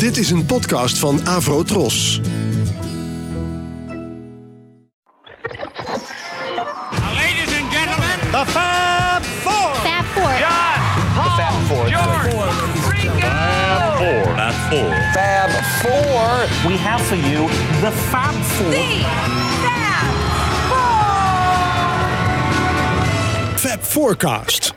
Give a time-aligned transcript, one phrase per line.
[0.00, 2.20] Dit is een podcast van Avro Tros.
[7.14, 9.74] Ladies and gentlemen, The Fab Four.
[9.74, 10.38] Fab Four.
[10.38, 10.80] John,
[11.14, 11.88] Paul, Fab Four.
[11.88, 12.30] George,
[12.90, 13.28] Ringo.
[13.96, 14.34] Four.
[14.36, 14.94] Fab Four.
[15.12, 15.50] Fab
[15.82, 16.70] Four.
[16.70, 17.48] We have for you
[17.80, 18.72] the Fab Four.
[23.56, 24.72] Fab Forecast.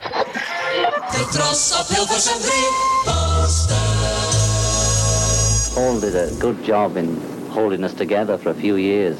[1.12, 3.93] De Tros op Hilversum 3
[5.74, 7.20] Paul did a good job in
[7.50, 9.18] holding us together for a few years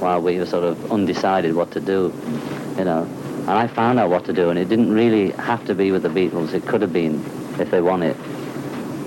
[0.00, 2.12] while we were sort of undecided what to do,
[2.76, 3.06] you know.
[3.42, 6.02] And I found out what to do, and it didn't really have to be with
[6.02, 6.54] the Beatles.
[6.54, 7.24] It could have been
[7.60, 8.16] if they wanted.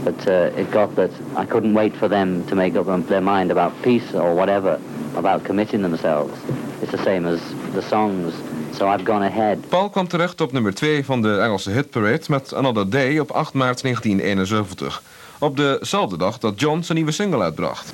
[0.05, 3.52] But uh, it got that I couldn't wait for them to make up their mind
[3.52, 4.80] about peace or whatever,
[5.17, 6.34] about committing themselves.
[6.81, 7.41] It's the same as
[7.73, 8.34] the songs.
[8.77, 9.67] So I've gone ahead.
[9.70, 13.53] Paul kwam terecht op nummer 2 van de Engelse hitparade met Another Day op 8
[13.53, 15.02] maart 1971.
[15.45, 17.90] Op dezelfde dag dat John zijn nieuwe single uitbracht.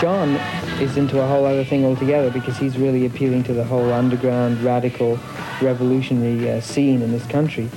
[0.00, 0.36] John
[0.80, 4.62] is into a whole other thing altogether because he's really appealing to the whole underground,
[4.62, 5.18] radical,
[5.60, 7.68] revolutionary uh, scene in this country,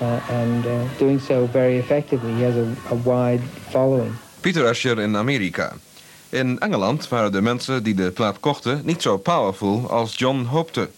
[0.00, 2.32] uh, and uh, doing so very effectively.
[2.34, 4.12] He has a, a wide following.
[4.40, 5.74] Peter Asher in Amerika.
[6.30, 10.88] In Engeland waren de mensen die de plaat kochten niet zo powerful als John hoopte.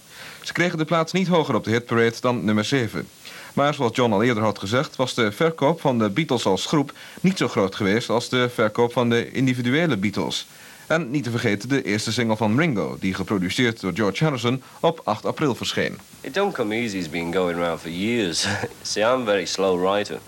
[0.42, 3.08] Ze kregen de plaats niet hoger op de hitparade dan nummer 7.
[3.54, 6.92] Maar zoals John al eerder had gezegd, was de verkoop van de Beatles als groep
[7.20, 10.46] niet zo groot geweest als de verkoop van de individuele Beatles.
[10.86, 15.00] En niet te vergeten de eerste single van Ringo, die geproduceerd door George Harrison op
[15.04, 15.98] 8 april verscheen.
[16.20, 16.96] It don't come easy.
[16.96, 18.46] It's been going around for years.
[18.82, 20.18] See, I'm a very slow writer.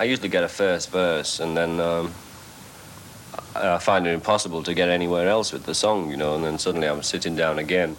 [0.00, 2.08] I usually get a first verse, and then um,
[3.58, 6.34] I find it impossible to get anywhere else with the song, you know.
[6.34, 7.96] And then suddenly I'm sitting down again.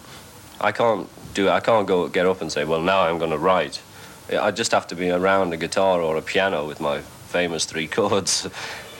[0.60, 1.48] I can't do.
[1.48, 3.80] I can't go get up and say, "Well, now I'm going to write."
[4.30, 7.86] I just have to be around a guitar or a piano with my famous three
[7.96, 8.48] chords,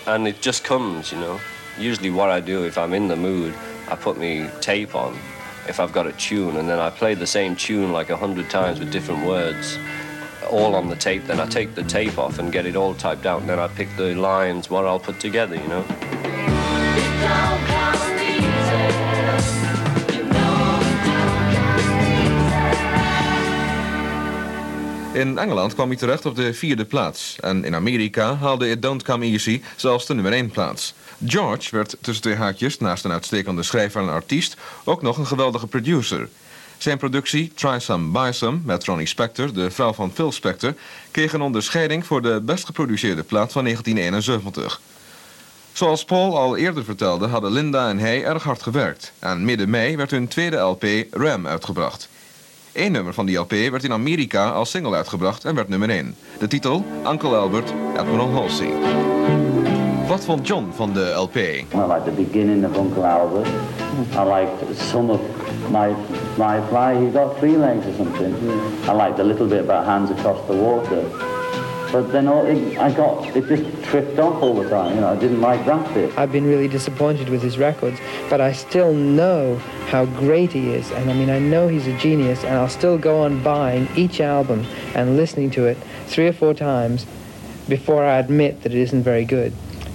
[0.06, 1.40] and it just comes, you know.
[1.78, 3.54] Usually, what I do if I'm in the mood,
[3.88, 5.18] I put me tape on
[5.68, 8.50] if I've got a tune, and then I play the same tune like a hundred
[8.50, 9.78] times with different words,
[10.50, 11.24] all on the tape.
[11.24, 13.68] Then I take the tape off and get it all typed out, and then I
[13.68, 16.49] pick the lines what I'll put together, you know.
[25.20, 27.36] In Engeland kwam hij terecht op de vierde plaats.
[27.40, 30.94] En in Amerika haalde It Don't Come Easy zelfs de nummer 1 plaats.
[31.26, 35.66] George werd tussen twee haakjes, naast een uitstekende schrijver en artiest, ook nog een geweldige
[35.66, 36.28] producer.
[36.78, 40.74] Zijn productie Try Some Buy Some met Ronnie Spector, de vrouw van Phil Spector,
[41.10, 44.80] kreeg een onderscheiding voor de best geproduceerde plaat van 1971.
[45.72, 49.12] Zoals Paul al eerder vertelde, hadden Linda en hij erg hard gewerkt.
[49.18, 52.08] En midden mei werd hun tweede LP Ram uitgebracht.
[52.72, 56.14] Eén nummer van die LP werd in Amerika als single uitgebracht en werd nummer 1.
[56.38, 58.72] De titel Uncle Albert, Admiral Halsey.
[60.06, 61.36] Wat vond John van de LP?
[61.36, 63.46] I like the beginning of Uncle Albert.
[64.12, 65.20] I liked some of
[65.70, 65.94] my
[66.36, 66.94] my fly.
[66.94, 68.34] He got three legs or something.
[68.88, 71.02] I liked a little bit about hands across the water.
[71.92, 74.94] But then all, it, I got it just tripped off all the time.
[74.94, 76.16] You know, I didn't like that bit.
[76.16, 79.56] I've been really disappointed with his records, but I still know
[79.88, 80.90] how great he is.
[80.92, 84.20] And I mean, I know he's a genius, and I'll still go on buying each
[84.20, 87.06] album and listening to it three or four times
[87.68, 89.52] before I admit that it isn't very good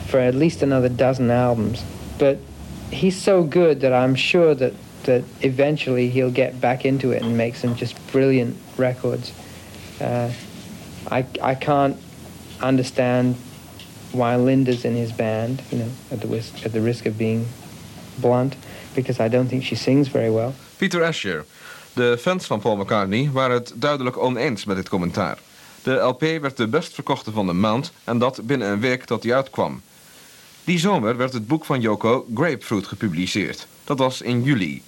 [0.08, 1.84] for at least another dozen albums.
[2.20, 2.40] But
[2.92, 4.74] he's so good that I'm sure that,
[5.04, 9.34] that eventually he'll get back into it and make some just brilliant records.
[10.00, 10.32] Uh,
[11.12, 11.96] I, I can't
[12.62, 13.36] understand
[14.12, 17.46] why Linda's in his band, you know, at the, risk, at the risk of being
[18.16, 18.56] blunt,
[18.94, 20.54] because I don't think she sings very well.
[20.78, 21.46] Peter Asher.
[21.94, 25.38] De fans van Paul McCartney waren het duidelijk oneens met dit commentaar.
[25.84, 29.24] De LP werd de best verkochte van de maand en dat binnen een week dat
[29.24, 29.82] hij uitkwam.
[30.64, 33.68] Die zomer werd het boek van Yoko Grapefruit gepubliceerd.
[33.84, 34.82] Dat was in juli.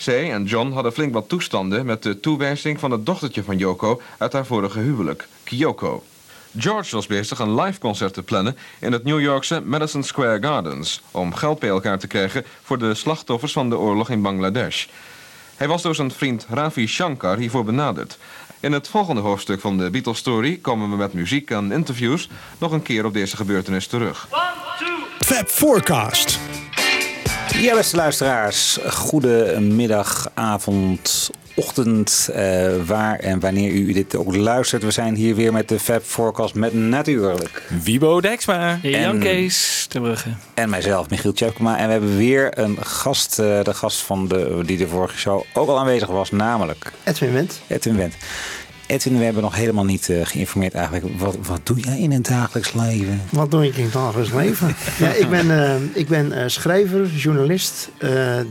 [0.00, 4.00] Zij en John hadden flink wat toestanden met de toewijzing van het dochtertje van Yoko
[4.18, 6.04] uit haar vorige huwelijk, Kyoko.
[6.56, 11.02] George was bezig een live concert te plannen in het New Yorkse Madison Square Gardens
[11.10, 14.86] om geld bij elkaar te krijgen voor de slachtoffers van de oorlog in Bangladesh.
[15.56, 18.18] Hij was door zijn vriend Ravi Shankar hiervoor benaderd.
[18.60, 22.28] In het volgende hoofdstuk van de Beatles Story komen we met muziek en interviews
[22.58, 24.28] nog een keer op deze gebeurtenis terug.
[25.18, 26.49] Fab Forecast.
[27.58, 28.78] Ja, beste luisteraars.
[28.88, 32.36] Goedemiddag, avond, ochtend, uh,
[32.86, 34.82] waar en wanneer u dit ook luistert.
[34.82, 37.62] We zijn hier weer met de Fab Forecast met natuurlijk...
[37.82, 40.28] Wibo Dexma, En- Jan Kees de Brugge.
[40.54, 41.78] En mijzelf, Michiel Tjepkema.
[41.78, 45.42] En we hebben weer een gast, eh, de gast van de, die de vorige show
[45.54, 47.60] ook al aanwezig was, namelijk Edwin Wendt.
[47.66, 48.14] Edwin Wendt.
[48.90, 51.18] Edwin, we hebben nog helemaal niet eh, geïnformeerd eigenlijk.
[51.18, 53.20] Wat, wat doe jij in het dagelijks leven?
[53.30, 54.74] Wat doe ik in het dagelijks leven?
[55.04, 57.90] ja, ik ben, eh, ik ben eh, schrijver, journalist,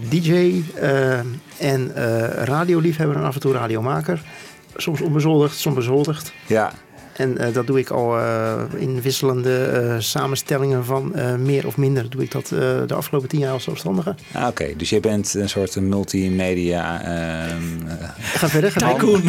[0.10, 0.64] DJ
[1.58, 1.92] en
[2.44, 4.22] radioliefhebber en af en toe radiomaker.
[4.76, 6.34] Soms onbezoldigd, soms bezoldigd.
[6.46, 6.74] Ja,
[7.20, 11.78] En eh, dat doe ik al eh, in wisselende eh, samenstellingen van eh, meer of
[11.78, 12.10] minder.
[12.10, 14.16] Doe ik dat eh, de afgelopen tien jaar als zelfstandige.
[14.32, 14.66] ah, oké.
[14.78, 17.02] Dus je bent een soort multimedia...
[17.02, 18.74] ehm, eh, Ga verder.
[18.74, 19.22] Tycoon.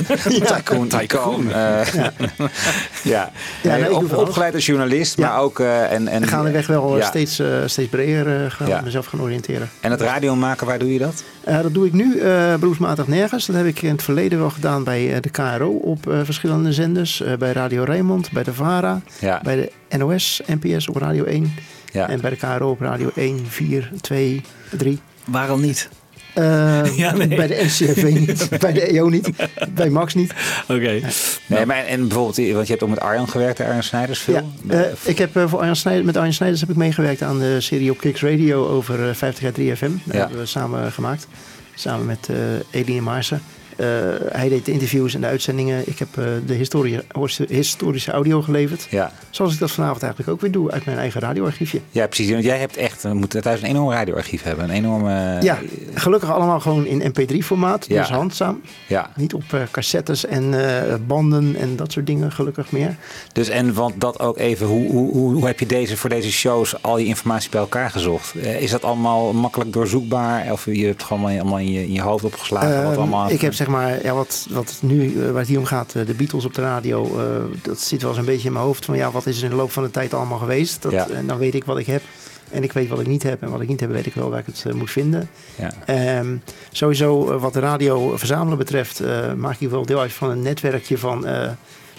[0.44, 0.88] Tycoon.
[0.88, 1.52] Tycoon.
[1.52, 3.30] eh, ja.
[3.62, 5.28] Ja, Nee, op- opgeleid als journalist, Ja.
[5.28, 5.60] maar ook...
[5.60, 7.06] eh, en, en, gaandeweg wel Ja.
[7.06, 8.80] steeds, eh, steeds breder eh, gaan, Ja.
[8.80, 9.68] mezelf gaan oriënteren.
[9.80, 11.24] En het radio maken, waar doe je dat?
[11.44, 13.46] Eh, dat doe ik nu eh beroepsmatig nergens.
[13.46, 16.72] Dat heb ik in het verleden wel gedaan bij eh, de KRO op eh, verschillende
[16.72, 17.20] zenders.
[17.22, 19.56] Eh, bij Radio Rijnmond, bij de VARA, Ja, bij
[19.88, 21.54] de NOS, NPS op Radio 1.
[21.92, 22.08] ja.
[22.08, 24.40] En bij de KRO op Radio 1, 4, 2,
[24.76, 25.00] 3.
[25.24, 25.88] Waarom niet?
[26.34, 27.28] Eh, Ja, nee.
[27.28, 29.30] Bij de NCRV niet, bij de EO niet,
[29.74, 30.34] bij Max niet.
[30.68, 31.00] Oké.
[31.46, 34.52] Nee, maar en bijvoorbeeld, want je hebt ook met Arjan gewerkt, Arjan Snijders veel.
[34.68, 37.38] Ja, eh, ik heb eh, voor Arjan Snijders, met Arjan Snijders heb ik meegewerkt aan
[37.38, 39.92] de serie op Kicks Radio over eh, 50 jaar 3FM.
[40.04, 40.20] Dat Ja.
[40.20, 41.26] hebben we samen gemaakt.
[41.74, 43.42] Samen met eh Eline Maarsen.
[43.80, 43.86] Eh,
[44.32, 45.82] hij deed de interviews en de uitzendingen.
[45.86, 47.00] Ik heb eh, de historie,
[47.48, 48.86] historische audio geleverd.
[48.90, 49.12] ja.
[49.30, 51.80] Zoals ik dat vanavond eigenlijk ook weer doe uit mijn eigen radioarchiefje.
[51.90, 52.30] ja, precies.
[52.30, 54.64] Want jij hebt echt, we moeten thuis een enorm radioarchief hebben.
[54.64, 55.42] Een enorme...
[55.42, 55.58] ja,
[55.94, 57.86] gelukkig allemaal gewoon in mp3-formaat.
[57.88, 58.00] Ja.
[58.00, 58.60] Dus handzaam.
[58.86, 62.96] Ja, Niet op eh, cassettes en eh, banden en dat soort dingen, gelukkig meer.
[63.32, 66.82] dus en want dat ook even, hoe, hoe, hoe, heb je deze, voor deze shows
[66.82, 68.34] al je informatie bij elkaar gezocht?
[68.34, 70.52] Eh, is dat allemaal makkelijk doorzoekbaar?
[70.52, 72.82] Of je hebt het gewoon allemaal in je, in je hoofd opgeslagen?
[72.82, 75.58] wat Ehm, allemaal ik heb zeg maar, ja, wat, wat nu, eh, waar het hier
[75.58, 77.24] om gaat, eh, de Beatles op de radio, eh,
[77.62, 79.50] dat zit wel eens een beetje in mijn hoofd van ja, wat is er in
[79.50, 80.82] de loop van de tijd allemaal geweest?
[80.82, 81.08] Dat, Ja.
[81.08, 82.02] En dan weet ik wat ik heb
[82.50, 84.30] en ik weet wat ik niet heb en wat ik niet heb weet ik wel
[84.30, 85.28] waar ik het moet vinden.
[85.54, 85.70] Ja.
[85.86, 86.36] Ehm,
[86.70, 89.02] sowieso wat de radio verzamelen betreft,
[89.36, 91.50] maak ik wel deel uit van een netwerkje van eh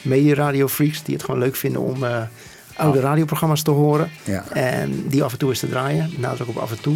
[0.02, 2.04] media freaks die het gewoon leuk vinden om
[2.76, 3.04] oude Oh.
[3.04, 4.10] radioprogramma's te horen.
[4.24, 4.44] Ja.
[4.50, 6.10] En die af en toe eens te draaien.
[6.18, 6.96] Nadruk op af en toe.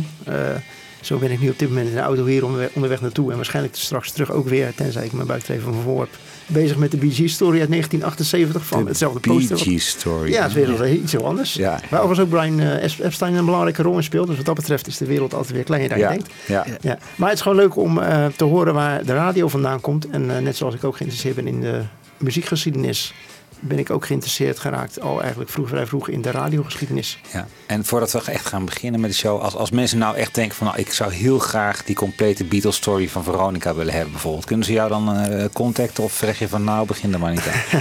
[1.06, 3.30] Zo ben ik nu op dit moment in de auto hier onderweg, naartoe.
[3.30, 6.10] En waarschijnlijk straks terug ook weer, tenzij ik mijn buik even van voor heb.
[6.48, 9.58] Bezig met de Bee Gees story uit 1978 van De hetzelfde Bee poster.
[9.58, 10.32] Gees story.
[10.32, 11.54] Ja, het is weer iets heel anders.
[11.54, 11.80] Ja.
[11.90, 14.28] Waar overigens ook Brian eh, Ep- Epstein een belangrijke rol in speelt.
[14.28, 16.12] Dus wat dat betreft is de wereld altijd weer kleiner dan Ja.
[16.12, 16.34] je denkt.
[16.48, 16.66] Ja.
[16.82, 16.98] Ja.
[17.16, 20.10] Maar het is gewoon leuk om eh, te horen waar de radio vandaan komt.
[20.10, 21.82] En eh, net zoals ik ook geïnteresseerd ben in de
[22.18, 23.14] muziekgeschiedenis,
[23.60, 27.20] ben ik ook geïnteresseerd geraakt al eigenlijk vroeg, vrij vroeg in de radiogeschiedenis.
[27.34, 27.48] Ja.
[27.66, 30.56] En voordat we echt gaan beginnen met de show, als, als mensen nou echt denken
[30.56, 34.46] van nou, ik zou heel graag die complete Beatles story van Veronica willen hebben bijvoorbeeld.
[34.46, 37.48] Kunnen ze jou dan eh, contacten of zeg je van nou, begin er maar niet
[37.48, 37.54] aan?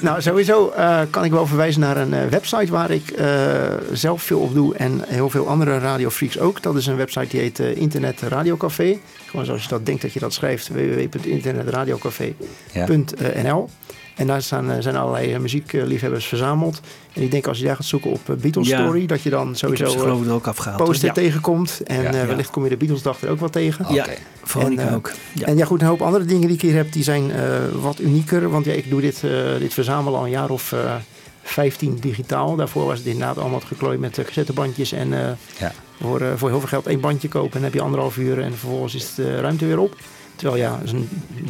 [0.00, 3.14] Nou, sowieso eh, kan ik wel verwijzen naar een eh, website waar ik
[3.92, 6.62] zelf veel op doe en heel veel andere radiofreaks ook.
[6.62, 8.98] Dat is een website die heet Internet Radiocafé.
[9.26, 13.68] Gewoon zoals je dat denkt dat je dat schrijft, www.internetradiocafé.nl.
[14.20, 16.80] En daar staan, eh, zijn allerlei eh, muziekliefhebbers verzameld.
[17.12, 18.82] En ik denk als je daar gaat zoeken op eh, Beatles Ja.
[18.82, 20.84] Story, dat je dan sowieso geloof ik er ook afgehaald.
[20.84, 21.14] poster Ja.
[21.14, 21.80] tegenkomt.
[21.84, 22.26] En Ja.
[22.26, 23.94] wellicht kom je de Beatlesdag er ook wel tegen.
[23.94, 24.14] Ja, Oké.
[24.42, 25.12] Veronica En, ook.
[25.34, 25.46] Ja.
[25.46, 27.30] En ja, goed, een hoop andere dingen die ik hier heb, die zijn
[27.80, 28.50] wat unieker.
[28.50, 29.22] Want ja, ik doe dit,
[29.58, 30.94] dit verzamelen al een jaar of eh
[31.42, 32.56] 15 digitaal.
[32.56, 34.92] Daarvoor was het inderdaad allemaal geklooid met cassettebandjes.
[34.92, 35.72] En eh, Ja.
[36.00, 37.46] voor, voor heel veel geld één bandje kopen.
[37.52, 39.96] En dan heb je anderhalf uur en vervolgens is de ruimte weer op.
[40.40, 41.08] Terwijl ja, zo'n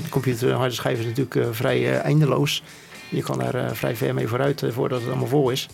[0.09, 2.63] computer, harde schijf is natuurlijk eh, vrij eh, eindeloos.
[3.09, 5.69] Je kan daar eh, vrij ver mee vooruit voordat het allemaal vol is.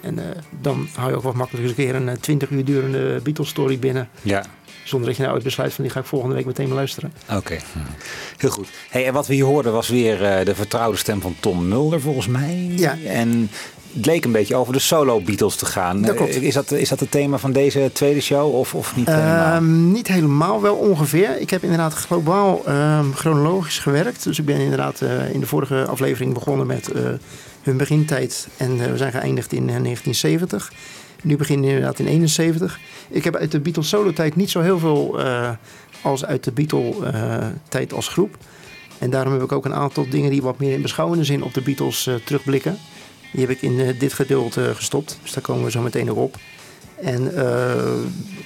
[0.00, 0.18] En
[0.60, 3.48] dan hou je ook wat makkelijk eens een keer een eh, 20 uur durende Beatles
[3.48, 4.08] story binnen.
[4.22, 4.44] Ja,
[4.84, 7.12] Zonder dat je nou ooit besluit van die ga ik volgende week meteen beluisteren.
[7.30, 7.58] oké.
[8.36, 8.68] Heel goed.
[8.90, 12.26] Hey, en wat we hier hoorden was weer de vertrouwde stem van Tom Mulder volgens
[12.26, 12.72] mij.
[12.76, 12.98] Ja.
[13.06, 13.50] En
[13.94, 16.02] het leek een beetje over de solo Beatles te gaan.
[16.02, 16.42] Dat klopt.
[16.42, 19.54] Is dat, is dat het thema van deze tweede show of, of niet helemaal?
[19.54, 21.40] Ehm, niet helemaal, wel ongeveer.
[21.40, 24.24] Ik heb inderdaad globaal ehm, chronologisch gewerkt.
[24.24, 27.02] Dus ik ben inderdaad eh, in de vorige aflevering begonnen met eh,
[27.62, 28.48] hun begintijd.
[28.56, 30.72] En eh, we zijn geëindigd in eh, 1970.
[31.22, 32.78] Nu beginnen we inderdaad in 71.
[33.10, 35.18] Ik heb uit de Beatles solo-tijd niet zo heel veel
[36.02, 38.36] als uit de Beatle-tijd als groep.
[38.98, 41.54] En daarom heb ik ook een aantal dingen die wat meer in beschouwende zin op
[41.54, 42.78] de Beatles terugblikken.
[43.34, 45.18] Die heb ik in eh, dit gedeelte gestopt.
[45.22, 46.36] Dus daar komen we zo meteen nog op.
[47.00, 47.94] En eh,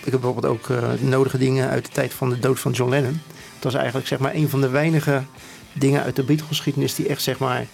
[0.04, 2.90] ik heb bijvoorbeeld ook eh, nodige dingen uit de tijd van de dood van John
[2.90, 3.20] Lennon.
[3.54, 5.22] Het was eigenlijk zeg maar een van de weinige
[5.72, 7.66] dingen uit de Beatles-geschiedenis die echt zeg maar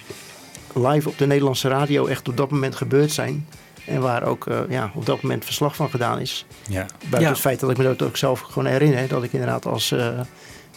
[0.75, 3.47] live op de Nederlandse radio echt op dat moment gebeurd zijn.
[3.87, 6.47] En waar ook eh, ja, op dat moment verslag van gedaan is.
[6.68, 6.87] Ja.
[6.99, 7.28] Buiten Ja.
[7.28, 9.09] het feit dat ik me dat ook zelf gewoon herinner.
[9.09, 10.21] Dat ik inderdaad als, eh,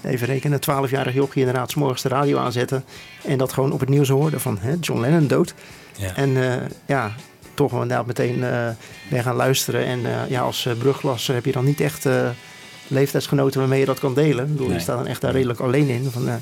[0.04, 2.82] even rekenen, 12-jarig jochie inderdaad 's morgens de radio aanzette.
[3.24, 5.54] En dat gewoon op het nieuws hoorde van hè, John Lennon dood.
[5.98, 6.16] Ja.
[6.16, 7.12] En eh, ja,
[7.54, 8.70] toch inderdaad meteen eh
[9.10, 9.86] ben gaan luisteren.
[9.86, 12.30] En eh, ja, als uh, brugklasser heb je dan niet echt eh,
[12.88, 14.46] leeftijdsgenoten waarmee je dat kan delen.
[14.46, 14.76] Ik bedoel, Nee.
[14.76, 16.10] je staat dan echt daar redelijk alleen in.
[16.12, 16.34] Van, eh,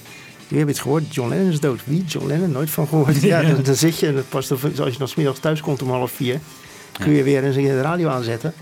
[0.47, 1.13] Wie heb je het gehoord?
[1.15, 1.79] John Lennon is dood.
[1.85, 2.03] Wie?
[2.05, 2.51] John Lennon?
[2.51, 3.21] Nooit van gehoord.
[3.31, 4.47] Ja, dan, dan zit je en als
[4.91, 6.39] je dan smiddags thuis komt om half vier,
[6.99, 8.53] kun je weer eens de radio aanzetten.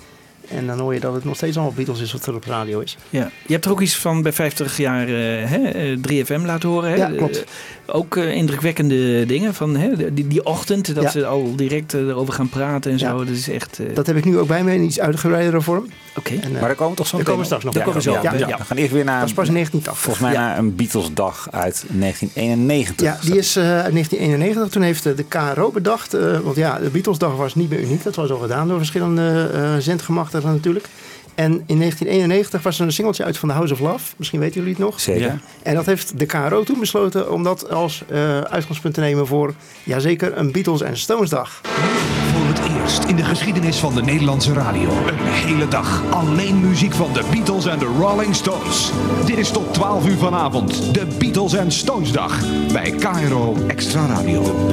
[0.47, 2.79] En dan hoor je dat het nog steeds allemaal Beatles is wat er op radio
[2.79, 2.97] is.
[3.09, 3.31] Ja.
[3.45, 6.89] Je hebt er ook iets van bij 50 jaar eh, hè, eh, 3FM laten horen.
[6.89, 6.95] Hè?
[6.95, 7.43] Ja, klopt.
[7.85, 11.09] Ook eh, indrukwekkende dingen van hè, die, die ochtend, dat Ja.
[11.09, 13.05] ze al direct eh, erover gaan praten en zo.
[13.05, 13.13] Ja.
[13.13, 13.79] Dat is echt...
[13.79, 15.85] eh, Dat heb ik nu ook bij me in iets uitgebreidere vorm.
[16.17, 16.33] Oké.
[16.41, 17.73] En, Maar daar komen we toch zo daar meteen komen we straks nog.
[17.73, 18.57] Daar komen we zo Ja, ja.
[18.57, 20.03] We gaan eerst weer naar, Dat is pas in 1980.
[20.03, 20.39] volgens mij Ja.
[20.47, 23.07] naar een Beatles-dag uit 1991.
[23.07, 24.69] Ja, die is eh, uit 1991.
[24.69, 26.13] Toen heeft de KRO bedacht.
[26.13, 28.03] eh, want ja, de Beatlesdag was niet meer uniek.
[28.03, 30.87] Dat was al gedaan door verschillende eh zendgemachtigden natuurlijk.
[31.35, 34.13] En in 1991 was er een singeltje uit van The House of Love.
[34.17, 34.99] Misschien weten jullie het nog.
[34.99, 35.21] Zeker.
[35.21, 35.39] Ja.
[35.63, 39.53] En dat heeft de KRO toen besloten om dat als eh, uitgangspunt te nemen voor,
[39.83, 41.61] jazeker, een Beatles en Stones dag.
[42.33, 44.89] Voor het eerst in de geschiedenis van de Nederlandse radio.
[44.89, 48.91] Een hele dag alleen muziek van de Beatles en de Rolling Stones.
[49.25, 50.93] Dit is tot 12 uur vanavond.
[50.93, 52.39] De Beatles en Stones dag.
[52.71, 54.71] Bij KRO Extra Radio.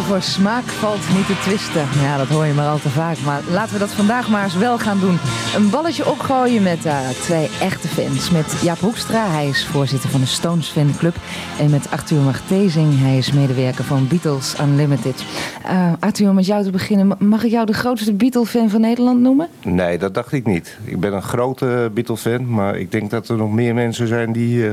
[0.00, 1.86] Over smaak valt niet te twisten.
[2.02, 3.16] Ja, dat hoor je maar al te vaak.
[3.24, 5.18] Maar laten we dat vandaag maar eens wel gaan doen.
[5.56, 8.30] Een balletje opgooien met eh, twee echte fans.
[8.30, 11.16] Met Jaap Hoekstra, hij is voorzitter van de Stones Fanclub.
[11.58, 15.24] En met Arthur Martezing, hij is medewerker van Beatles Unlimited.
[15.64, 17.06] Eh, Arthur, om met jou te beginnen.
[17.06, 19.48] Ma- Mag ik jou de grootste Beatle-fan van Nederland noemen?
[19.62, 20.78] Nee, dat dacht ik niet.
[20.84, 24.66] Ik ben een grote Beatles-fan, maar ik denk dat er nog meer mensen zijn die
[24.66, 24.72] eh,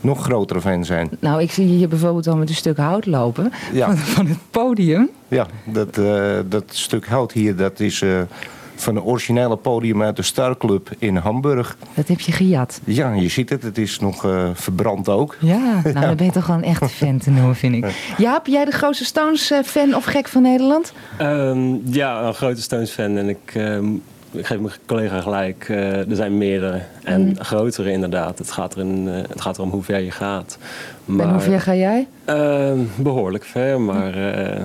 [0.00, 1.10] nog grotere fan zijn.
[1.20, 3.52] Nou, ik zie je hier bijvoorbeeld al met een stuk hout lopen.
[3.72, 3.86] Ja.
[3.86, 5.10] Van, van het podium.
[5.28, 8.20] Ja, dat, eh, dat stuk hout hier, dat is eh,
[8.74, 11.76] van een originele podium uit de Star Club in Hamburg.
[11.94, 12.80] Dat heb je gejat.
[12.84, 15.36] Ja, je ziet het, het is nog eh, verbrand ook.
[15.40, 17.84] Ja, nou dan ben je toch wel een echte fan te noemen, vind ik.
[18.16, 20.92] Jaap, jij de grootste Stones-fan of gek van Nederland?
[21.16, 23.16] Ehm, ja, een grote Stones-fan.
[23.16, 23.86] En ik, ehm,
[24.30, 25.66] ik geef mijn collega gelijk.
[25.68, 26.80] eh, er zijn meerdere.
[27.04, 27.40] En Mhm.
[27.42, 28.38] grotere inderdaad.
[28.38, 30.58] Het gaat, er in, eh, het gaat erom hoe ver je gaat.
[31.06, 32.06] En hoe ver ga jij?
[32.24, 34.60] ehm, behoorlijk ver, maar eh,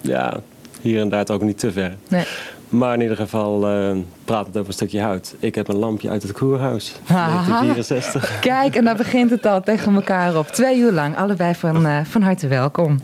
[0.00, 0.40] ja,
[0.80, 1.96] hier en daar ook niet te ver.
[2.08, 2.24] Nee.
[2.68, 5.34] Maar in ieder geval eh, praat het over een stukje hout.
[5.38, 6.94] Ik heb een lampje uit het koerhuis.
[7.04, 7.26] Haha.
[7.26, 8.38] 1964.
[8.40, 10.46] Kijk, en daar begint het al tegen elkaar op.
[10.46, 12.98] Twee uur lang, allebei van, van harte welkom.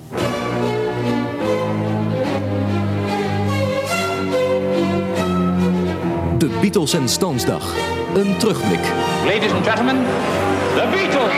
[6.38, 7.74] De Beatles en Stones dag.
[8.14, 8.80] Een terugblik.
[9.24, 9.96] Ladies and gentlemen,
[10.74, 11.32] the Beatles.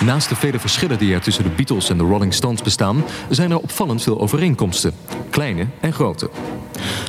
[0.00, 3.50] Naast de vele verschillen die er tussen de Beatles en de Rolling Stones bestaan, zijn
[3.50, 4.92] er opvallend veel overeenkomsten.
[5.30, 6.30] Kleine en grote.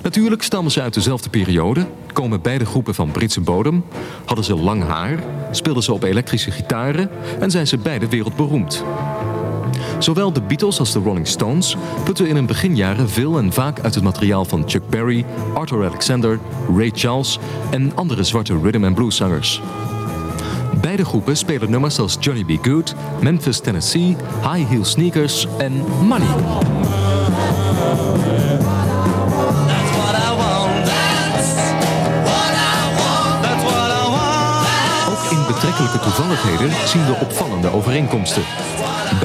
[0.03, 3.84] Natuurlijk stammen ze uit dezelfde periode, komen beide groepen van Britse bodem,
[4.25, 5.19] hadden ze lang haar,
[5.51, 8.84] speelden ze op elektrische gitaren en zijn ze beide wereldberoemd.
[10.00, 13.96] Zowel de Beatles als de Rolling Stones putten in hun beginjaren veel en vaak uit
[13.96, 16.39] het materiaal van Chuck Berry, Arthur Alexander,
[16.77, 19.62] Ray Charles en andere zwarte rhythm and blues zangers.
[20.81, 22.65] Beide groepen spelen nummers als Johnny B.
[22.65, 26.27] Good, Memphis, Tennessee, High Heel Sneakers en Money.
[35.10, 38.43] Ook in betrekkelijke toevalligheden zien we opvallende overeenkomsten.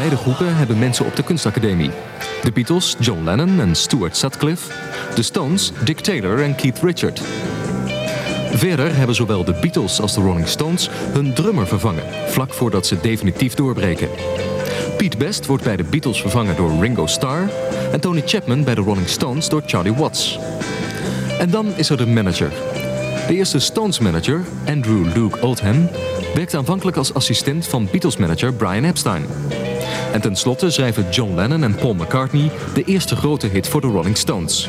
[0.02, 1.90] Beide groepen hebben mensen op de kunstacademie.
[2.42, 4.72] De Beatles, John Lennon en Stuart Sutcliffe.
[5.14, 7.22] De Stones, Dick Taylor en Keith Richard.
[8.52, 13.00] Verder hebben zowel de Beatles als de Rolling Stones hun drummer vervangen, vlak voordat ze
[13.00, 14.08] definitief doorbreken.
[14.96, 17.50] Pete Best wordt bij de Beatles vervangen door Ringo Starr
[17.92, 20.38] en Tony Chapman bij de Rolling Stones door Charlie Watts.
[21.38, 22.50] En dan is er de manager.
[23.26, 25.88] De eerste Stones manager, Andrew Luke Oldham,
[26.34, 29.26] werkte aanvankelijk als assistent van Beatles manager Brian Epstein.
[30.12, 34.16] En tenslotte schrijven John Lennon en Paul McCartney de eerste grote hit voor de Rolling
[34.16, 34.68] Stones.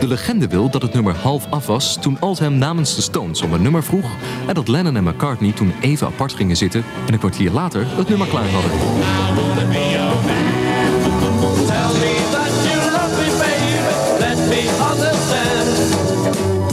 [0.00, 3.52] De legende wil dat het nummer half af was toen Oldham namens de Stones om
[3.52, 4.10] een nummer vroeg
[4.46, 8.08] en dat Lennon en McCartney toen even apart gingen zitten en een kwartier later het
[8.08, 8.70] nummer klaar hadden.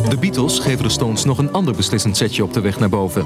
[0.10, 3.26] De Beatles geven de Stones nog een ander beslissend setje op de weg naar boven.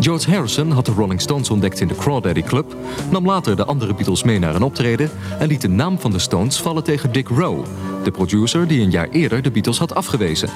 [0.00, 2.76] George Harrison had de Rolling Stones ontdekt in de Crawdaddy Club,
[3.10, 6.18] nam later de andere Beatles mee naar een optreden en liet de naam van de
[6.18, 7.64] Stones vallen tegen Dick Rowe,
[8.04, 10.48] de producer die een jaar eerder de Beatles had afgewezen.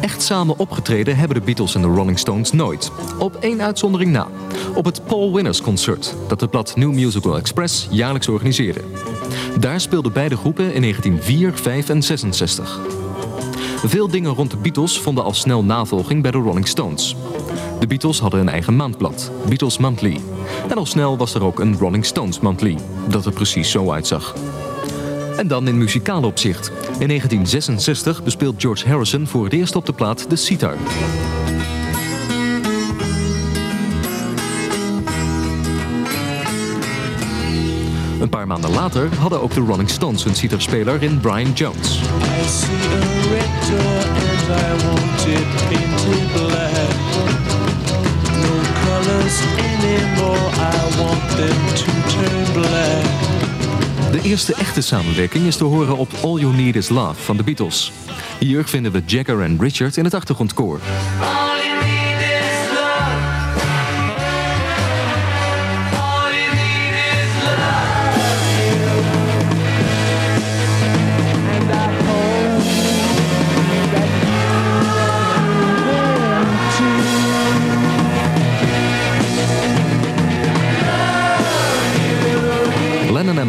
[0.00, 2.90] Echt samen opgetreden hebben de Beatles en de Rolling Stones nooit.
[3.18, 4.28] Op één uitzondering na.
[4.74, 8.80] Op het Paul Winners Concert, dat het blad New Musical Express jaarlijks organiseerde.
[9.60, 12.80] Daar speelden beide groepen in 1904, 5 en 66.
[13.84, 17.16] Veel dingen rond de Beatles vonden al snel navolging bij de Rolling Stones.
[17.84, 20.20] De Beatles hadden een eigen maandblad, Beatles Monthly.
[20.68, 24.34] En al snel was er ook een Rolling Stones Monthly, dat er precies zo uitzag.
[25.36, 26.68] En dan in muzikaal opzicht.
[26.98, 30.76] In 1966 bespeelt George Harrison voor het eerst op de plaat de sitar.
[38.20, 42.00] Een paar maanden later hadden ook de Rolling Stones een sitarspeler in Brian Jones.
[54.10, 57.42] De eerste echte samenwerking is te horen op All You Need Is Love van de
[57.42, 57.92] Beatles.
[58.38, 60.80] Hier vinden we Jagger en Richard in het achtergrondkoor.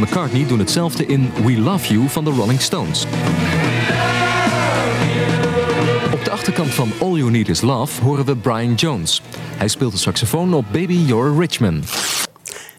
[0.06, 3.06] McCartney doen hetzelfde in We Love You van de Rolling Stones.
[6.14, 9.22] Op de achterkant van All You Need Is Love horen we Brian Jones.
[9.58, 11.84] Hij speelt de saxofoon op Baby You're a Rich Man.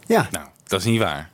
[0.06, 0.28] Ja.
[0.30, 1.30] Nou, dat is niet waar.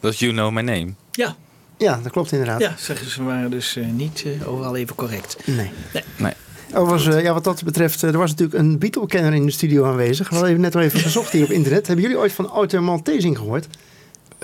[0.00, 0.92] Dat is You Know My Name.
[1.10, 1.36] Ja.
[1.76, 2.60] Ja, dat klopt inderdaad.
[2.60, 5.36] Ja, zeggen ze waren dus eh, niet eh, overal even correct.
[5.44, 5.70] Nee.
[5.92, 6.02] Nee.
[6.16, 6.32] nee.
[6.74, 10.28] Overigens, eh, ja, wat dat betreft, er was natuurlijk een Beatle-kenner in de studio aanwezig.
[10.28, 11.86] We hadden even net al even gezocht hier op internet.
[11.86, 13.66] Hebben jullie ooit van Arthur Maltesing gehoord?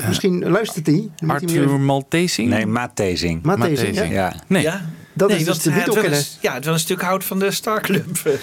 [0.09, 1.11] Misschien luistert hij.
[1.27, 2.49] Arthur Maltesing?
[2.49, 3.43] Nee, Mattezing.
[3.43, 4.03] Mattesing, ja.
[4.03, 4.35] Ja.
[4.47, 4.63] Nee.
[4.63, 4.81] Ja?
[5.15, 7.81] Dat nee, is dus de eens- Ja, het was een stuk hout van de Star
[7.81, 8.07] Club.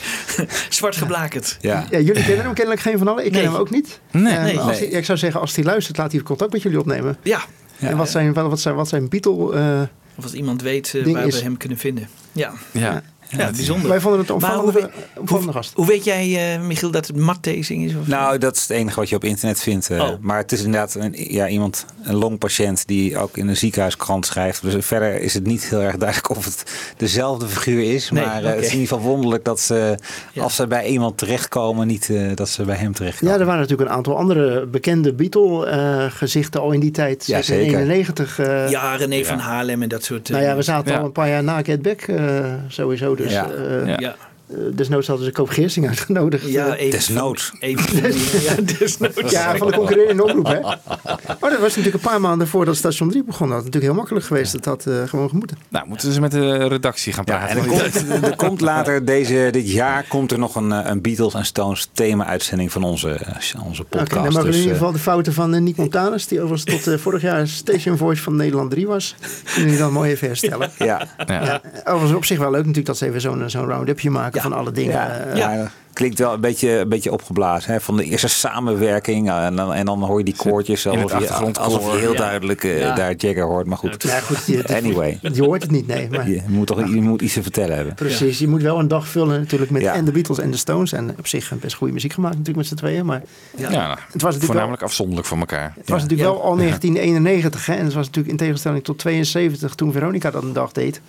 [0.70, 1.58] Zwart geblakerd.
[1.62, 1.86] Ja.
[1.90, 3.26] Ja, jullie kennen hem kennelijk geen van allen.
[3.26, 4.00] Ik ken hem ook niet.
[4.12, 4.34] Nee.
[4.36, 4.60] Eh, Nee.
[4.60, 7.18] als hij- ik zou zeggen, als hij luistert, laat hij contact met jullie opnemen.
[7.24, 7.42] Ja.
[7.80, 9.54] en wat zijn, wat, zijn, wat zijn Beatle...
[9.56, 9.82] eh,
[10.18, 12.10] Of als iemand weet eh, waar is- we hem kunnen vinden.
[12.32, 12.52] Ja.
[12.72, 13.04] Ja.
[13.38, 13.90] Ja, bijzonder.
[13.90, 14.90] Wij vonden het opvallende, hoe,
[15.22, 15.74] opvallende gast.
[15.76, 17.96] hoe weet jij, eh, Michiel, dat het mattezing is?
[17.96, 19.90] Of Nou, dat is het enige wat je op internet vindt.
[19.90, 20.02] eh.
[20.02, 20.10] Oh.
[20.22, 24.62] Maar het is inderdaad een, ja, iemand, een longpatiënt die ook in een ziekenhuiskrant schrijft.
[24.62, 26.64] Dus verder is het niet heel erg duidelijk of het
[26.98, 28.10] dezelfde figuur is.
[28.10, 28.66] Nee, maar eh, het oké.
[28.66, 29.98] is in ieder geval wonderlijk dat ze,
[30.38, 33.34] als ze bij iemand terechtkomen, niet eh, dat ze bij hem terechtkomen.
[33.34, 37.26] Ja, er waren natuurlijk een aantal andere bekende Beatle-gezichten al in die tijd.
[37.28, 37.90] Ja, zeker in zeker.
[37.90, 38.40] 91.
[38.40, 40.30] eh, ja, René van Haarlem en dat soort...
[40.30, 41.00] Nou ja, we zaten ja.
[41.00, 43.16] al een paar jaar na Get Back eh, sowieso.
[43.24, 43.50] Dus Ja.
[43.50, 44.16] eh, Ja.
[44.50, 46.48] Eh, desnoods hadden ze Koop Geersing uitgenodigd.
[46.50, 47.52] Ja, Eh, even Desnoods.
[47.60, 48.04] Even,
[48.48, 49.32] ja, desnoods.
[49.32, 50.60] ja, van de concurrerende omroep, hè?
[50.60, 53.48] Maar dat was natuurlijk een paar maanden voordat station 3 begon.
[53.48, 54.52] Dat had natuurlijk heel makkelijk geweest.
[54.52, 55.58] Dat had eh, gewoon gemoeten.
[55.70, 57.58] Nou, moeten eens met de redactie gaan Ja, praten.
[57.58, 61.34] en er komt, er komt later deze, dit jaar komt er nog een, een Beatles
[61.34, 63.20] en Stones thema-uitzending van onze,
[63.66, 64.10] onze podcast.
[64.12, 66.84] dan mogen we in Dus, ieder geval de fouten van uh, Nick Montanus, die overigens
[66.84, 70.72] tot vorig jaar Station Voice van Nederland 3 was, kunnen jullie dan mooi even herstellen.
[70.78, 71.08] ja.
[71.28, 71.62] Ja.
[71.86, 74.72] Overigens op zich wel leuk natuurlijk dat ze even zo'n zo'n round-upje maken van alle
[74.72, 74.92] dingen.
[74.94, 75.72] Ja, eh, ja.
[75.94, 77.72] klinkt wel een beetje, een beetje opgeblazen.
[77.74, 77.82] Hè?
[77.82, 79.30] Van de eerste samenwerking.
[79.30, 80.88] eh, En dan, en dan hoor je die koortjes.
[80.88, 82.18] Alsof je, alsof je heel Ja.
[82.18, 82.96] duidelijk eh, Ja.
[82.96, 83.66] daar Jagger hoort.
[83.68, 84.04] Maar goed.
[84.04, 85.20] Ja, goed je, Anyway.
[85.34, 86.08] je hoort het niet, nee.
[86.10, 87.94] Maar Je moet toch je moet iets te vertellen hebben.
[87.94, 89.94] precies, je moet wel een dag vullen natuurlijk met Ja.
[89.94, 90.92] en de Beatles en de Stones.
[90.92, 93.06] En op zich best goede muziek gemaakt natuurlijk met z'n tweeën.
[93.06, 93.22] Maar
[93.58, 95.74] Ja, nou, het was natuurlijk voornamelijk afzonderlijk van elkaar.
[95.78, 99.76] Het was natuurlijk wel al 1991 hè, en het was natuurlijk in tegenstelling tot 72
[99.76, 101.02] toen Veronica dat een dag deed.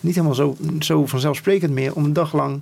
[0.00, 2.60] Niet helemaal zo, zo vanzelfsprekend meer om een dag lang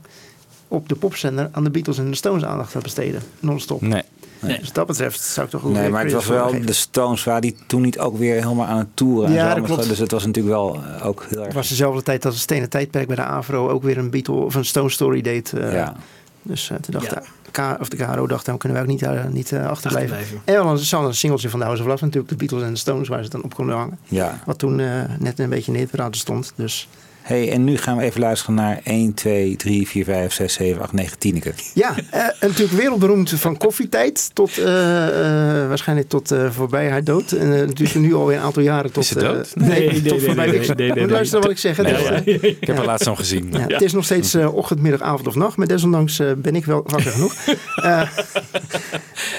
[0.69, 3.23] op de popzender aan de Beatles en de Stones aandacht te besteden.
[3.41, 3.81] Non-stop.
[3.81, 4.03] Nee.
[4.41, 6.67] Dus wat dat betreft zou ik toch ook Nee, maar het was wel geven.
[6.67, 9.29] de Stones waar die toen niet ook weer helemaal aan het toeren.
[9.29, 9.57] en Ja, zo.
[9.57, 9.89] dat klopt.
[9.89, 11.47] Dus het was natuurlijk wel eh, ook heel erg.
[11.47, 14.35] Het was dezelfde tijd dat het Stenen Tijdperk bij de Avro ook weer een Beatle
[14.35, 15.53] of een Stone Story deed.
[15.53, 15.95] eh, Ja.
[16.43, 17.23] Dus eh, toen dacht Ja.
[17.51, 20.17] K, of de KRO dacht, dan kunnen wij ook niet, eh, niet eh, achterblijven.
[20.17, 20.55] Achterblijven.
[20.55, 22.73] En wel een, zal een singeltje van de House of Love natuurlijk, de Beatles en
[22.73, 23.99] de Stones, waar ze dan op konden hangen.
[24.05, 24.41] Ja.
[24.47, 26.53] Wat toen eh, net een beetje in de stond.
[26.57, 26.89] Dus
[27.27, 30.83] Hey, en nu gaan we even luisteren naar 1, 2, 3, 4, 5, 6, 7,
[30.83, 31.53] 8, 9, Tineke.
[31.75, 37.05] Ja, eh, en natuurlijk wereldberoemd van koffietijd tot eh, eh, waarschijnlijk tot eh, voorbij haar
[37.05, 37.33] dood.
[37.33, 39.03] En natuurlijk nu alweer een aantal jaren tot.
[39.03, 39.53] Is ze eh, dood?
[39.55, 40.47] nee, Nee, tot nee, nee, voorbij.
[40.47, 41.77] nee, Ik- nee, nee, luisteren wat ik zeg.
[41.77, 42.11] Dus, ja.
[42.61, 43.49] Ik heb er laatst zo'n gezien.
[43.53, 45.57] ja, Het is nog steeds ochtend, middag, avond of nacht.
[45.57, 47.35] Maar desondanks eh, ben ik wel wakker genoeg.
[47.77, 48.03] Eh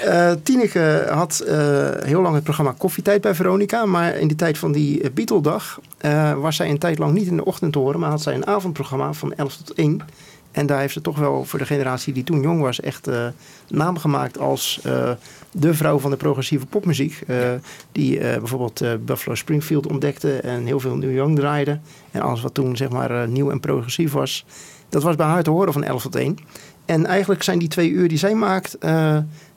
[0.04, 1.56] eh, Tineke had eh,
[2.04, 3.84] heel lang het programma Koffietijd bij Veronica.
[3.86, 7.36] Maar in de tijd van die Beatle-dag eh, was zij een tijd lang niet in
[7.36, 8.00] de ochtend te horen.
[8.00, 10.00] Maar had zij een avondprogramma van 11 tot 1.
[10.50, 13.26] En daar heeft ze toch wel voor de generatie die toen jong was echt eh,
[13.68, 15.10] naam gemaakt als eh,
[15.52, 17.22] de vrouw van de progressieve popmuziek.
[17.26, 17.36] eh,
[17.92, 21.78] Die bijvoorbeeld Buffalo Springfield ontdekte en heel veel New Young draaide.
[22.10, 24.44] En alles wat toen zeg maar nieuw en progressief was.
[24.88, 26.36] Dat was bij haar te horen van 11 tot 1.
[26.84, 28.78] En eigenlijk zijn die twee uur die zij maakt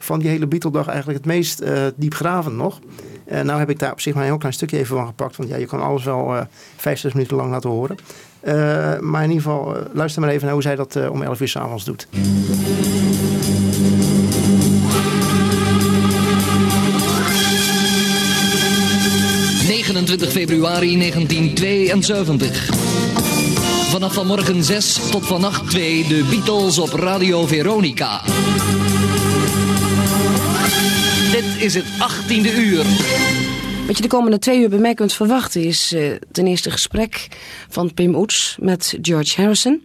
[0.03, 2.79] van die hele Beatle-dag eigenlijk het meest eh diepgravend nog.
[3.25, 5.35] Eh nou heb ik daar op zich maar een heel klein stukje even van gepakt.
[5.35, 6.41] Want ja, je kan alles wel eh
[6.75, 7.95] vijf, zes minuten lang laten horen.
[8.39, 8.53] Eh,
[8.99, 11.85] maar in ieder geval, luister maar even naar hoe zij dat om 11 uur s'avonds
[11.85, 12.07] doet.
[19.67, 22.69] 29 februari 1972.
[23.89, 28.21] Vanaf vanmorgen 6 tot vannacht 2 de Beatles op Radio Veronica.
[31.31, 32.83] Dit is het 18e uur.
[33.87, 37.27] Wat je de komende twee uur bij mij kunt verwachten is eh, ten eerste gesprek
[37.69, 39.81] van Pim Oets met George Harrison.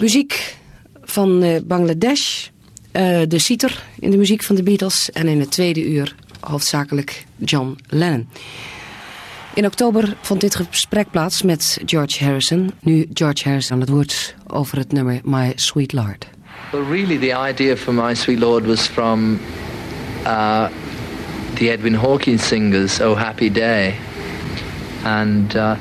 [0.00, 0.56] Muziek
[1.02, 2.46] van eh, Bangladesh,
[2.92, 7.24] eh, de citer in de muziek van de Beatles en in het tweede uur hoofdzakelijk
[7.36, 8.28] John Lennon.
[9.54, 12.72] In oktober vond dit gesprek plaats met George Harrison.
[12.80, 16.26] Nu George Harrison aan het woord over het nummer My Sweet Lord.
[16.72, 19.38] Well, really, the idea for My Sweet Lord was from
[20.24, 20.72] uh,
[21.54, 23.98] the Edwin Hawkins singers, Oh Happy Day.
[25.04, 25.76] And uh,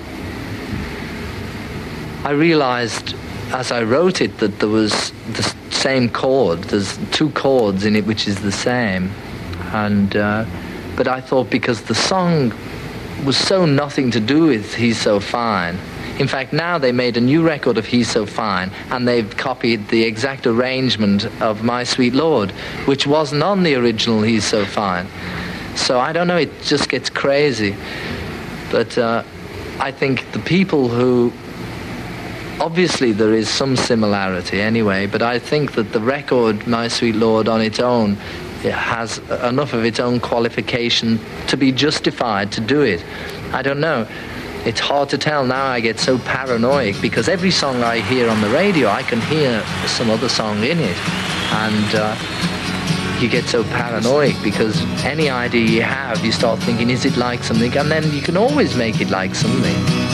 [2.23, 3.15] I realized
[3.52, 6.63] as I wrote it that there was the same chord.
[6.65, 9.12] There's two chords in it which is the same.
[9.71, 10.45] And uh,
[10.95, 12.54] but I thought because the song
[13.26, 15.78] was so nothing to do with He's So Fine.
[16.19, 19.88] In fact, now they made a new record of He's So Fine, and they've copied
[19.89, 22.51] the exact arrangement of My Sweet Lord,
[22.86, 25.08] which wasn't on the original He's So Fine.
[25.75, 27.75] So I don't know, it just gets crazy.
[28.71, 29.23] But uh,
[29.80, 31.32] I think the people who
[32.60, 37.47] obviously there is some similarity anyway, but I think that the record My Sweet Lord
[37.47, 38.17] on its own
[38.63, 43.03] it has enough of its own qualification to be justified to do it.
[43.53, 44.08] I don't know.
[44.65, 45.65] It's hard to tell now.
[45.65, 49.63] I get so paranoid because every song I hear on the radio, I can hear
[49.88, 50.98] some other song in it,
[51.52, 52.15] and uh,
[53.22, 57.43] you get so paranoid because any idea you have, you start thinking, is it like
[57.43, 57.76] something?
[57.78, 60.07] And then you can always make it like something.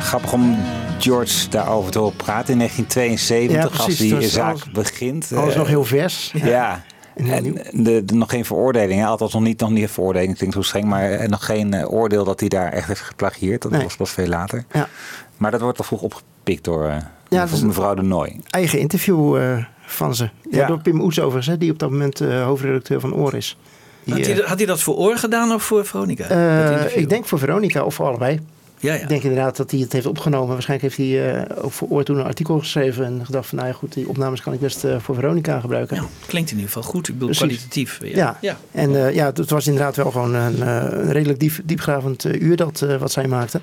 [0.00, 0.56] Grappig om
[0.98, 5.32] George daarover te horen praten in 1972 Ja, als die is zaak alles- begint.
[5.34, 6.32] alles Eh, nog heel vers.
[6.34, 6.46] Ja.
[6.46, 6.82] Ja.
[7.14, 9.06] En de, de- nog geen veroordeling, hè?
[9.06, 11.92] althans nog niet, nog niet een veroordeling, klinkt zo streng, maar eh, nog geen eh,
[11.92, 13.62] oordeel dat hij daar echt heeft geplagieerd.
[13.62, 13.82] Dat Nee.
[13.82, 14.64] was pas veel later.
[14.72, 14.88] Ja.
[15.36, 16.96] Maar dat wordt toch vroeg opgepikt door eh,
[17.28, 18.40] Ja, is- mevrouw de Nooy.
[18.50, 20.24] Eigen interview eh, van ze.
[20.50, 20.58] Ja.
[20.58, 20.66] Ja.
[20.66, 23.56] Door Pim Oets overigens, hè, die op dat moment eh, hoofdredacteur van Oor is.
[24.04, 26.24] Die, Had eh, hij, had hij dat voor Oor gedaan of voor Veronica?
[26.24, 28.40] Eh, ik denk voor Veronica of voor allebei.
[28.80, 29.00] Ja, ja.
[29.00, 30.48] Ik denk inderdaad dat hij het heeft opgenomen.
[30.52, 33.04] Waarschijnlijk heeft hij eh, ook voor Oor toen een artikel geschreven.
[33.04, 36.06] En gedacht van nou ja goed, die opnames kan ik best eh, voor Veronica gebruiken.
[36.26, 37.08] Klinkt in ieder geval goed.
[37.08, 37.46] Ik bedoel, Precies.
[37.46, 37.98] kwalitatief.
[38.02, 38.16] Ja.
[38.16, 38.36] Ja.
[38.40, 38.56] ja.
[38.72, 42.86] En eh, ja, het was inderdaad wel gewoon een, een redelijk diep, diepgravend uur dat,
[42.98, 43.60] wat zij maakte.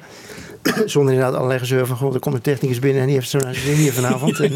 [0.86, 3.40] Zonder inderdaad allerlei gezeur van, goh, er komt een technicus binnen en die heeft zo
[3.40, 4.40] naar zijn zin hier vanavond.
[4.40, 4.56] en,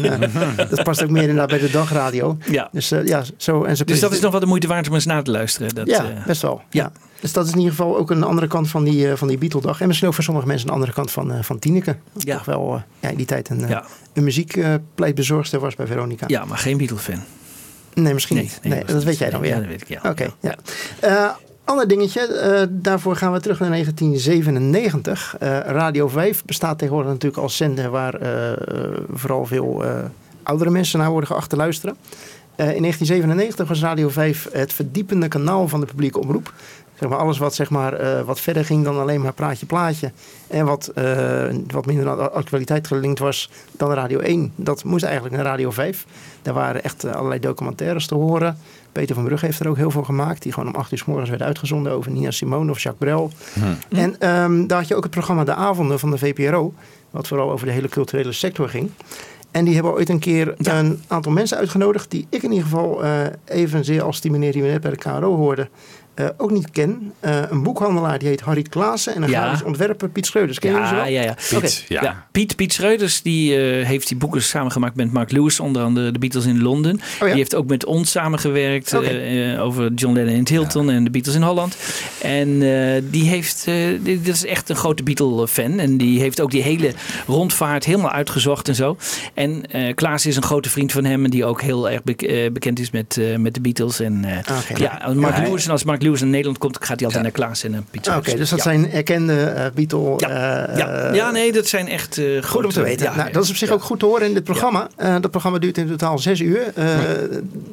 [0.56, 2.36] dat past ook meer inderdaad bij de dagradio.
[2.50, 2.68] Ja.
[2.72, 3.64] Dus ja, zo.
[3.64, 5.74] En ze Dus dat is nog wel de moeite waard om eens na te luisteren.
[5.74, 6.62] Dat, ja, best wel.
[6.70, 6.92] Ja.
[7.22, 9.38] Dus dat is in ieder geval ook een andere kant van die, eh, van die
[9.38, 9.80] Beatle-dag.
[9.80, 11.96] En misschien ook voor sommige mensen een andere kant van, eh, van Tineke.
[12.18, 12.36] Ja.
[12.36, 13.84] toch wel eh, ja, in die tijd een, Ja.
[14.12, 16.24] een muziekpleitbezorgster was bij Veronica.
[16.28, 17.20] ja, maar geen Beatle-fan.
[17.94, 18.58] Nee, misschien Nee, niet.
[18.62, 19.50] nee, Nee, dat weet jij dan weer.
[19.50, 20.00] Ja, dat weet ik, ja.
[20.10, 20.54] Oké, ja.
[21.00, 21.28] Eh,
[21.64, 25.36] ander dingetje, daarvoor gaan we terug naar 1997.
[25.38, 28.18] Eh, Radio 5 bestaat tegenwoordig natuurlijk als zender waar
[29.12, 29.84] vooral veel
[30.42, 31.96] oudere mensen naar worden geacht te luisteren.
[32.56, 36.52] In 1997 was Radio 5 het verdiepende kanaal van de publieke omroep.
[37.02, 40.12] Zeg maar alles wat, zeg maar, eh, wat verder ging dan alleen maar praatje plaatje.
[40.48, 44.52] En wat, eh, wat minder aan de actualiteit gelinkt was dan Radio 1.
[44.56, 46.06] Dat moest eigenlijk naar Radio 5.
[46.42, 48.58] Daar waren echt eh, allerlei documentaires te horen.
[48.92, 50.42] Peter van Brugge heeft er ook heel veel gemaakt.
[50.42, 53.30] Die gewoon om 8 uur s morgens werd uitgezonden over Nina Simone of Jacques Brel.
[53.88, 56.74] En ehm, daar had je ook het programma De Avonden van de VPRO.
[57.10, 58.90] Wat vooral over de hele culturele sector ging.
[59.52, 62.10] En die hebben ooit een keer een aantal mensen uitgenodigd.
[62.10, 64.96] Die ik in ieder geval eh, evenzeer als die meneer die we net bij de
[64.96, 65.68] KRO hoorden.
[66.14, 67.12] Eh, ook niet ken.
[67.20, 69.40] Eh, een boekhandelaar die heet Harry Klaassen en een Ja.
[69.42, 70.58] grafisch ontwerper Piet Schreuders.
[70.58, 71.06] Ken je ze Ja, wel?
[71.06, 71.36] ja, ja.
[71.56, 71.68] Oké.
[71.88, 72.26] ja.
[72.32, 76.18] Piet, Piet Schreuders die, eh, heeft die boeken samengemaakt met Mark Lewis, onder andere de
[76.18, 77.00] Beatles in Londen.
[77.20, 78.94] Die heeft ook met ons samengewerkt
[79.58, 81.76] over John Lennon in het Hilton en de Beatles in Holland.
[82.22, 85.78] En eh, die heeft, eh, dit is echt een grote Beatle-fan.
[85.78, 86.92] En die heeft ook die hele
[87.26, 88.96] rondvaart helemaal uitgezocht en zo.
[89.34, 92.50] En eh Klaas is een grote vriend van hem en die ook heel erg bek-
[92.52, 94.00] bekend is met, eh, met de Beatles.
[94.00, 94.82] En eh, Oké.
[94.82, 97.22] ja, als Mark Ja, Lewis, en als Mark Lewis in Nederland komt, gaat hij altijd
[97.22, 98.64] naar Klaas en een Piet Ah, Oké, dus dat Ja.
[98.64, 100.14] zijn erkende eh Beatle...
[100.16, 100.28] Ja.
[100.68, 101.12] eh, Ja.
[101.14, 103.06] ja, nee, dat zijn echt eh, Goed grote- om te weten.
[103.06, 104.88] Ja, nou, dat is op zich ook goed te horen in dit programma.
[104.96, 106.72] Eh, dat programma duurt in totaal zes uur.
[106.74, 106.86] Eh,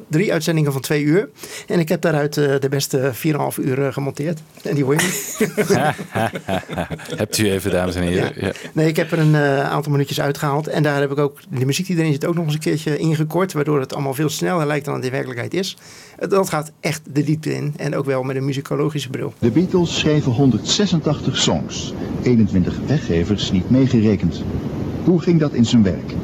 [0.08, 1.28] Drie uitzendingen van twee uur.
[1.66, 4.40] En ik heb daaruit eh, de beste 4,5 uur eh, gemonteerd.
[4.62, 5.48] En die hoor je niet.
[7.16, 8.32] Hebt u even, dames en heren.
[8.36, 8.52] Ja.
[8.72, 10.66] Nee, ik heb er een eh, aantal minuutjes uitgehaald.
[10.68, 12.96] En daar heb ik ook de muziek die erin zit ook nog eens een keertje
[12.96, 13.52] ingekort.
[13.52, 15.76] Waardoor het allemaal veel sneller lijkt dan het in werkelijkheid is.
[16.28, 17.72] Dat gaat echt de diepte in.
[17.76, 19.32] En ook wel met een muzikologische bril.
[19.38, 24.42] De Beatles schreven 186 songs, 21 weggevers niet meegerekend.
[25.04, 26.14] Hoe ging dat in zijn werk?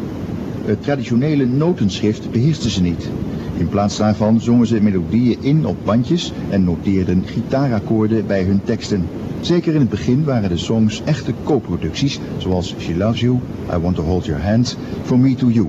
[0.64, 3.08] Het traditionele notenschrift beheersten ze niet.
[3.56, 9.08] In plaats daarvan zongen ze melodieën in op bandjes en noteerden gitaarakkoorden bij hun teksten.
[9.40, 13.38] Zeker in het begin waren de songs echte co-producties, zoals She Loves You,
[13.74, 15.68] I Want to Hold Your Hand, From Me to You.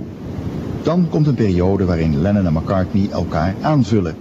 [0.84, 4.16] Dan komt een periode waarin Lennon en McCartney elkaar aanvullen.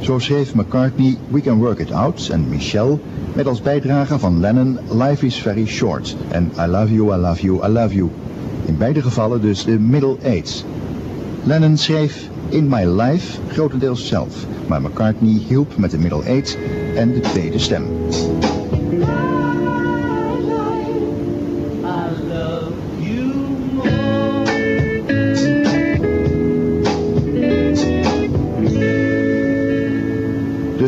[0.00, 2.98] Zo schreef McCartney We Can Work It Out en Michelle
[3.32, 7.42] met als bijdrage van Lennon Life is Very Short en I Love You, I Love
[7.42, 8.10] You, I Love You.
[8.64, 10.64] In beide gevallen dus de middle eight.
[11.44, 16.58] Lennon schreef In My Life grotendeels zelf, maar McCartney hielp met de middle eight
[16.96, 17.82] en de tweede stem.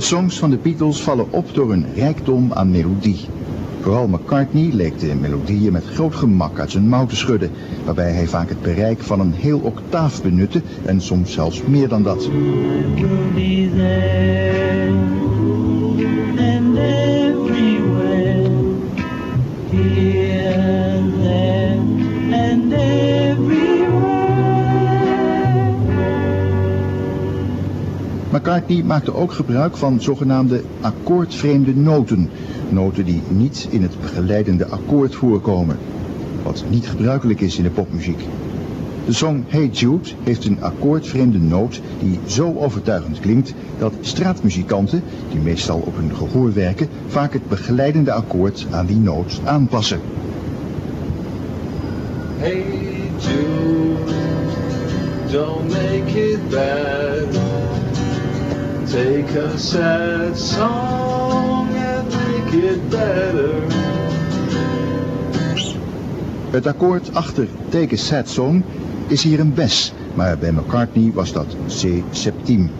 [0.02, 3.20] Songs van de Beatles vallen op door een rijkdom aan melodie.
[3.80, 7.50] Vooral McCartney leek de melodieën met groot gemak uit zijn mouw te schudden,
[7.84, 12.02] waarbij hij vaak het bereik van een heel octaaf benutte en soms zelfs meer dan
[12.02, 12.28] dat.
[28.32, 32.30] McCartney maakte ook gebruik van zogenaamde akkoordvreemde noten.
[32.68, 35.78] Noten die niet in het begeleidende akkoord voorkomen.
[36.42, 38.24] Wat niet gebruikelijk is in de popmuziek.
[39.06, 45.40] De song Hey Jude heeft een akkoordvreemde noot die zo overtuigend klinkt dat straatmuzikanten, die
[45.40, 50.00] meestal op hun gehoor werken, vaak het begeleidende akkoord aan die noot aanpassen.
[52.38, 52.64] Hey
[53.18, 54.12] Jude,
[55.30, 57.71] don't make it bad.
[58.92, 63.62] Take a sad song and make it better.
[66.50, 68.62] Het akkoord achter Take a Sad Song
[69.06, 72.70] is hier een bes, maar bij McCartney was dat C septiem.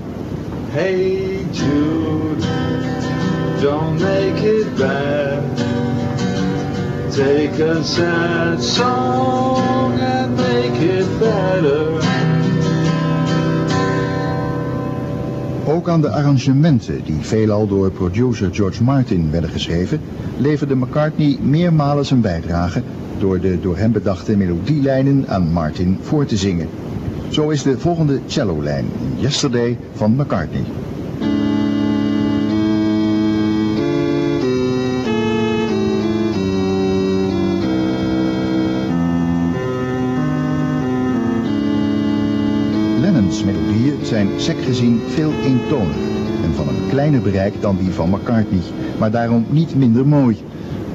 [0.71, 2.47] Hey Jude,
[3.61, 5.43] don't make it bad.
[7.11, 12.12] Take a sad song and make it better.
[15.67, 20.01] Ook aan de arrangementen, die veelal door producer George Martin werden geschreven,
[20.37, 22.83] leverde McCartney meermalen zijn bijdrage
[23.19, 26.69] door de door hem bedachte melodielijnen aan Martin voor te zingen.
[27.29, 30.65] Zo is de volgende cellolijn in Yesterday van McCartney.
[44.43, 46.03] Sec gezien veel eentoniger
[46.45, 48.61] en van een kleiner bereik dan die van McCartney,
[48.99, 50.37] maar daarom niet minder mooi.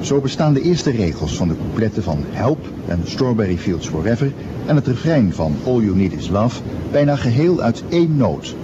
[0.00, 4.32] Zo bestaan de eerste regels van de coupletten van Help en Strawberry Fields Forever
[4.66, 8.54] en het refrein van All You Need Is Love bijna geheel uit één noot.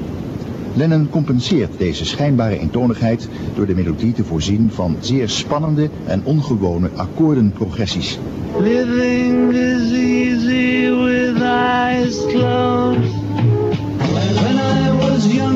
[0.75, 6.91] Lennon compenseert deze schijnbare eentonigheid door de melodie te voorzien van zeer spannende en ongewone
[6.95, 8.19] akkoordenprogressies.
[8.61, 13.24] Living is easy with eyes closed.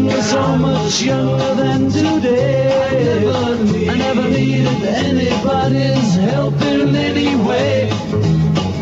[0.08, 3.28] I was so much younger than today.
[3.88, 7.90] I never needed anybody's help in any way.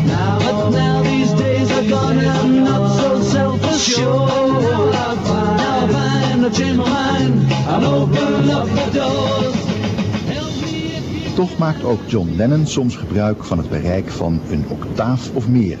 [0.05, 4.63] Now, but now these days are gone I'm not so self-assured.
[4.63, 7.51] Now I find I've changed my mind.
[7.67, 9.55] I'm opening up the doors.
[11.35, 15.77] Toch maakt ook John Lennon soms gebruik van het bereik van een octaaf of meer.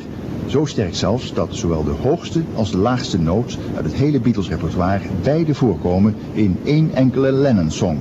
[0.47, 4.49] Zo sterk zelfs dat zowel de hoogste als de laagste noot uit het hele Beatles
[4.49, 7.97] repertoire beide voorkomen in één enkele Lennon-song.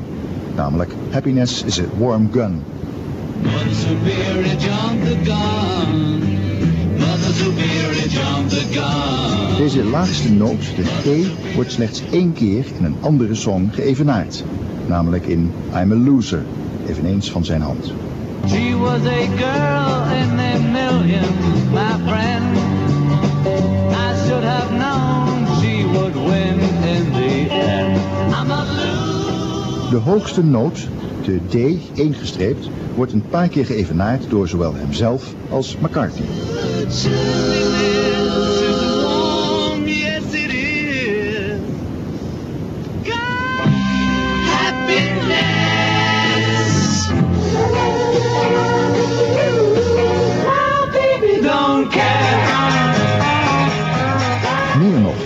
[0.54, 2.62] Namelijk Happiness is a Warm Gun.
[9.56, 14.44] Deze laagste noot, de E, wordt slechts één keer in een andere song geëvenaard.
[14.87, 16.44] Namelijk in I'm a Loser,
[16.88, 17.92] eveneens van zijn hand.
[18.48, 21.30] She was a girl in a million,
[21.72, 22.59] my friend.
[23.94, 26.61] I should have known she would win
[26.94, 28.00] in the end.
[28.35, 29.90] I'm a loser.
[29.90, 30.88] De hoogste noot,
[31.24, 31.54] de D,
[31.98, 36.26] ingestreept, wordt een paar keer geëvenaard door zowel hemzelf als McCartney.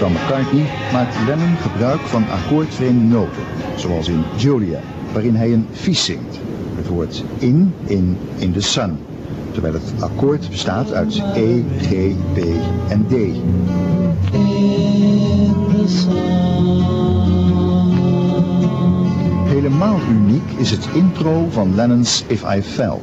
[0.01, 3.43] Dan McCartney maakt Lennon gebruik van akkoordvreemde noten,
[3.77, 4.81] zoals in Julia,
[5.13, 6.39] waarin hij een vies zingt.
[6.75, 8.99] Het woord in in in the sun,
[9.53, 11.89] terwijl het akkoord bestaat uit E, G,
[12.35, 12.39] B
[12.89, 13.15] en D.
[19.49, 22.99] Helemaal uniek is het intro van Lennon's If I Fell.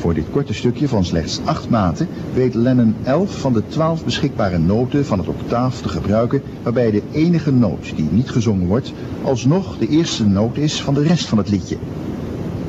[0.00, 4.58] Voor dit korte stukje van slechts acht maten weet Lennon 11 van de 12 beschikbare
[4.58, 9.78] noten van het octaaf te gebruiken, waarbij de enige noot die niet gezongen wordt, alsnog
[9.78, 11.76] de eerste noot is van de rest van het liedje.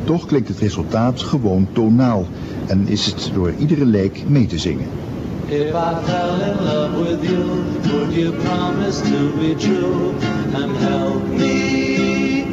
[0.04, 2.28] Toch klinkt het resultaat gewoon tonaal
[2.68, 4.88] en is het door iedere leek mee te zingen.
[5.48, 7.46] If I fell in love with you,
[7.92, 10.14] would you promise to be true
[10.54, 12.46] and help me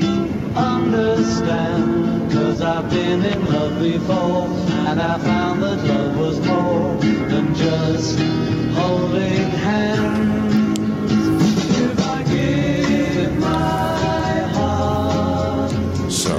[0.56, 2.17] understand?
[2.32, 4.46] Cause I've been in love before
[4.88, 6.96] and I found that love was more
[7.28, 8.18] than just
[8.74, 11.10] holding hands.
[11.80, 15.72] If I give my heart
[16.12, 16.36] Zo.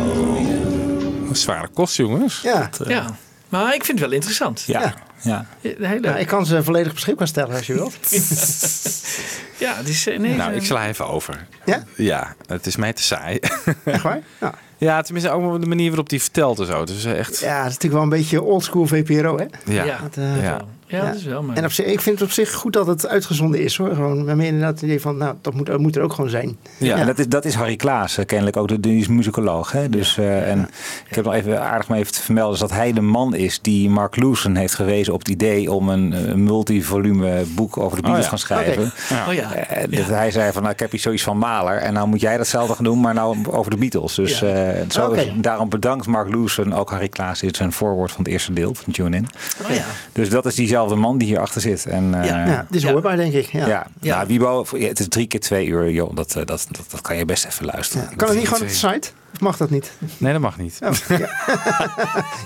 [1.29, 2.41] Een zware kost, jongens.
[2.41, 2.69] Ja.
[2.77, 3.15] Dat, eh, Ja,
[3.49, 4.63] maar ik vind het wel interessant.
[4.67, 4.93] Ja.
[5.21, 5.45] ja.
[5.61, 5.99] Hele...
[6.01, 7.93] Ja, ik kan ze volledig beschikbaar stellen als je wilt.
[9.65, 10.07] ja, het is...
[10.07, 11.47] eh, Nee, nou, eh, ik sla even over.
[11.65, 11.83] Ja?
[11.95, 13.39] Ja, het is mij te saai.
[13.83, 14.19] Echt waar?
[14.39, 14.53] Ja.
[14.79, 16.83] Ja, tenminste ook de manier waarop hij vertelt en zo.
[16.83, 17.39] Dus echt...
[17.39, 19.45] Ja, het is natuurlijk wel een beetje oldschool VPRO, hè?
[19.73, 19.83] Ja.
[19.83, 20.61] Ja, Dat, eh, Ja.
[20.91, 21.43] Ja, dat is wel.
[21.43, 21.55] Maar...
[21.55, 23.93] En op zich, ik vind het op zich goed dat het uitgezonden is, hoor.
[23.95, 26.57] Gewoon, waarmee inderdaad het idee van, nou, dat moet, dat moet er ook gewoon zijn.
[26.77, 29.71] Ja, en dat is, dat is Harry Klaas, eh, kennelijk ook de, die is muzikoloog.
[29.71, 29.89] Hè?
[29.89, 30.69] Dus, eh, en
[31.09, 33.59] ik heb nog even aardig maar even te vermelden is dat hij de man is
[33.61, 38.01] die Mark Lewson heeft gewezen op het idee om een, eh, multivolume boek over de
[38.01, 38.29] Beatles ja.
[38.29, 38.91] te gaan schrijven.
[39.09, 39.27] Ja.
[39.27, 39.53] Oh ja.
[39.53, 42.21] Eh, dat Hij zei van, nou, ik heb hier zoiets van Maler en nou moet
[42.21, 44.15] jij datzelfde gaan doen, maar nou over de Beatles.
[44.15, 44.73] Dus Ja.
[44.89, 48.53] zo is- daarom bedankt Mark Lewson, ook Harry Klaas is zijn voorwoord van het eerste
[48.53, 49.27] deel van Tune In.
[49.69, 49.83] Oh ja.
[50.11, 51.85] Dus dat is diezelfde man die hierachter zit.
[51.85, 52.45] En, eh, Ja.
[52.45, 52.91] Ja, het is Ja.
[52.91, 53.45] hoorbaar, denk ik.
[53.51, 53.67] Ja.
[53.67, 54.15] ja, Ja.
[54.15, 56.15] Nou, Wiebo, ja, het is drie keer twee uur, joh.
[56.15, 58.07] Dat, eh, dat, dat, dat kan je best even luisteren.
[58.09, 58.15] Ja.
[58.15, 59.09] Kan het niet gewoon op de site?
[59.33, 59.91] Of mag dat niet?
[60.17, 60.79] Nee, dat mag niet.
[60.83, 61.17] Oh, ja.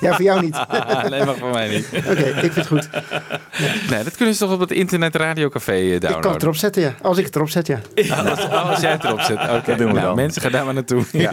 [0.02, 0.58] ja, voor jou niet.
[1.10, 1.88] nee, mag voor mij niet.
[1.96, 2.90] Oké, ik vind het goed.
[3.90, 6.32] Nee, dat kunnen ze toch op het internet radiocafé eh, Ik kan downloaden?
[6.34, 6.96] het erop zetten, ja.
[7.02, 7.80] Als ik het erop zet, ja.
[8.16, 9.38] Als, als jij het erop zet.
[9.38, 10.16] Oké, Dat doen we nou, dan.
[10.16, 11.04] mensen, ga daar maar naartoe.
[11.12, 11.32] Ja.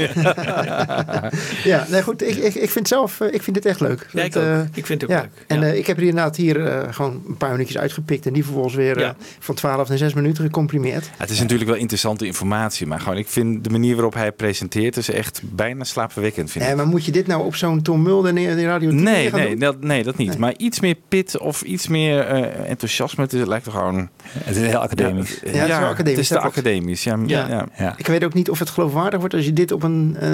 [1.64, 2.22] Ja, nee, goed.
[2.22, 4.06] Ik, ik, ik vind zelf, eh, ik vind dit echt leuk.
[4.12, 4.48] Ja, ik Dat, ook.
[4.48, 5.22] eh, Ik vind het ook ja.
[5.22, 5.44] leuk.
[5.46, 8.26] En eh, ik heb er inderdaad hier eh, gewoon een paar minuutjes uitgepikt.
[8.26, 11.10] En die vervolgens weer van 12 naar 6 minuten gecomprimeerd.
[11.16, 14.96] Het is natuurlijk wel interessante informatie, maar gewoon, ik vind de manier waarop hij presenteert
[14.96, 16.50] is echt bijna slaapverwekkend.
[16.50, 16.76] Vind ik.
[16.76, 19.48] maar moet je dit nou op zo'n Tom Mulder in Radio 10 Nee, gaan nee,
[19.48, 19.58] doen?
[19.58, 20.38] dat, nee, dat niet.
[20.38, 23.22] Maar iets meer pit of iets meer eh, enthousiasme.
[23.22, 24.08] Het is- lijkt er gewoon...
[24.22, 25.30] Het is heel academisch.
[25.30, 27.04] Ja, het is wel academisch, Het is te academisch.
[27.04, 27.46] Ja, Ja.
[27.48, 27.66] ja.
[27.78, 27.94] Ja.
[27.96, 30.28] Ik weet ook niet of het geloofwaardig wordt als je dit op een eh,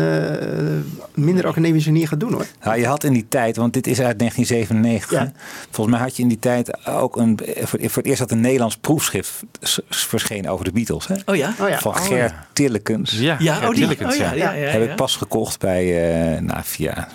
[1.15, 2.47] minder academische manier gaat doen hoor.
[2.63, 5.11] Nou, je had in die tijd, want dit is uit 1997.
[5.11, 5.19] Ja.
[5.25, 5.31] hè?
[5.71, 7.39] Volgens mij had je in die tijd ook een.
[7.57, 9.43] Voor, voor het eerst dat een Nederlands proefschrift
[9.89, 11.07] verscheen over de Beatles.
[11.07, 11.15] Hè?
[11.27, 11.55] Oh ja?
[11.61, 11.79] Oh ja.
[11.79, 12.47] Van Oh, Gert ja.
[12.53, 13.19] Tillekens.
[13.19, 13.85] Ja, Ja, oh, die.
[14.07, 14.69] Oh ja, ja, ja.
[14.71, 14.91] Heb ja.
[14.91, 17.09] ik pas gekocht bij, eh, nou, via,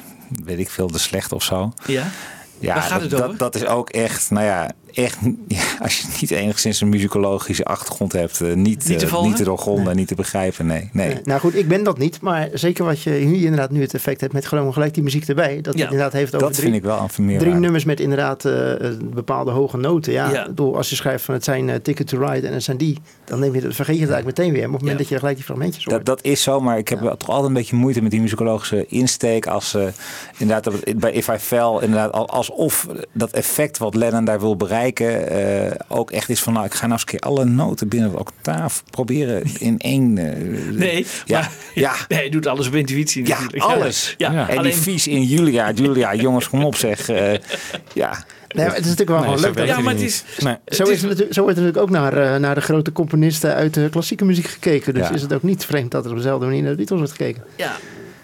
[0.44, 1.74] weet ik veel, de slecht of zo.
[1.86, 2.04] Ja?
[2.60, 6.90] Ja, dat, dat is ook echt, nou ja, echt, ja, als je niet enigszins een
[6.90, 9.28] muzikologische achtergrond hebt, eh, niet, Niet te eh, volgen?
[9.30, 10.90] niet te doorgronden, niet te begrijpen, nee.
[10.94, 11.08] nee.
[11.08, 11.20] Nee.
[11.24, 12.22] Nou goed, ik ben dat niet.
[12.22, 15.28] Maar zeker wat je hier inderdaad nu het effect hebt met gewoon gelijk die muziek
[15.28, 15.62] erbij.
[15.62, 15.82] Dat Ja.
[15.82, 18.74] het inderdaad heeft over Dat drie, vind ik wel een drie nummers met inderdaad eh,
[19.14, 20.14] bepaalde hoge noten.
[20.14, 20.46] Ja, Ja.
[20.48, 22.98] Bedoel, als je schrijft van het zijn Ticket to Ride en het zijn die.
[23.26, 24.66] Dan neem je, dat- vergeet je het eigenlijk meteen weer.
[24.70, 25.04] Maar op het moment Ja.
[25.04, 26.06] dat je gelijk die fragmentjes hoort.
[26.06, 28.22] Dat, dat is zo, maar ik heb wel toch altijd een beetje moeite met die
[28.22, 29.48] muzikologische insteek.
[29.48, 29.90] Als ze
[30.38, 34.56] inderdaad bij If I Fell inderdaad al- als alsof dat effect wat Lennon daar wil
[34.56, 37.88] bereiken eh, ook echt is van nou ik ga nou eens een keer alle noten
[37.88, 40.17] binnen de octaaf proberen in één.
[40.17, 40.36] eh,
[40.72, 41.93] Nee, ja, maar, ja.
[42.08, 43.64] Nee, hij doet alles op intuïtie Ja, natuurlijk.
[43.64, 44.14] alles.
[44.18, 47.10] Ja, En alleen- die vies in Julia, Julia, jongens, kom op zeg.
[47.10, 47.32] eh,
[47.93, 48.24] ja.
[48.53, 49.56] Nee, maar het is natuurlijk wel Nee, leuk.
[49.58, 50.26] dat- werkt het.
[50.43, 50.56] Nee.
[50.66, 53.74] Zo, is het, natuurlijk- zo wordt er natuurlijk ook naar, naar de grote componisten uit
[53.74, 54.93] de klassieke muziek gekeken.
[54.93, 55.14] Dus Ja.
[55.14, 57.43] is het ook niet vreemd dat er op dezelfde manier naar de Beatles wordt gekeken.
[57.56, 57.72] Ja,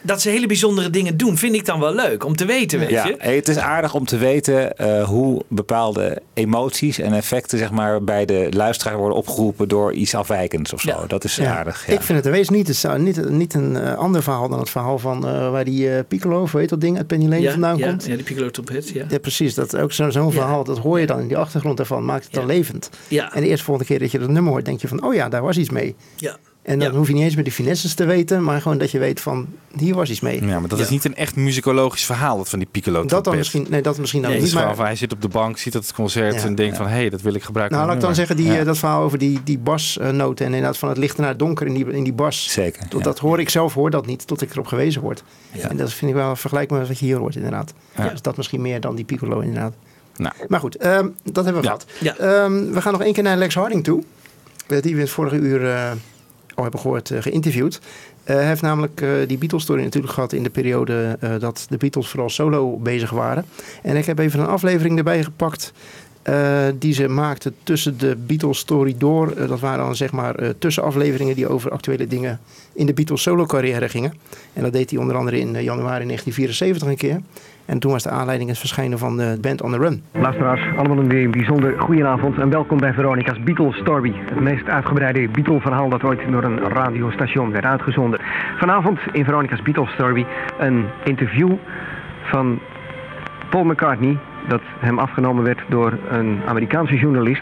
[0.07, 2.89] dat ze hele bijzondere dingen doen, vind ik dan wel leuk om te weten, weet
[2.89, 3.15] Ja, je.
[3.19, 8.25] het is aardig om te weten eh, hoe bepaalde emoties en effecten zeg maar, bij
[8.25, 11.07] de luisteraar worden opgeroepen door iets afwijkends of zo.
[11.07, 11.55] Dat is Ja.
[11.57, 11.87] aardig.
[11.87, 11.93] Ja.
[11.93, 14.59] Ik vind het er wees niet, het zou niet, niet een eh, ander verhaal dan
[14.59, 17.51] het verhaal van eh, waar die Piccolo, of weet dat ding, uit Penny Lane ja,
[17.51, 18.05] vandaan ja, komt.
[18.05, 19.05] ja, die piccolo trompet, ja.
[19.09, 19.53] Ja, precies.
[19.53, 22.23] Dat is ook zo- zo'n verhaal, dat hoor je dan in die achtergrond daarvan, maakt
[22.23, 22.89] het dan levend.
[23.07, 23.33] Ja.
[23.33, 25.29] En de eerste volgende keer dat je dat nummer hoort, denk je van, oh ja,
[25.29, 25.95] daar was iets mee.
[26.15, 26.37] Ja.
[26.67, 28.99] En dan hoef je niet eens meer de finesses te weten, maar gewoon dat je
[28.99, 29.47] weet van,
[29.77, 30.45] hier was iets mee.
[30.45, 33.37] Ja, maar dat is niet een echt muzikologisch verhaal, dat van die piccolo Dat dan
[33.37, 34.53] misschien, nee, dat misschien dan Het niet.
[34.53, 36.83] Maar, van, hij zit op de bank, ziet dat het concert Ja, en denkt ja.
[36.83, 37.77] van, hé, hey, dat wil ik gebruiken.
[37.77, 40.77] nou, laat ik dan zeggen, die, eh, dat verhaal over die, die basnoten en inderdaad
[40.77, 42.51] van het lichte naar het donker in die, in die bas.
[42.51, 42.85] Zeker.
[42.89, 45.23] Dat, dat hoor ik zelf, hoor dat niet, tot ik erop gewezen word.
[45.51, 47.73] En dat vind ik wel vergelijkbaar met wat je hier hoort, inderdaad.
[47.95, 48.09] Ja.
[48.09, 49.73] Dus dat misschien meer dan die piccolo, inderdaad.
[50.15, 50.33] Nou.
[50.47, 51.85] Maar goed, ehm, dat hebben we gehad.
[52.01, 54.03] Ehm, we gaan nog één keer naar Lex Harding toe.
[54.67, 55.91] Die we in het vorige uur eh,
[56.57, 57.79] al hebben gehoord, eh, geïnterviewd.
[58.23, 62.07] Eh, hij heeft namelijk eh, die Beatles-story natuurlijk gehad in de periode dat de Beatles
[62.07, 63.45] vooral solo bezig waren.
[63.83, 65.73] En ik heb even een aflevering erbij gepakt
[66.79, 69.31] die ze maakten tussen de Beatles-story door.
[69.31, 72.39] Eh, dat waren dan zeg maar eh, tussenafleveringen die over actuele dingen
[72.73, 74.13] in de Beatles solo-carrière gingen.
[74.53, 77.21] En dat deed hij onder andere in januari 1974 een keer.
[77.67, 80.03] En toen was de aanleiding het verschijnen van de Band on the Run.
[80.11, 84.13] Luisteraars, allemaal een weer bijzonder goedenavond en welkom bij Veronica's Beatles Story.
[84.15, 88.19] Het meest uitgebreide Beatle-verhaal dat ooit door een radiostation werd uitgezonden.
[88.57, 90.25] Vanavond in Veronica's Beatles Story
[90.59, 91.51] een interview
[92.23, 92.59] van
[93.49, 97.41] Paul McCartney dat hem afgenomen werd door een Amerikaanse journalist.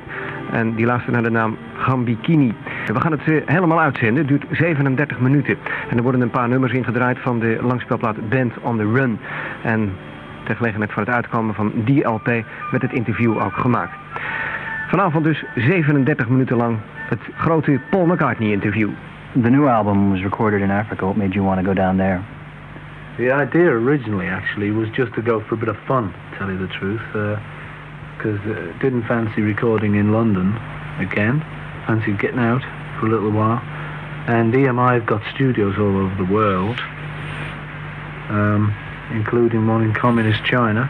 [0.52, 2.54] En die luisterde naar de naam Gambikini.
[2.86, 4.18] We gaan het eh, helemaal uitzenden.
[4.18, 5.58] Het duurt 37 minuten.
[5.90, 9.20] En er worden een paar nummers ingedraaid van de langspeelplaat Band on the Run.
[9.64, 9.92] En
[10.46, 12.26] ter gelegenheid van het uitkomen van die LP
[12.72, 13.94] werd het interview ook gemaakt.
[14.88, 16.78] Vanavond dus 37 minuten lang
[17.10, 18.90] het grote Paul McCartney interview.
[19.42, 21.06] The new album was recorded in Africa.
[21.06, 22.22] What made you want to go down there?
[23.18, 26.52] The idea originally, actually, was just to go for a bit of fun, to tell
[26.52, 27.02] you the truth,
[28.18, 30.54] because uh, didn't fancy recording in London
[31.00, 31.42] again.
[31.88, 32.62] Fancied getting out
[33.00, 33.62] for a little while.
[34.28, 36.80] And EMI have got studios all over the world,
[38.30, 38.74] um,
[39.12, 40.90] including one in communist China.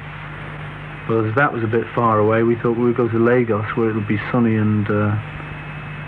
[1.08, 3.66] But as that was a bit far away, we thought we would go to Lagos,
[3.76, 5.16] where it'll be sunny and uh,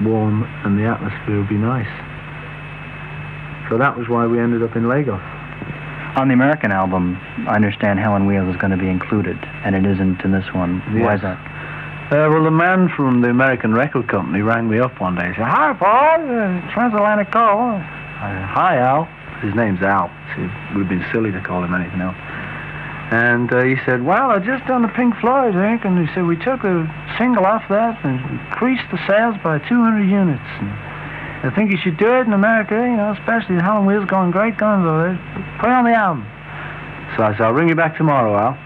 [0.01, 1.89] warm, and the atmosphere will be nice.
[3.69, 5.21] So that was why we ended up in Lagos.
[6.17, 9.85] On the American album, I understand Helen Wheels is going to be included, and it
[9.85, 10.81] isn't in this one.
[10.97, 11.37] Why is that?
[12.07, 15.35] Uh, well, the man from the American record company rang me up one day and
[15.35, 17.77] said, Hi, Paul, uh, transatlantic call.
[17.77, 19.09] Said, Hi, Al.
[19.41, 20.09] His name's Al.
[20.37, 22.17] It would have been silly to call him anything else.
[23.09, 25.85] And uh, he said, Well, I just done the Pink Floyd, I think.
[25.85, 26.83] And he said, We took the
[27.17, 30.43] single off that and increased the sales by 200 units.
[30.59, 30.67] And
[31.47, 34.57] I think you should do it in America, you know, especially Helen Wheels going great
[34.57, 35.57] guns over there.
[35.59, 36.27] Put on the album.
[37.15, 38.57] So I said, I'll ring you back tomorrow, Al.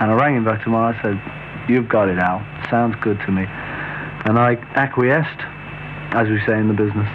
[0.00, 0.96] And I rang him back tomorrow.
[0.96, 1.20] I said,
[1.68, 2.40] You've got it, Al.
[2.70, 3.44] Sounds good to me.
[4.24, 5.40] And I acquiesced,
[6.16, 7.08] as we say in the business.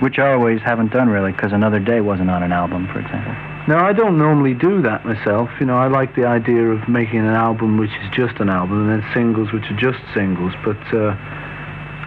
[0.00, 3.32] Which I always haven't done really, because Another Day wasn't on an album, for example.
[3.68, 5.50] Now, I don't normally do that myself.
[5.60, 8.88] You know, I like the idea of making an album which is just an album
[8.88, 11.14] and then singles which are just singles, but uh,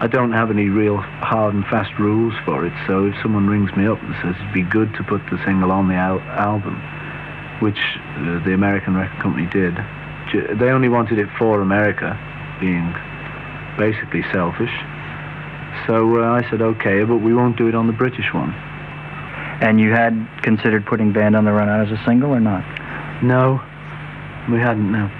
[0.02, 2.72] I don't have any real hard and fast rules for it.
[2.88, 5.70] So if someone rings me up and says it'd be good to put the single
[5.70, 6.82] on the al- album,
[7.62, 7.78] which
[8.18, 9.78] uh, the American record company did,
[10.58, 12.18] they only wanted it for America,
[12.58, 12.92] being
[13.78, 14.74] basically selfish.
[15.86, 18.52] So uh, I said, okay, but we won't do it on the British one.
[19.60, 22.64] And you had considered putting Band on the Run out as a single or not?
[23.22, 23.60] No,
[24.50, 25.10] we hadn't, no.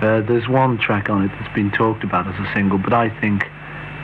[0.00, 3.10] Uh, there's one track on it that's been talked about as a single, but I
[3.20, 3.44] think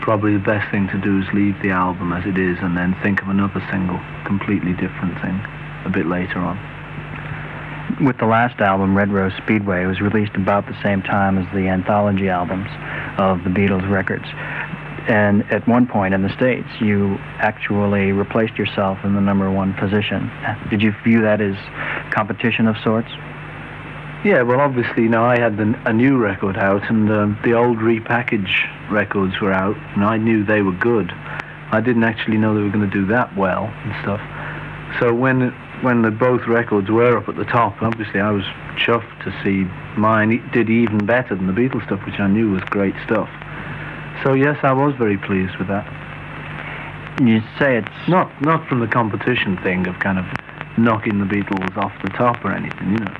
[0.02, 2.94] probably the best thing to do is leave the album as it is and then
[3.02, 5.40] think of another single, completely different thing,
[5.86, 6.58] a bit later on.
[8.04, 11.46] With the last album, Red Rose Speedway, it was released about the same time as
[11.54, 12.68] the anthology albums
[13.18, 14.26] of the Beatles records.
[15.06, 19.74] And at one point in the States, you actually replaced yourself in the number one
[19.74, 20.30] position.
[20.70, 21.56] Did you view that as
[22.10, 23.10] competition of sorts?
[24.24, 27.52] Yeah, well, obviously, you know, I had the, a new record out, and um, the
[27.52, 31.12] old repackage records were out, and I knew they were good.
[31.70, 34.20] I didn't actually know they were going to do that well and stuff.
[35.00, 35.50] So when
[35.82, 38.44] when the both records were up at the top, obviously I was
[38.76, 39.64] chuffed to see
[39.98, 43.28] mine did even better than the Beatles stuff, which I knew was great stuff.
[44.22, 45.86] So yes, I was very pleased with that.
[47.20, 50.24] You say it's not not from the competition thing of kind of
[50.76, 53.14] knocking the Beatles off the top or anything, you know,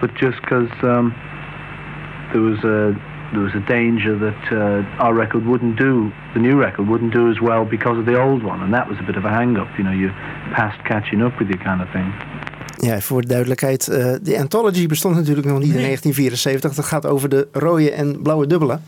[0.00, 1.12] but just because um,
[2.32, 2.94] there was a
[3.32, 7.30] there was a danger that uh, our record wouldn't do, the new record wouldn't do
[7.30, 9.68] as well because of the old one, and that was a bit of a hang-up,
[9.76, 10.14] you know, you're
[10.54, 12.12] past catching up with you kind of thing.
[12.76, 13.88] Ja, voor de duidelijkheid.
[13.88, 16.74] eh, de Anthology bestond natuurlijk nog niet in 1974.
[16.74, 18.82] Dat gaat over de rode en blauwe dubbelen.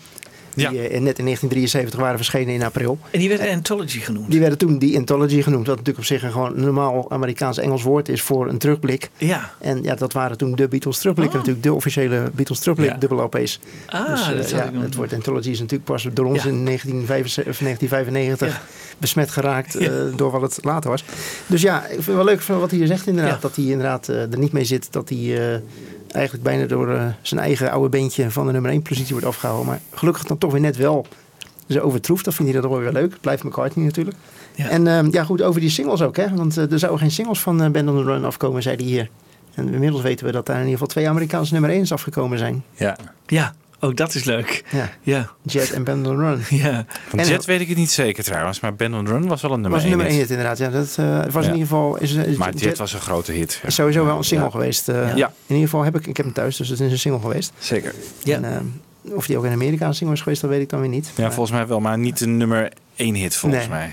[0.57, 2.99] Die eh, net in 1973 waren verschenen in april.
[3.11, 4.31] En die werd Anthology genoemd.
[4.31, 5.67] Die werden toen die Anthology genoemd.
[5.67, 9.11] Wat natuurlijk op zich een gewoon normaal Amerikaans-Engels woord is voor een terugblik.
[9.17, 9.53] Ja.
[9.61, 11.39] En ja, dat waren toen de Beatles terugblikken.
[11.39, 12.97] Natuurlijk de officiële Beatles terugblik Ja.
[12.97, 13.61] dubbel LP's.
[13.87, 16.65] Ah, dus, eh, dat had ja, het woord Anthology is natuurlijk pas door ons in
[16.65, 18.61] 1995, of 1995
[18.99, 21.05] besmet geraakt eh, door wat het later was.
[21.47, 23.43] Dus ja, ik vind het wel leuk van wat hij hier zegt inderdaad.
[23.43, 24.93] Dat hij inderdaad eh, er niet mee zit.
[24.93, 25.61] Dat hij eh,
[26.17, 29.67] eigenlijk bijna door eh, zijn eigen oude beentje van de nummer 1 positie wordt afgehouden.
[29.67, 31.07] Maar gelukkig dan toch weer net wel
[31.69, 32.25] ze overtroeft.
[32.25, 33.21] Dat vindt hij dat wel weer leuk.
[33.21, 34.17] Blijft McCartney natuurlijk.
[34.57, 36.17] En ehm, ja goed, over die singles ook.
[36.17, 36.35] Hè?
[36.35, 38.85] Want eh, er zouden geen singles van eh, Band on the Run afkomen, zei hij
[38.85, 39.11] hier.
[39.55, 42.64] En inmiddels weten we dat daar in ieder geval twee Amerikaanse nummer 1's afgekomen zijn.
[42.75, 42.97] Ja.
[43.27, 44.64] Ja, ook dat is leuk.
[44.70, 44.91] Ja.
[45.03, 45.31] Ja.
[45.43, 46.41] Jet en Band on Run.
[46.51, 46.85] Ja.
[47.09, 49.53] Van En- Jet weet ik het niet zeker trouwens, maar Ben on Run was wel
[49.53, 50.29] een nummer was een 1 nummer 1 hit.
[50.29, 50.59] hit inderdaad.
[50.59, 51.51] Ja, dat eh, was Ja.
[51.51, 51.97] in ieder geval...
[51.97, 53.61] Is, is Maar Jet was een grote hit.
[53.66, 54.53] is sowieso wel een single Ja.
[54.53, 54.89] geweest.
[54.89, 55.16] eh.
[55.16, 55.27] Ja.
[55.47, 57.53] In ieder geval heb ik, ik heb hem thuis, dus het is een single geweest.
[57.59, 57.95] Zeker.
[58.24, 58.64] En, ehm,
[59.15, 61.11] of die ook in Amerika een single is geweest, dat weet ik dan weer niet.
[61.17, 63.71] Ja, volgens mij wel, maar niet een nummer 1 hit volgens Nee.
[63.71, 63.93] mij.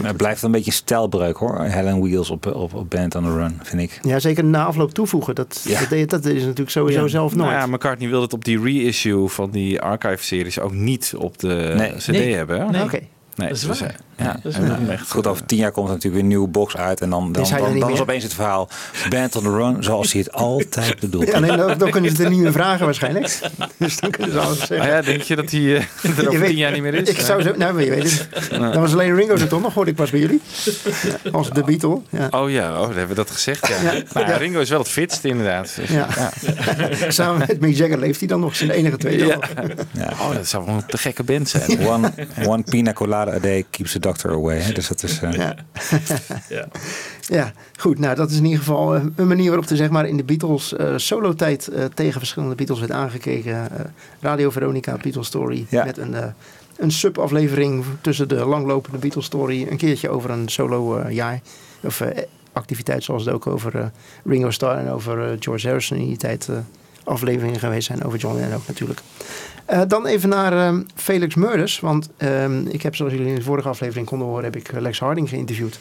[0.00, 1.60] Maar het blijft een beetje een stijlbreuk hoor.
[1.60, 3.98] Helen Wheels op, op, op Band on the Run, vind ik.
[4.02, 5.34] Ja, zeker na afloop toevoegen.
[5.34, 5.80] Dat, Ja.
[5.80, 7.08] dat, deed- dat is natuurlijk sowieso Ja.
[7.08, 7.50] zelf nooit.
[7.50, 11.72] Nou ja, McCartney wilde het op die reissue van die archive-series ook niet op de
[11.76, 11.92] Nee.
[11.96, 12.34] CD Nee.
[12.34, 12.60] hebben.
[12.60, 12.70] hè?
[12.70, 12.82] Nee.
[12.82, 12.98] Oké.
[13.36, 13.94] Nee, Dat is waar.
[14.16, 14.88] Ja, Dat is waar.
[14.88, 17.00] echt, Goed, over tien jaar komt er natuurlijk weer een nieuwe box uit.
[17.00, 18.68] En dan, dan, dan, dan is opeens het verhaal
[19.08, 21.26] Band on the Run zoals hij het altijd bedoelt.
[21.26, 23.38] Ja, nee, dan, dan kunnen ze het er niet meer vragen waarschijnlijk.
[23.76, 24.80] Dus dan kunnen ze alles zeggen.
[24.80, 25.82] Ah ja, denk je dat hij eh,
[26.18, 27.08] er over weet- tien jaar niet meer is?
[27.08, 28.50] Ik zou zo, nou, je weet het.
[28.50, 30.40] Dan was alleen Ringo er toch nog, hoorde ik pas bij jullie.
[31.02, 32.00] Ja, als de Beatle.
[32.10, 32.28] Ja.
[32.30, 33.66] Oh ja, oh, dan hebben we dat gezegd.
[33.68, 33.74] Ja.
[33.82, 33.92] Ja.
[33.92, 34.36] Ja, Ja.
[34.36, 35.72] Ringo is wel het fitst inderdaad.
[35.76, 36.08] Dus, Ja.
[37.08, 39.26] Samen met Mick Jagger leeft hij dan nog zijn enige twee.
[39.26, 39.38] Ja.
[40.20, 41.86] Oh, dat zou wel een te gekke band zijn.
[41.86, 42.12] One,
[42.46, 44.58] one pina colada a day keeps the doctor away.
[44.58, 44.72] Hè?
[44.72, 45.20] Dus dat is...
[45.20, 45.32] eh,
[46.48, 46.68] Ja.
[47.28, 47.98] Ja, goed.
[47.98, 50.24] Nou, dat is in ieder geval eh, een manier waarop er zeg maar, in de
[50.24, 53.52] Beatles eh solo-tijd eh, tegen verschillende Beatles werd aangekeken.
[53.52, 53.84] Eh,
[54.20, 55.66] Radio Veronica, Beatles Story.
[55.68, 55.84] Ja.
[55.84, 56.26] Met een, eh,
[56.76, 59.66] een sub-aflevering tussen de langlopende Beatles Story.
[59.70, 61.40] Een keertje over een solo-jaar.
[61.82, 62.02] of
[62.52, 63.84] activiteit zoals het ook over eh,
[64.24, 66.56] Ringo Starr en over George Harrison in die tijd eh,
[67.04, 68.04] afleveringen geweest zijn.
[68.04, 69.00] Over John Lennon ook natuurlijk.
[69.64, 71.80] Eh, dan even naar ehm, Felix Murders.
[71.80, 74.80] Want ehm, ik heb, zoals jullie in de vorige aflevering konden horen, heb ik eh,
[74.80, 75.78] Lex Harding geïnterviewd.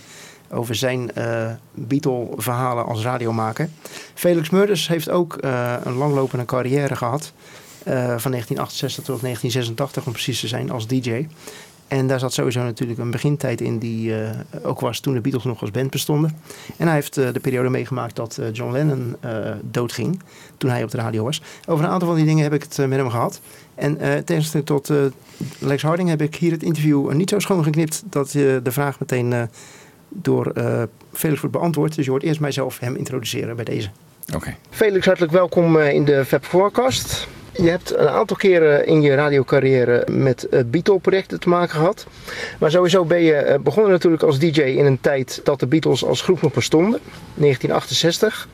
[0.49, 3.69] Over zijn eh Beatle-verhalen als radiomaker.
[4.13, 5.37] Felix Murders heeft ook
[5.83, 7.33] een langlopende carrière gehad.
[7.83, 11.27] eh, van 1968 tot 1986 om precies te zijn als DJ.
[11.87, 14.29] En daar zat sowieso natuurlijk een begintijd in die eh,
[14.63, 16.37] ook was toen de Beatles nog als band bestonden.
[16.77, 20.21] En hij heeft eh, de periode meegemaakt dat eh, John Lennon eh, doodging
[20.57, 21.41] toen hij op de radio was.
[21.65, 23.39] Over een aantal van die dingen heb ik het met hem gehad.
[23.75, 24.97] En eh tegenstelling tot eh,
[25.59, 28.99] Lex Harding heb ik hier het interview niet zo schoon geknipt dat je de vraag
[28.99, 29.41] meteen eh,
[30.09, 31.95] door eh, Felix wordt beantwoord.
[31.95, 33.89] Dus je hoort eerst mijzelf hem introduceren bij deze.
[34.35, 34.55] Oké.
[34.69, 37.27] Felix, hartelijk welkom eh, in de Fab Forecast.
[37.55, 42.05] Je hebt een aantal keren in je radiocarrière met Beatle-projecten te maken gehad.
[42.59, 46.05] Maar sowieso ben je eh, begonnen natuurlijk als DJ in een tijd dat de Beatles
[46.05, 46.99] als groep nog bestonden,
[47.35, 48.47] 1968.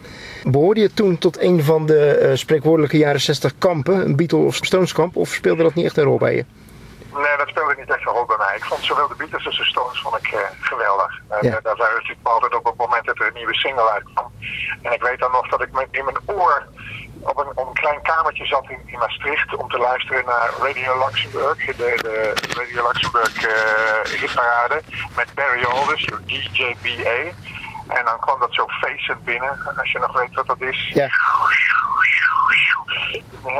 [0.43, 4.55] Behoorde je toen tot een van de eh, spreekwoordelijke jaren 60 kampen, een Beatle- of
[4.55, 6.45] Stones kamp, of speelde dat niet echt een rol bij je?
[7.13, 8.55] Nee, dat speelde niet echt een rol bij mij.
[8.55, 11.11] Ik vond zowel de Beatles als de Stones vond ik, eh, geweldig.
[11.29, 11.57] En, Ja.
[11.57, 14.31] eh, daar waren we natuurlijk altijd op het moment dat er een nieuwe single uitkwam.
[14.81, 16.67] En ik weet dan nog dat ik in mijn oor
[17.21, 21.05] op een, op een klein kamertje zat in, in Maastricht om te luisteren naar Radio
[21.05, 24.81] Luxemburg, de, de Radio Luxemburg eh hitparade,
[25.15, 27.19] met Barry Alders, DJBA.
[27.87, 30.91] En dan kwam dat zo feestend binnen, als je nog weet wat dat is.
[30.93, 31.07] Ja.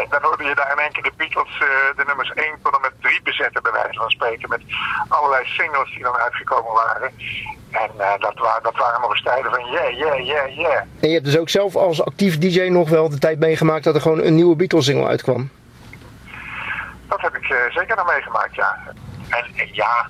[0.09, 2.81] Dan hoorde je daar in één keer de Beatles eh, de nummers 1 tot en
[2.81, 4.49] met 3 bezetten, bij wijze van spreken.
[4.49, 4.61] Met
[5.07, 7.11] allerlei singles die dan uitgekomen waren.
[7.71, 10.81] En eh, dat, waren, dat waren nog eens tijden van yeah, yeah, yeah, yeah.
[10.99, 13.95] En je hebt dus ook zelf als actief DJ nog wel de tijd meegemaakt dat
[13.95, 15.49] er gewoon een nieuwe Beatles-single uitkwam.
[17.09, 18.77] Dat heb ik eh, zeker nog meegemaakt, ja.
[19.29, 20.07] En eh, ja,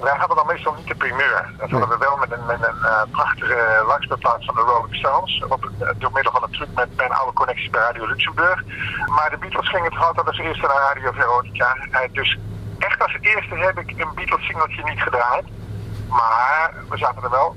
[0.00, 1.50] wij hadden dan meestal niet de primeur.
[1.58, 5.44] Dat hadden we wel met een, met een eh, prachtige langspeelplaats van de Rolling Stones.
[5.48, 8.62] Op, door middel van een truc met mijn oude connectie bij Radio Luxemburg.
[9.06, 11.76] Maar de Beatles gingen toch altijd als eerste naar Radio Veronica.
[12.12, 12.38] Dus
[12.78, 15.44] echt als eerste heb ik een Beatles singeltje niet gedraaid.
[16.08, 17.56] Maar we zaten er wel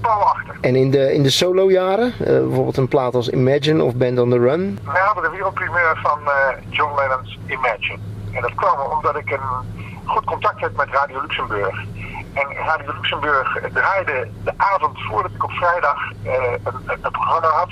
[0.00, 0.56] pal achter.
[0.60, 4.30] En in de, in de solo-jaren, eh, bijvoorbeeld een plaat als Imagine of Band on
[4.30, 4.78] the Run.
[4.84, 6.32] We hadden de wereldprimeur van eh,
[6.68, 7.98] John Lennon's Imagine.
[8.32, 11.84] En dat kwam omdat ik een goed contact heb met Radio Luxemburg.
[12.34, 16.32] En Radio Luxemburg draaide de avond voordat ik op vrijdag eh,
[16.64, 17.70] een, een, programma had,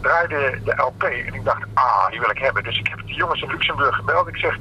[0.00, 1.02] draaide de LP.
[1.02, 2.64] En ik dacht, ah, die wil ik hebben.
[2.64, 4.28] Dus ik heb de jongens in Luxemburg gebeld.
[4.28, 4.56] Ik zeg,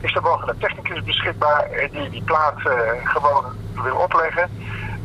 [0.00, 3.44] is er mogelijk een technicus beschikbaar eh, die die plaat eh, gewoon
[3.82, 4.50] wil opleggen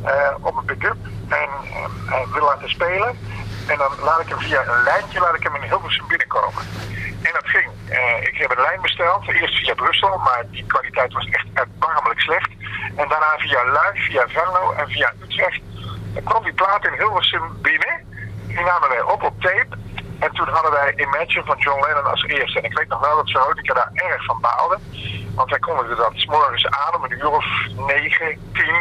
[0.04, 0.98] eh, op een pick-up
[1.28, 1.50] en
[2.34, 3.18] wil laten spelen.
[3.68, 6.64] En dan laat ik hem via een lijntje laat ik hem in Hilversum binnenkomen.
[7.22, 7.70] En dat ging.
[7.90, 12.20] Eh, ik heb een lijn besteld, eerst via Brussel, maar die kwaliteit was echt erbarmelijk
[12.20, 12.50] slecht.
[12.96, 15.62] En daarna via Luik, via Venlo en via Utrecht.
[16.14, 18.10] Dan kwam die plaat in Hilversum binnen.
[18.48, 19.78] Die namen wij op op tape.
[20.26, 22.60] En toen hadden wij Imagine van John Lennon als eerste.
[22.60, 24.78] En ik weet nog wel dat Veronica daar erg van baalde.
[25.36, 27.46] Want wij konden dat s morgens aan om een uur of
[27.88, 28.76] negen, tien.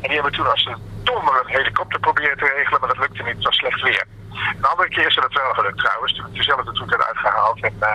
[0.00, 3.22] En die hebben toen als een donder een helikopter proberen te regelen, maar dat lukte
[3.22, 3.34] niet.
[3.34, 4.04] Het was slecht weer.
[4.56, 6.14] Een andere keer is het wel gelukt trouwens.
[6.14, 7.62] Toen ik dezelfde troep had uitgehaald.
[7.62, 7.92] En eh,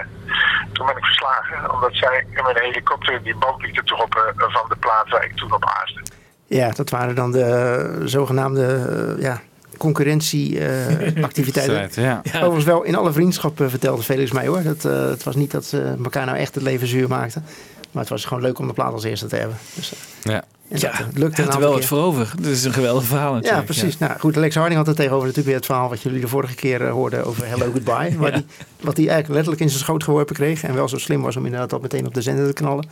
[0.73, 1.73] toen ben ik verslagen.
[1.73, 5.35] Omdat zij in mijn helikopter die band lieten toeroepen eh, van de plaat waar ik
[5.35, 6.01] toen op aaste.
[6.45, 9.41] Ja, dat waren dan de eh, zogenaamde ja,
[9.83, 12.01] concurrentieactiviteiten.
[12.03, 12.21] Ja.
[12.35, 14.63] Overigens wel in alle vriendschap eh, vertelde Felix mij hoor.
[14.63, 17.43] Dat, eh, het was niet dat ze elkaar nou echt het leven zuur maakten.
[17.91, 19.57] Maar het was gewoon leuk om de plaat als eerste te hebben.
[19.73, 19.97] Dus, eh,
[20.31, 20.43] Ja.
[20.69, 22.31] en Ja, dat, eh, had er wel wat voor over.
[22.37, 23.65] Dat is een geweldig verhaal Ja, natuurlijk.
[23.65, 23.97] precies.
[23.97, 26.55] Nou goed, Alex Harding had er tegenover natuurlijk weer het verhaal wat jullie de vorige
[26.55, 28.15] keer eh, hoorden over Hello Goodbye.
[28.17, 28.35] Waar Ja.
[28.37, 28.45] die,
[28.81, 30.63] wat hij eigenlijk letterlijk in zijn schoot geworpen kreeg.
[30.63, 32.87] En wel zo slim was om inderdaad dat meteen op de zender te knallen.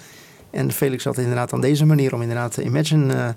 [0.52, 3.30] En Felix had inderdaad aan deze manier om inderdaad Imagine eh,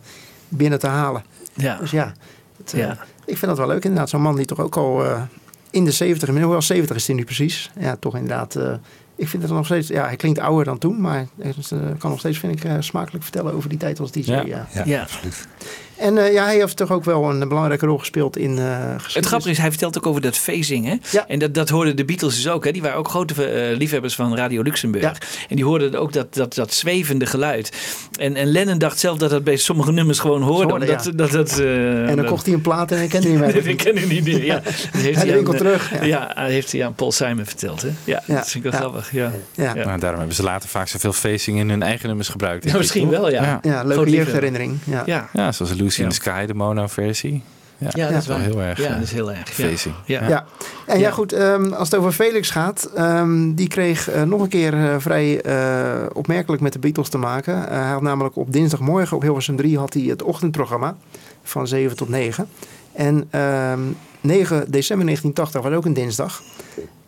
[0.48, 1.24] binnen te halen.
[1.54, 1.76] Ja.
[1.80, 2.12] Dus ja,
[2.56, 2.98] het, eh, Ja.
[3.26, 4.08] Ik vind dat wel leuk inderdaad.
[4.08, 5.22] Zo'n man die toch ook al eh,
[5.70, 7.70] in de 70, inmiddels wel 70 is hij nu precies.
[7.78, 8.56] Ja, toch inderdaad.
[8.56, 8.72] eh,
[9.16, 12.10] ik vind het nog steeds, ja, hij klinkt ouder dan toen, maar hij eh, kan
[12.10, 14.30] nog steeds, vind ik, smakelijk vertellen over die tijd als DJ.
[14.30, 15.00] Ja, Ja.
[15.02, 15.48] absoluut.
[15.96, 19.14] En eh, ja, hij heeft toch ook wel een belangrijke rol gespeeld in eh geschiedenis.
[19.14, 20.86] Het grappige is, hij vertelt ook over dat phasing.
[20.86, 21.18] Hè?
[21.26, 22.64] En dat, dat hoorden de Beatles dus ook.
[22.64, 22.72] Hè?
[22.72, 25.18] Die waren ook grote eh, liefhebbers van Radio Luxemburg.
[25.48, 27.72] En die hoorden ook dat, dat, dat zwevende geluid.
[28.18, 30.70] En, en Lennon dacht zelf dat dat bij sommige nummers gewoon hoorde.
[30.70, 31.10] hoorde, omdat, ja.
[31.10, 33.66] dat, dat, eh, En dan dat- kocht hij een plaat en hij kende niet meer.
[33.68, 34.44] ik ken hem niet meer.
[34.44, 34.54] Ja.
[34.92, 36.04] Dat heeft Ja, hij winkel aan, terug, Ja.
[36.04, 36.30] ja.
[36.34, 37.82] hij heeft hij aan Paul Simon verteld.
[37.82, 37.88] Hè?
[38.04, 38.34] Ja, Ja.
[38.34, 38.86] dat vind ik wel Ja.
[38.86, 39.12] grappig.
[39.12, 39.32] Ja.
[39.54, 39.74] Ja.
[39.74, 42.64] Nou, daarom hebben ze later vaak zoveel facing in hun eigen nummers gebruikt.
[42.64, 43.58] Ja, misschien wel, ja.
[43.62, 44.78] Ja, leuke jeugdherinnering.
[44.84, 45.02] Ja.
[45.06, 45.28] Ja.
[45.32, 47.42] Ja, zoals Lucy in the Sky, de mono-versie.
[47.78, 48.78] Ja, Ja, dat is wel heel erg.
[48.78, 49.68] Ja, eh, dat is heel erg, ja.
[50.06, 50.28] Ja.
[50.28, 50.44] Ja.
[50.86, 54.48] En ja, goed, ehm, als het over Felix gaat, ehm, die kreeg eh, nog een
[54.48, 57.68] keer eh, vrij eh, opmerkelijk met de Beatles te maken.
[57.68, 60.96] Eh, hij had namelijk op dinsdagmorgen op Hilversum 3 had hij het ochtendprogramma
[61.42, 62.48] van 7 tot 9.
[62.92, 63.80] En ehm,
[64.20, 66.42] 9 december 1980 was ook een dinsdag.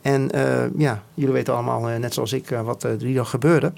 [0.06, 3.30] En eh, ja, jullie weten allemaal, eh, net zoals ik, eh, wat eh, die dag
[3.30, 3.72] gebeurde.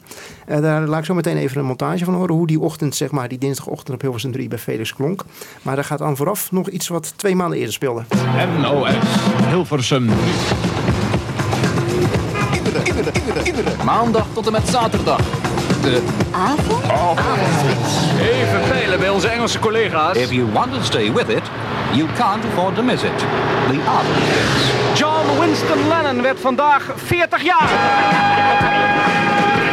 [0.47, 2.35] Eh, daar laat ik zo meteen even een montage van horen.
[2.35, 5.25] Hoe die ochtend, zeg maar, die dinsdagochtend op Hilversum 3 bij Felix klonk.
[5.63, 8.03] Maar daar gaat aan vooraf nog iets wat twee maanden eerder speelde.
[8.61, 8.91] NOS
[9.49, 10.11] Hilversum.
[13.85, 15.21] Maandag tot en met zaterdag.
[15.83, 16.85] De avond?
[18.21, 20.17] Even peilen bij onze Engelse collega's.
[20.17, 21.43] If you want to stay with it,
[21.95, 23.19] you can't afford to miss it.
[23.71, 24.99] The avondspits.
[24.99, 27.69] John Winston Lennon werd vandaag 40 jaar.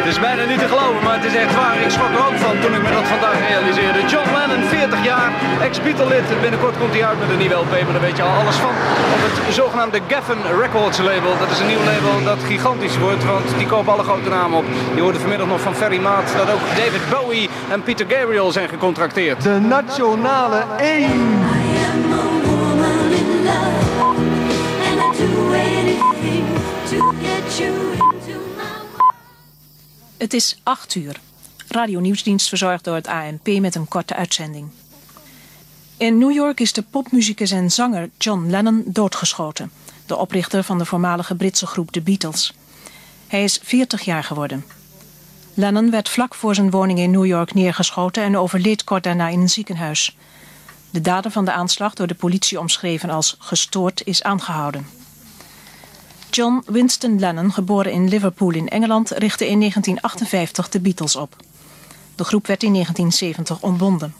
[0.06, 1.76] Het is bijna niet te geloven, maar het is echt waar.
[1.86, 4.00] Ik schrok er ook van toen ik me dat vandaag realiseerde.
[4.14, 6.42] John Lennon, 40 jaar, ex-Beatle-lid.
[6.42, 8.74] Binnenkort komt hij uit met een nieuwe LP, maar daar weet je al alles van.
[9.16, 11.34] Op het zogenaamde Geffen Records label.
[11.40, 14.66] Dat is een nieuw label dat gigantisch wordt, want die kopen alle grote namen op.
[14.96, 18.70] Je hoorde vanmiddag nog van Ferry Maat dat ook David Bowie en Peter Gabriel zijn
[18.70, 19.44] gecontracteerd.
[19.44, 21.65] De nationale 1.
[30.18, 31.20] Het is 8 uur.
[31.68, 34.70] Radio Nieuwsdienst verzorgd door het ANP met een korte uitzending.
[35.98, 39.72] In New York is de popmuzikus en zanger John Lennon doodgeschoten.
[40.06, 42.54] De oprichter van de voormalige Britse groep The Beatles.
[43.28, 44.66] Hij is 40 jaar geworden.
[45.54, 49.40] Lennon werd vlak voor zijn woning in New York neergeschoten en overleed kort daarna in
[49.40, 50.18] een ziekenhuis.
[50.90, 54.88] De dader van de aanslag, door de politie omschreven als gestoord, is aangehouden.
[56.36, 61.36] John Winston Lennon, geboren in Liverpool in Engeland, richtte in 1958 de Beatles op.
[62.16, 64.14] De groep werd in 1970 ontbonden.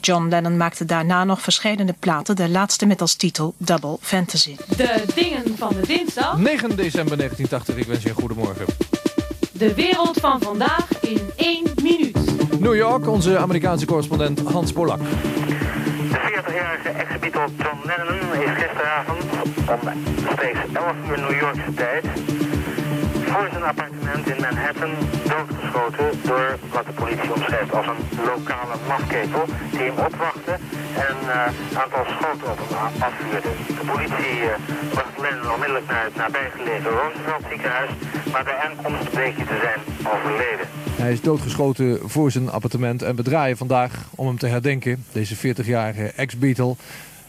[0.00, 4.56] John Lennon maakte daarna nog verschillende platen, de laatste met als titel Double Fantasy.
[4.76, 6.38] De dingen van de dinsdag.
[6.38, 8.66] 9 december 1980, ik wens je een goedemorgen.
[9.52, 12.60] De wereld van vandaag in één minuut.
[12.60, 14.98] New York, onze Amerikaanse correspondent Hans Polak.
[14.98, 15.04] De
[16.10, 19.33] 40-jarige ex-Beatle John Lennon is gisteravond
[19.68, 19.80] om
[20.32, 22.04] steeds 11 uur New Yorkse tijd
[23.34, 24.90] voor zijn appartement in Manhattan
[25.32, 30.54] doodgeschoten door wat de politie omschrijft als een lokale mafketel die hem opwachtte
[31.06, 33.50] en een eh, aantal schoten op hem afvuurde.
[33.66, 34.58] De politie eh,
[34.90, 37.90] bracht Lennon onmiddellijk naar het nabijgelegen Roosevelt ziekenhuis,
[38.32, 39.80] maar bij aankomst bleek hij te zijn
[40.14, 40.66] overleden.
[41.02, 45.36] Hij is doodgeschoten voor zijn appartement en we draaien vandaag om hem te herdenken, deze
[45.36, 46.76] 40-jarige ex-Beatle,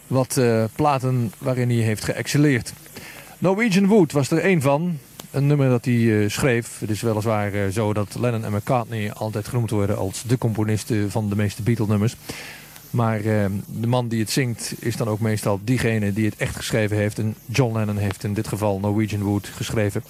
[0.07, 2.73] wat eh, platen waarin hij heeft geëxceleerd.
[3.37, 4.97] Norwegian Wood was er één van.
[5.31, 6.79] Een nummer dat hij eh, schreef.
[6.79, 11.11] Het is weliswaar eh, zo dat Lennon en McCartney altijd genoemd worden als de componisten
[11.11, 12.15] van de meeste Beatle-nummers.
[12.89, 16.97] Maar de man die het zingt is dan ook meestal diegene die het echt geschreven
[16.97, 17.19] heeft.
[17.19, 20.03] En John Lennon heeft in dit geval Norwegian Wood geschreven.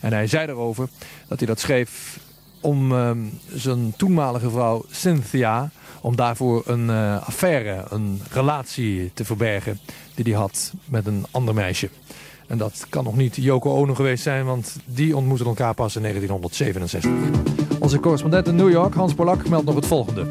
[0.00, 0.88] En hij zei erover
[1.28, 2.18] dat hij dat schreef
[2.62, 3.18] om ehm,
[3.54, 5.70] zijn toenmalige vrouw Cynthia...
[6.00, 9.78] om daarvoor een eh, affaire, een relatie te verbergen...
[10.14, 11.88] die hij had met een ander meisje.
[12.46, 14.44] En dat kan nog niet Yoko Ono geweest zijn...
[14.44, 17.10] want die ontmoetten elkaar pas in 1967.
[17.78, 20.28] Onze correspondent in New York, Hans Polak, meldt nog het volgende.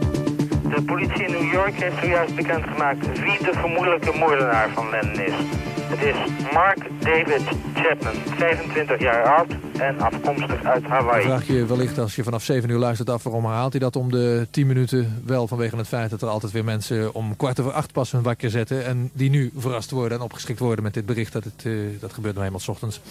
[0.75, 5.33] De politie in New York heeft zojuist bekendgemaakt wie de vermoedelijke moordenaar van Lennon is.
[5.81, 6.15] Het is
[6.53, 7.41] Mark David
[7.73, 11.23] Chapman, 25 jaar oud en afkomstig uit Hawaii.
[11.23, 13.23] vraag je wellicht als je vanaf 7 uur luistert af...
[13.23, 15.21] waarom herhaalt hij dat om de 10 minuten?
[15.25, 18.21] Wel vanwege het feit dat er altijd weer mensen om kwart over acht pas hun
[18.21, 18.85] wakker zetten...
[18.85, 21.33] en die nu verrast worden en opgeschikt worden met dit bericht.
[21.33, 23.01] Dat, het, eh, dat gebeurt nou eenmaal 's ochtends.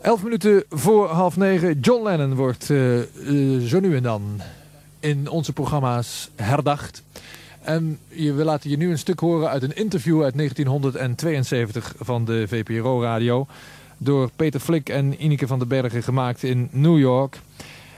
[0.00, 1.80] 11 minuten voor half negen.
[1.80, 4.40] John Lennon wordt eh, eh, zo nu en dan
[5.00, 7.02] in onze programma's herdacht.
[7.62, 12.48] En we laten je nu een stuk horen uit een interview uit 1972 van de
[12.48, 13.46] VPRO-radio.
[14.02, 17.40] Door Peter Flik en Ineke van den Bergen gemaakt in New York.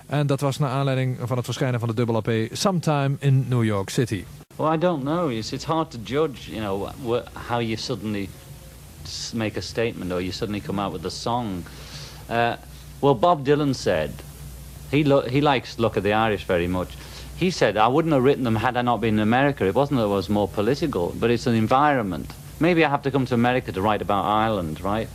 [0.07, 3.65] En dat was naar aanleiding van het verschijnen van de dubbel AP Sometime in New
[3.65, 4.25] York City.
[4.57, 5.31] Well, I don't know.
[5.31, 6.89] It's, it's hard to judge, you know,
[7.49, 8.29] how you suddenly
[9.05, 11.65] s- make a statement or you suddenly come out with a song.
[12.31, 12.53] Uh,
[13.01, 14.11] well, Bob Dylan said
[14.91, 16.89] he lo- he likes Look at the Irish very much.
[17.41, 19.65] He said I wouldn't have written them had I not been in America.
[19.67, 22.27] It wasn't that it was more political, but it's an environment.
[22.59, 25.09] Maybe I have to come to America to write about Ireland, right?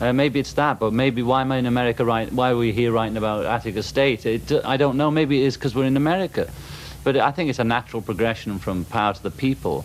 [0.00, 2.04] Uh, maybe it's that, but maybe why am I in America?
[2.04, 2.32] Right?
[2.32, 4.24] Why are we here writing about Attica State?
[4.24, 5.10] It, I don't know.
[5.10, 6.50] Maybe it is because we're in America,
[7.04, 9.84] but I think it's a natural progression from power to the people.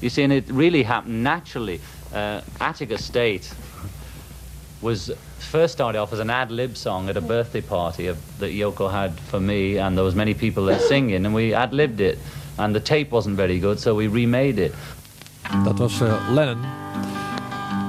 [0.00, 1.80] You see, and it really happened naturally.
[2.14, 3.52] Uh, Attica State
[4.80, 8.50] was first started off as an ad lib song at a birthday party of, that
[8.50, 12.00] Yoko had for me, and there was many people there singing, and we ad libbed
[12.00, 12.18] it.
[12.58, 14.74] And the tape wasn't very good, so we remade it.
[15.64, 17.21] Dat was eh, Lennon.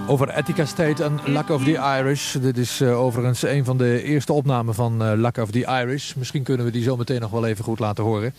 [0.07, 2.35] Over Attica State en Luck of the Irish.
[2.35, 6.13] Dit is eh, overigens een van de eerste opnamen van eh, Luck of the Irish.
[6.13, 8.33] Misschien kunnen we die zo meteen nog wel even goed laten horen.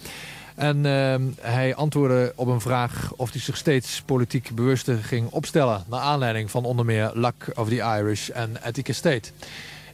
[0.55, 5.85] En ehm, hij antwoordde op een vraag of hij zich steeds politiek bewuster ging opstellen.
[5.89, 9.31] Naar aanleiding van onder meer Luck of the Irish en Attica State.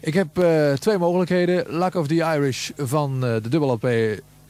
[0.01, 1.79] Ik heb eh, twee mogelijkheden.
[1.79, 3.89] Luck of the Irish van de dubbel LP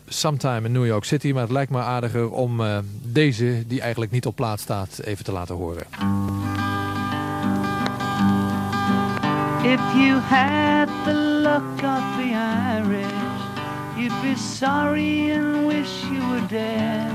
[0.08, 1.32] Sometime in New York City.
[1.32, 2.62] Maar het lijkt me aardiger om
[3.02, 5.86] deze, die eigenlijk niet op plaats staat, even te laten horen.
[9.62, 13.12] If you had the luck of the Irish,
[13.94, 17.12] you'd be sorry and wish you were dead.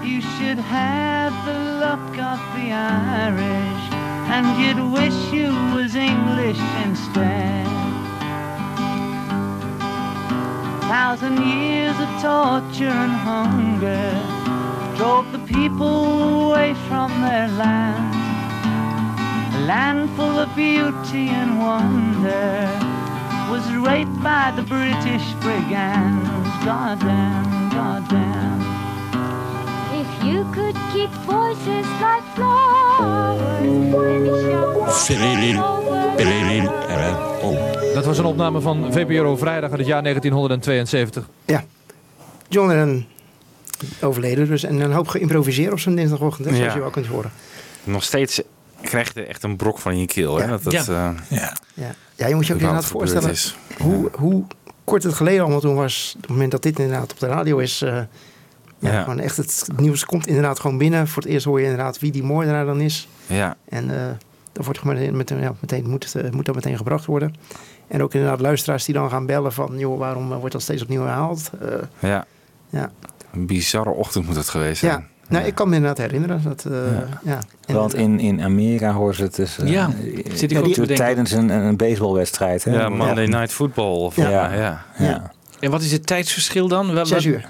[0.00, 3.82] You should have the luck of the Irish,
[4.30, 7.66] and you'd wish you was English instead.
[10.82, 14.12] Thousand years of torture and hunger
[14.96, 18.19] drove the people away from their land.
[19.66, 22.68] Land full of beauty and wonder
[23.50, 26.28] was raped by the British brigands.
[26.64, 28.60] Goddamn, goddamn.
[30.00, 33.58] If you could keep voices like flowers,
[37.94, 41.28] Dat was een opname van VPRO Vrijdag uit het jaar 1972.
[41.44, 41.64] Ja.
[42.48, 43.06] John Lennon
[44.00, 44.62] overleden dus.
[44.64, 46.74] En een hoop geïmproviseerd op zijn dinsdagochtend, zoals Ja.
[46.74, 47.30] je wel kunt horen.
[47.84, 48.40] Nog steeds
[48.82, 50.36] krijg je er echt een brok van in je keel.
[50.38, 50.46] Hè?
[50.46, 51.14] Dat, dat, Ja.
[51.28, 51.94] eh, Ja.
[52.14, 53.56] Ja, je moet je ook inderdaad voorstellen is.
[53.78, 54.44] hoe, hoe
[54.84, 56.12] kort het geleden allemaal toen was.
[56.16, 57.82] Op het moment dat dit inderdaad op de radio is.
[57.82, 58.06] eh, ja,
[58.92, 59.02] Ja.
[59.02, 61.08] Gewoon echt het nieuws komt inderdaad gewoon binnen.
[61.08, 63.08] Voor het eerst hoor je inderdaad wie die moordenaar dan is.
[63.26, 63.56] Ja.
[63.68, 64.10] En eh
[64.52, 67.34] dat wordt meteen, meteen, ja, meteen, moet, het, eh, moet dat meteen gebracht worden.
[67.88, 69.78] En ook inderdaad luisteraars die dan gaan bellen van...
[69.78, 71.50] joh, waarom wordt dat steeds opnieuw herhaald?
[71.60, 71.68] Eh,
[72.10, 72.26] ja.
[72.70, 72.90] ja.
[73.32, 75.08] Een bizarre ochtend moet het geweest zijn.
[75.30, 76.42] Nou, ik kan me inderdaad herinneren.
[76.44, 76.72] Dat, eh,
[77.24, 77.38] ja.
[77.66, 79.58] Want in, in Amerika horen ze het dus...
[79.58, 79.90] eh, Ja,
[80.34, 82.64] zit ik ook tijdens een, een baseballwedstrijd.
[82.64, 82.72] Hè?
[82.72, 83.96] Ja, Monday Night Football.
[83.96, 84.28] Of, Ja.
[84.30, 84.54] ja.
[84.54, 84.84] Ja.
[84.98, 85.32] Ja.
[85.60, 86.92] En wat is het tijdsverschil dan?
[86.94, 87.48] Wel, Zes uur.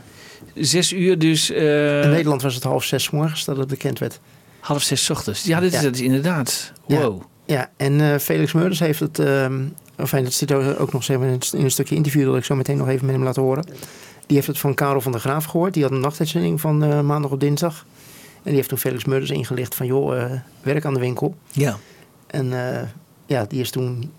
[0.55, 1.51] Zes uur, dus...
[1.51, 4.21] eh, In Nederland was het half zes 's morgens dat het bekend werd.
[4.61, 5.43] Half zes 's ochtends.
[5.45, 6.73] Ja, dit is, dat is inderdaad.
[6.87, 7.23] Wow.
[7.45, 9.61] Ja, en eh, Felix Meurders heeft het ehm,
[9.97, 12.45] Enfin, dat zit ook nog zeg maar, in een- in een stukje interview dat ik
[12.45, 13.65] zo meteen nog even met hem laat horen.
[14.31, 15.75] Die heeft het van Karel van der Graaf gehoord.
[15.75, 17.87] Die had een nachtuitzending van eh, maandag op dinsdag.
[18.35, 21.35] En die heeft toen Felix Murders ingelicht van, joh, eh, werk aan de winkel.
[21.53, 21.79] Ja.
[22.27, 22.83] En eh,
[23.27, 24.13] ja, die is toen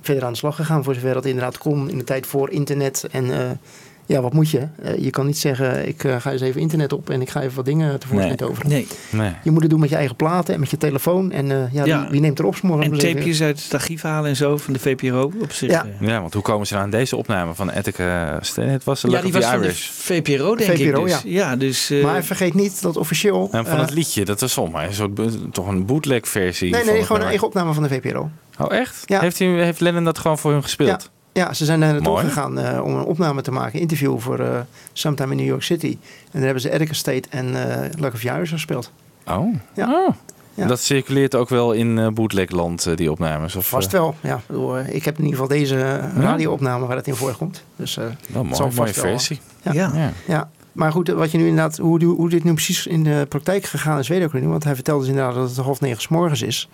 [0.00, 3.06] verder aan de slag gegaan voor zover dat inderdaad kon in de tijd voor internet.
[3.10, 3.58] En
[4.06, 4.66] ja, wat moet je?
[4.82, 7.40] Eh, je kan niet zeggen, ik eh, ga eens even internet op en ik ga
[7.42, 8.48] even wat dingen tevoorschijn Nee.
[8.48, 8.68] toveren.
[8.70, 8.86] Nee.
[9.10, 9.32] Nee.
[9.44, 11.32] Je moet het doen met je eigen platen en met je telefoon.
[11.32, 12.00] En eh, ja, Ja.
[12.00, 12.56] Wie, wie neemt er op?
[12.62, 15.70] En tapejes uit het archief halen en zo van de VPRO op zich.
[15.70, 15.86] Ja.
[16.00, 18.68] Ja, want hoe komen ze nou aan deze opname van Attica Steen?
[18.68, 19.88] Het was de Ja, die was van de Irish.
[19.88, 21.12] VPRO, denk ik VPRO, dus.
[21.12, 21.20] ja.
[21.24, 21.90] Ja, dus...
[21.90, 23.48] eh, Maar vergeet niet dat officieel...
[23.52, 26.70] En van het liedje, dat was volgens mij een soort, toch een bootleg versie.
[26.70, 28.30] Nee, nee, gewoon een eigen opname van de VPRO.
[28.58, 29.02] Oh, echt?
[29.06, 29.20] Ja.
[29.20, 31.10] Heeft, hij, heeft Lennon dat gewoon voor hun gespeeld?
[31.32, 33.80] Ja, ze zijn daar naartoe gegaan eh, om een opname te maken.
[33.80, 34.60] Interview voor eh
[34.92, 35.98] Sometime in New York City.
[36.00, 38.90] En daar hebben ze Attica State en eh Luck of Yours gespeeld.
[39.26, 39.54] Oh.
[39.74, 40.14] Ja.
[40.54, 40.66] Ja.
[40.66, 43.56] Dat circuleert ook wel in eh bootlegland, die opnames?
[43.56, 44.36] Of, Vast wel, ja.
[44.36, 47.64] Ik bedoel, Ik heb in ieder geval deze radio-opname waar het in voorkomt.
[47.76, 49.40] Dus, eh, Wel mooi, mooie versie.
[49.62, 49.72] Ja.
[49.72, 49.90] Ja.
[49.94, 50.12] Ja.
[50.26, 50.50] ja.
[50.72, 53.98] Maar goed, wat je nu inderdaad, hoe, hoe dit nu precies in de praktijk gegaan
[53.98, 54.44] is, weet ik ook niet.
[54.44, 56.68] Want hij vertelde dus inderdaad dat het half negen 's morgens is.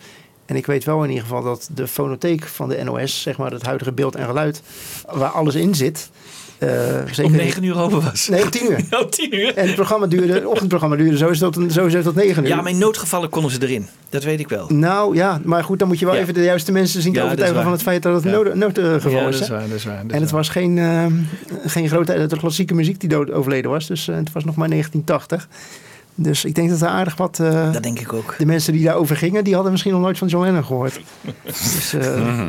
[0.49, 3.51] En ik weet wel in ieder geval dat de fonotheek van de NOS, zeg maar
[3.51, 4.63] het huidige beeld en geluid,
[5.13, 6.11] waar alles in zit.
[6.59, 6.69] eh,
[7.07, 8.29] zeker om negen uur open was.
[8.29, 8.85] Nee, om tien uur.
[9.11, 9.57] Tien uur.
[9.57, 12.49] En het programma duurde, het ochtendprogramma duurde sowieso tot, sowieso tot negen uur.
[12.49, 13.87] Ja, maar in noodgevallen konden ze erin.
[14.09, 14.67] Dat weet ik wel.
[14.69, 16.21] Nou ja, maar goed, dan moet je wel Ja.
[16.21, 19.29] even de juiste mensen zien te Ja, overtuigen van het feit dat het nood, noodgeval
[19.29, 19.39] is.
[19.39, 19.55] dat is hè?
[19.55, 21.07] waar, dat is waar, dat is en het was geen, eh,
[21.67, 23.87] geen grote de klassieke muziek die dood overleden was.
[23.87, 25.49] Dus eh, het was nog maar 1980.
[26.21, 27.39] Dus ik denk dat er aardig wat...
[27.41, 28.35] eh, Dat denk ik ook.
[28.39, 31.01] De mensen die daarover gingen, die hadden misschien nog nooit van John Lennon gehoord.
[31.45, 32.47] dus, eh.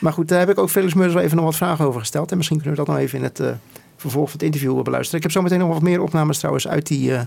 [0.00, 2.30] Maar goed, daar heb ik ook Felix Murders wel even nog wat vragen over gesteld.
[2.30, 3.48] En misschien kunnen we dat nog even in het eh,
[3.96, 5.16] vervolg van het interview beluisteren.
[5.16, 7.20] Ik heb zometeen nog wat meer opnames trouwens uit die eh,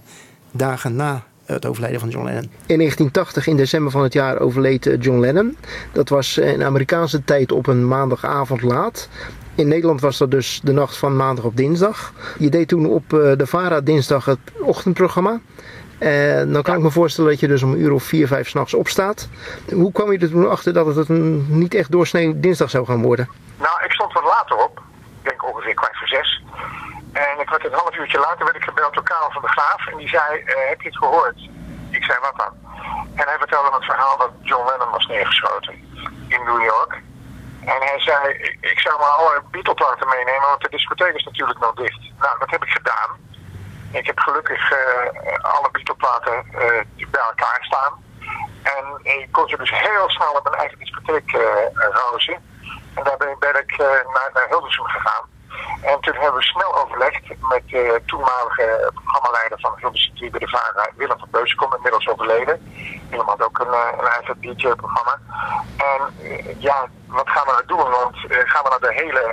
[0.52, 2.44] dagen na het overlijden van John Lennon.
[2.66, 5.58] In 1980, in december van het jaar, overleed John Lennon.
[5.94, 9.10] Dat was eh, in Amerikaanse tijd op een maandagavond laat.
[9.56, 12.14] In Nederland was dat dus de nacht van maandag op dinsdag.
[12.40, 15.40] Je deed toen op eh, de VARA dinsdag het ochtendprogramma.
[16.02, 18.50] En dan kan ik me voorstellen dat je dus om een uur of vier, vijf
[18.50, 19.30] s'nachts opstaat.
[19.74, 21.10] Hoe kwam je er toen achter dat het
[21.50, 23.30] niet echt doorsnee dinsdag zou gaan worden?
[23.58, 24.82] Nou, ik stond wat later op.
[25.22, 26.44] Ik denk ongeveer kwart voor zes.
[27.12, 29.88] En ik werd een half uurtje later werd ik gebeld door Karel van der Graaf.
[29.88, 31.40] En die zei, eh, heb je het gehoord?
[31.90, 32.54] Ik zei, wat dan?
[33.16, 35.74] En hij vertelde me het verhaal dat John Lennon was neergeschoten
[36.28, 36.94] in New York.
[37.66, 41.74] En hij zei, ik, zou maar alle Beatle-platen meenemen, want de discotheek is natuurlijk nog
[41.74, 42.02] dicht.
[42.20, 43.10] Nou, dat heb ik gedaan.
[43.92, 48.04] Ik heb gelukkig eh, alle Beatle-platen eh, bij elkaar staan.
[48.64, 52.34] En ik kon ze dus heel snel op mijn eigen discotheek eh rozen.
[52.96, 54.48] En daar ben, ik naar, naar
[54.90, 55.30] gegaan.
[55.82, 60.48] En toen hebben we snel overlegd met de toenmalige programmaleider van Hilversum 3 bij de
[60.48, 62.74] VARA, Willem van Beuzenkom, inmiddels overleden.
[63.10, 65.20] Willem had ook een, eh, een eigen DJ-programma.
[65.78, 67.90] En eh, ja, wat gaan we nou doen?
[67.90, 69.24] Want eh, gaan we nou de hele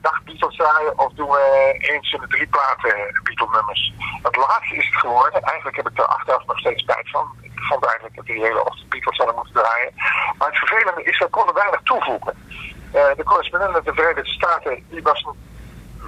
[0.00, 3.92] dag Beatles draaien of doen we eens in de drie platen Beatle-nummers?
[4.22, 5.42] Het laatste is het geworden.
[5.42, 7.26] Eigenlijk heb ik er achteraf nog steeds spijt van.
[7.42, 9.92] Ik vond eigenlijk dat die hele ochtend Beatles zouden moeten draaien.
[10.38, 12.46] Maar het vervelende is, we konden weinig toevoegen.
[12.92, 15.26] De correspondent uit de Verenigde Staten die was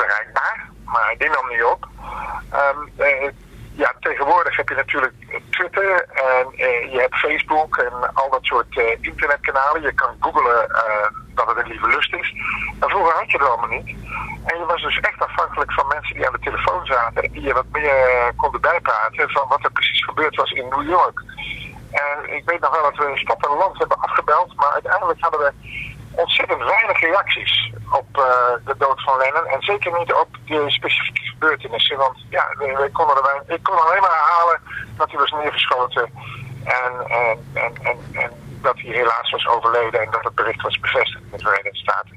[0.03, 1.88] bereikbaar, maar die nam niet op.
[2.51, 3.30] Ehm, eh,
[3.72, 5.14] ja, tegenwoordig heb je natuurlijk
[5.51, 9.82] Twitter en eh, je hebt Facebook en al dat soort eh, internetkanalen.
[9.82, 10.68] Je kan googlen
[11.34, 12.34] dat het een lieve lust is.
[12.80, 13.88] En vroeger had je dat allemaal niet.
[14.44, 17.42] En je was dus echt afhankelijk van mensen die aan de telefoon zaten en die
[17.42, 21.22] je wat meer konden bijpraten van wat er precies gebeurd was in New York.
[21.90, 25.40] En ik weet nog wel dat we stad en land hebben afgebeld, maar uiteindelijk hadden
[25.40, 25.53] we
[26.14, 28.22] ontzettend weinig reacties op eh,
[28.64, 29.46] de dood van Lennon.
[29.46, 31.96] En zeker niet op de specifieke gebeurtenissen.
[31.96, 34.61] Want ja, we konden er, ik kon alleen maar herhalen
[34.96, 36.11] dat hij was neergeschoten.
[36.64, 36.92] En,
[37.52, 37.72] en,
[38.12, 38.30] en,
[38.62, 40.00] dat hij helaas was overleden.
[40.00, 42.16] En dat het bericht was bevestigd in de Verenigde Staten.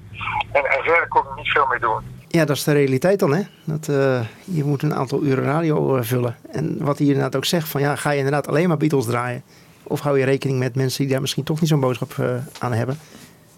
[0.51, 2.21] En, en verder kon ik niet veel meer doen.
[2.27, 3.41] Ja, dat is de realiteit dan, hè?
[3.63, 6.35] Dat, eh, je moet een aantal uren radio eh, vullen.
[6.51, 9.43] En wat hij inderdaad ook zegt, van ja, ga je inderdaad alleen maar Beatles draaien?
[9.83, 12.13] Of hou je rekening met mensen die daar misschien toch niet zo'n boodschap
[12.59, 12.99] aan hebben?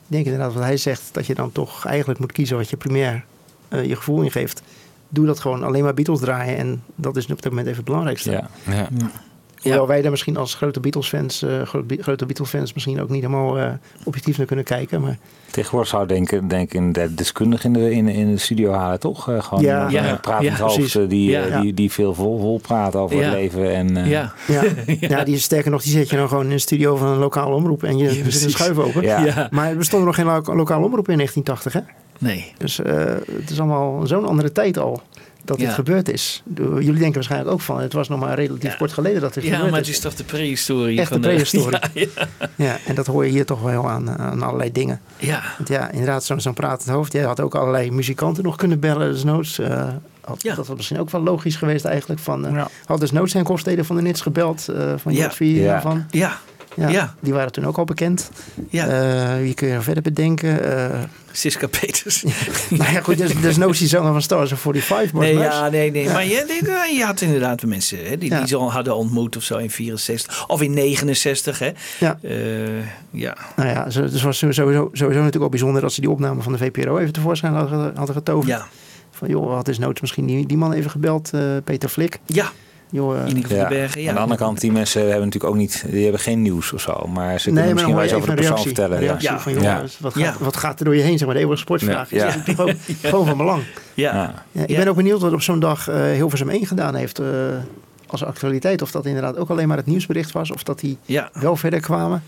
[0.08, 2.78] Ik denk inderdaad wat hij zegt, dat je dan toch eigenlijk moet kiezen wat je
[2.78, 3.26] primair
[3.68, 4.62] eh, je gevoel ingeeft.
[5.10, 7.86] Doe dat gewoon alleen maar Beatles draaien en dat is op dit moment even het
[7.86, 8.32] belangrijkste.
[8.32, 8.49] Ja.
[8.70, 8.88] Ja.
[9.70, 13.57] Hoewel wij daar misschien als grote Beatles-fans, eh, gro- grote Beatles-fans misschien ook niet helemaal
[13.59, 13.72] eh,
[14.03, 15.01] objectief naar kunnen kijken.
[15.01, 15.18] Maar
[15.51, 18.72] Tegenwoordig zou ik denken, denk ik een derde deskundige in de, in, in de studio
[18.72, 19.30] halen, toch?
[19.30, 19.89] Eh, gewoon Ja.
[19.89, 20.09] Ja.
[20.09, 21.61] een pratend Ja, hoofd die, Ja.
[21.61, 23.24] die, die veel vol, vol praat over Ja.
[23.24, 23.74] het leven.
[23.76, 24.34] En, Ja.
[24.47, 24.63] Ja.
[24.99, 25.24] ja.
[25.24, 27.55] die is sterker nog, die zet je dan gewoon in een studio van een lokale
[27.55, 29.01] omroep en je zit een schuif open.
[29.01, 29.26] Ja.
[29.26, 29.47] Ja.
[29.51, 31.80] Maar er bestond nog geen lo- lokale omroep in 1980, hè?
[32.20, 32.53] Nee.
[32.57, 35.01] Dus het is allemaal zo'n andere tijd al
[35.45, 35.65] dat Ja.
[35.65, 36.43] dit gebeurd is.
[36.55, 39.49] Jullie denken waarschijnlijk ook van, het was nog maar relatief kort geleden dat dit Ja,
[39.53, 39.87] gebeurd maar is.
[39.87, 41.79] het is toch de prehistorie Echt de van prehistorie.
[41.93, 42.27] Ja, ja.
[42.55, 45.01] Ja, en dat hoor je hier toch wel aan, aan allerlei dingen.
[45.17, 45.43] Ja.
[45.57, 47.11] Want ja, inderdaad, zo'n zo'n pratend hoofd.
[47.13, 49.59] Je had ook allerlei muzikanten nog kunnen bellen, desnoods.
[49.59, 49.87] eh
[50.21, 52.19] had, Dat was misschien ook wel logisch geweest eigenlijk.
[52.21, 54.67] Van, eh Had desnoods zijn Hofstede van de Nits gebeld.
[54.67, 55.21] eh, van Ja.
[55.21, 55.81] Jotvi Ja.
[55.81, 56.05] van.
[56.09, 56.37] Ja.
[56.76, 57.15] Ja, Ja.
[57.19, 58.30] Die waren toen ook al bekend.
[58.69, 58.88] Ja.
[58.88, 60.63] Eh, wie kun je verder bedenken?
[60.91, 60.99] Eh,
[61.32, 62.23] Siska Peters.
[62.69, 65.11] nou ja, goed, des, desnoods die zanger van Stars of 45.
[65.11, 66.03] Bart Nee, ja, nee, nee.
[66.03, 66.13] Ja.
[66.13, 69.57] Maar je, je had inderdaad mensen hè, die, die ze al hadden ontmoet of zo
[69.57, 70.47] in 64.
[70.47, 71.71] Of in 69, hè.
[71.99, 72.19] Ja.
[72.21, 72.32] Eh,
[73.09, 73.38] ja.
[73.55, 76.57] Nou ja, het was sowieso, sowieso natuurlijk ook bijzonder dat ze die opname van de
[76.57, 78.47] VPRO even tevoorschijn hadden, hadden getoverd.
[78.47, 78.67] Ja.
[79.11, 81.32] Van joh, had is noods misschien die, die man even gebeld,
[81.63, 82.19] Peter Flik.
[82.26, 82.51] Ja.
[82.89, 84.09] Joh, Inigo Bergen, ja.
[84.09, 86.81] Aan de andere kant, die mensen hebben natuurlijk ook niet, die hebben geen nieuws of
[86.81, 87.07] zo.
[87.13, 88.97] Maar ze Nee, kunnen misschien wel je iets over de een persoon reactie, vertellen.
[88.97, 89.29] een reactie
[89.61, 89.79] ja.
[89.79, 92.09] van wat, gaat, wat gaat er door je heen, zeg maar, de eeuwige sportvraag.
[92.09, 92.27] Ja.
[92.27, 92.75] Is natuurlijk gewoon,
[93.11, 93.63] gewoon van belang.
[93.93, 94.43] Ja.
[94.51, 97.27] Ja, ik ben ook benieuwd wat op zo'n dag eh Hilversum 1 gedaan heeft eh,
[98.07, 98.81] als actualiteit.
[98.81, 100.51] Of dat inderdaad ook alleen maar het nieuwsbericht was.
[100.51, 101.29] Of dat die Ja.
[101.33, 102.23] wel verder kwamen.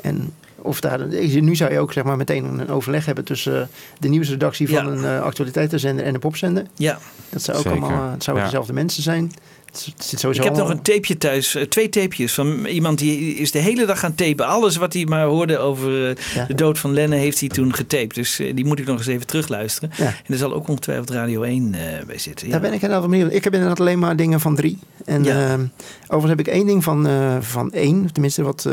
[0.00, 1.06] En of daar,
[1.40, 3.66] nu zou je ook zeg maar, meteen een overleg hebben tussen eh,
[3.98, 4.90] de nieuwsredactie van Ja.
[4.92, 6.64] een eh, actualiteitenzender en de popzender.
[6.76, 6.98] Ja.
[7.28, 7.80] Dat zou ook Zeker.
[7.82, 8.50] allemaal, het zouden Ja.
[8.50, 9.32] dezelfde mensen zijn.
[9.72, 13.58] Zit- Ik heb nog een tapeje thuis, eh, twee tapejes van iemand die is de
[13.58, 14.46] hele dag gaan tapen.
[14.46, 18.14] Alles wat hij maar hoorde over eh, de dood van Lennon heeft hij toen getaped.
[18.14, 19.90] Dus eh, die moet ik nog eens even terugluisteren.
[19.96, 20.04] Ja.
[20.06, 22.46] En er zal ook ongetwijfeld Radio 1 eh, bij zitten.
[22.46, 22.52] Ja.
[22.52, 23.32] Daar ben ik inderdaad benieuwd.
[23.32, 24.78] Ik heb inderdaad alleen maar dingen van drie.
[25.04, 25.46] En Ja.
[25.52, 25.58] eh,
[26.02, 27.08] overigens heb ik één ding van,
[27.40, 28.12] van één.
[28.12, 28.68] Tenminste, wat,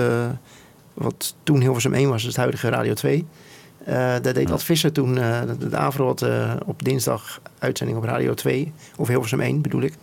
[0.94, 3.26] wat toen Hilversum 1 was, dus het huidige Radio 2.
[3.86, 6.26] Eh daar deed Ad Visser toen, de, de Avro had
[6.66, 8.72] op dinsdag uitzending op Radio 2.
[8.98, 9.94] Of Hilversum 1 bedoel ik.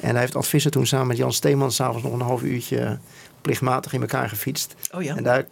[0.00, 2.98] En hij heeft Ad Visser toen samen met Jan Steeman s'avonds nog een half uurtje
[3.46, 4.74] plichtmatig in elkaar gefietst.
[4.92, 5.16] Oh ja.
[5.16, 5.46] En daar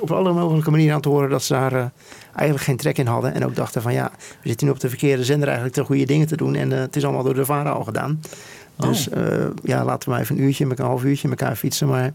[0.00, 1.86] op alle mogelijke manieren aan te horen dat ze daar eh,
[2.34, 3.34] eigenlijk geen trek in hadden.
[3.34, 4.10] En ook dachten van ja,
[4.42, 6.54] we zitten nu op de verkeerde zender eigenlijk de goede dingen te doen.
[6.54, 8.20] En eh, het is allemaal door de varen al gedaan.
[8.76, 8.88] Oh.
[8.88, 11.88] Dus eh, ja, laten we maar even een uurtje, een half uurtje met elkaar fietsen.
[11.88, 12.12] Maar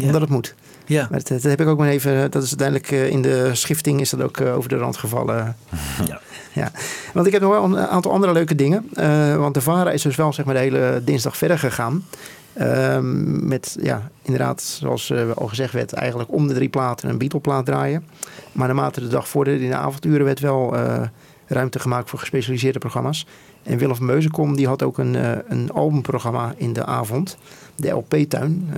[0.00, 0.54] omdat het moet.
[0.86, 1.06] Ja.
[1.10, 4.00] Maar dat, dat heb ik ook maar even, dat is uiteindelijk eh, in de schifting
[4.00, 5.56] is dat ook eh, over de rand gevallen.
[6.06, 6.20] Ja.
[6.54, 6.70] Ja,
[7.12, 8.88] want ik heb nog wel een aantal andere leuke dingen.
[8.94, 12.04] Eh, want de VARA is dus wel zeg maar, de hele dinsdag verder gegaan.
[12.52, 17.18] Ehm, met, ja, inderdaad, zoals eh, al gezegd werd, eigenlijk om de drie platen een
[17.18, 18.06] Beatle-plaat draaien.
[18.52, 21.02] Maar naarmate de dag vorderde in de avonduren werd wel eh,
[21.46, 23.26] ruimte gemaakt voor gespecialiseerde programma's.
[23.62, 27.36] En Willem Meuzenkom die had ook een, eh, een albumprogramma in de avond,
[27.76, 28.70] de LP-tuin.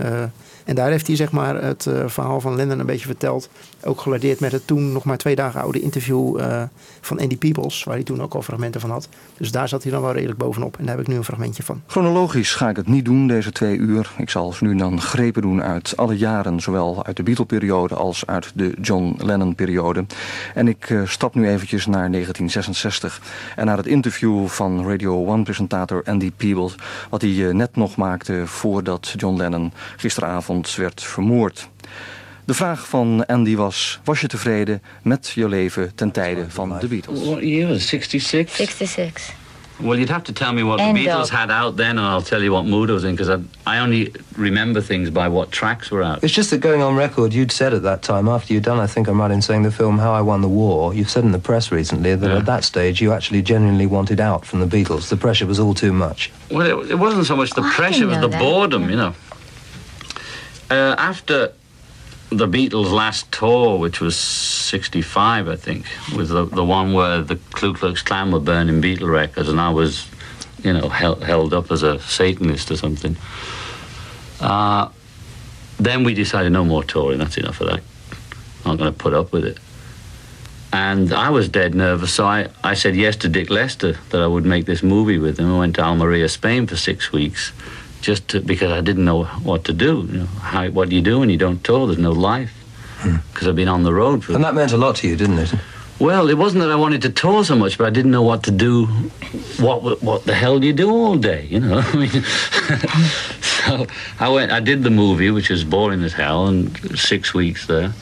[0.64, 3.48] En daar heeft hij zeg maar, het eh, verhaal van Lennon een beetje verteld.
[3.84, 6.62] Ook gelardeerd met het toen nog maar twee dagen oude interview eh,
[7.00, 9.08] van Andy Peebles, waar hij toen ook al fragmenten van had.
[9.36, 10.76] Dus daar zat hij dan wel redelijk bovenop.
[10.78, 11.82] En daar heb ik nu een fragmentje van.
[11.86, 14.12] Chronologisch ga ik het niet doen, deze twee uur.
[14.16, 18.52] Ik zal nu dan grepen doen uit alle jaren, zowel uit de Beatle-periode als uit
[18.54, 20.04] de John Lennon-periode.
[20.54, 23.20] En ik eh, stap nu eventjes naar 1966
[23.56, 26.74] en naar het interview van Radio 1-presentator Andy Peebles,
[27.10, 31.68] wat hij net nog maakte voordat John Lennon gisteravond werd vermoord.
[32.44, 36.86] De vraag van Andy was: Was je tevreden met je leven ten tijde van de
[36.88, 37.24] Beatles?
[37.24, 37.82] What year was it?
[37.88, 38.56] 66?
[38.56, 39.32] 66.
[39.76, 41.30] Well, you'd have to tell me what End the Beatles of.
[41.30, 43.40] had out then, and I'll tell you what mood I was in, because I,
[43.76, 46.22] I only remember things by what tracks were out.
[46.22, 48.86] It's just that going on record, you'd said at that time, after you'd done, I
[48.92, 51.32] think I'm right in saying the film How I Won the War, you've said in
[51.32, 52.38] the press recently that Yeah.
[52.38, 55.08] at that stage you actually genuinely wanted out from the Beatles.
[55.08, 56.30] The pressure was all too much.
[56.50, 58.38] Well, it, it wasn't so much the Oh, pressure, it was the that.
[58.40, 59.12] boredom, you know.
[60.74, 61.52] Uh, after
[62.30, 67.36] the Beatles' last tour, which was 65, I think, was the, the one where the
[67.36, 70.08] Ku Klux Klan were burning Beatle records, and I was,
[70.64, 73.16] you know, held, held up as a Satanist or something.
[74.40, 74.88] Uh,
[75.78, 77.80] then we decided no more touring, that's enough of that.
[78.64, 79.58] I'm not going to put up with it.
[80.72, 84.26] And I was dead nervous, so I, I said yes to Dick Lester that I
[84.26, 85.54] would make this movie with him.
[85.54, 87.52] I went to Almeria, Spain for six weeks,
[88.04, 90.06] just to, because I didn't know what to do.
[90.10, 91.86] You know, how, what do you do when you don't tour?
[91.86, 92.52] There's no life.
[92.98, 93.16] Hmm.
[93.32, 94.34] Because I've been on the road for.
[94.34, 95.54] And that meant a lot to you, didn't it?
[95.98, 98.42] Well, it wasn't that I wanted to tour so much, but I didn't know what
[98.44, 98.86] to do.
[99.58, 101.46] What what the hell do you do all day?
[101.48, 102.10] You know, I mean.
[103.40, 103.86] so
[104.18, 104.50] I went.
[104.50, 107.92] I did the movie, which was boring as hell, and six weeks there.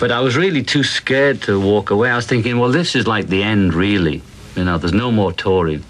[0.00, 2.10] But I was really too scared to walk away.
[2.10, 4.22] I was thinking, well, this is like the end, really.
[4.56, 5.84] You know, there's no more touring.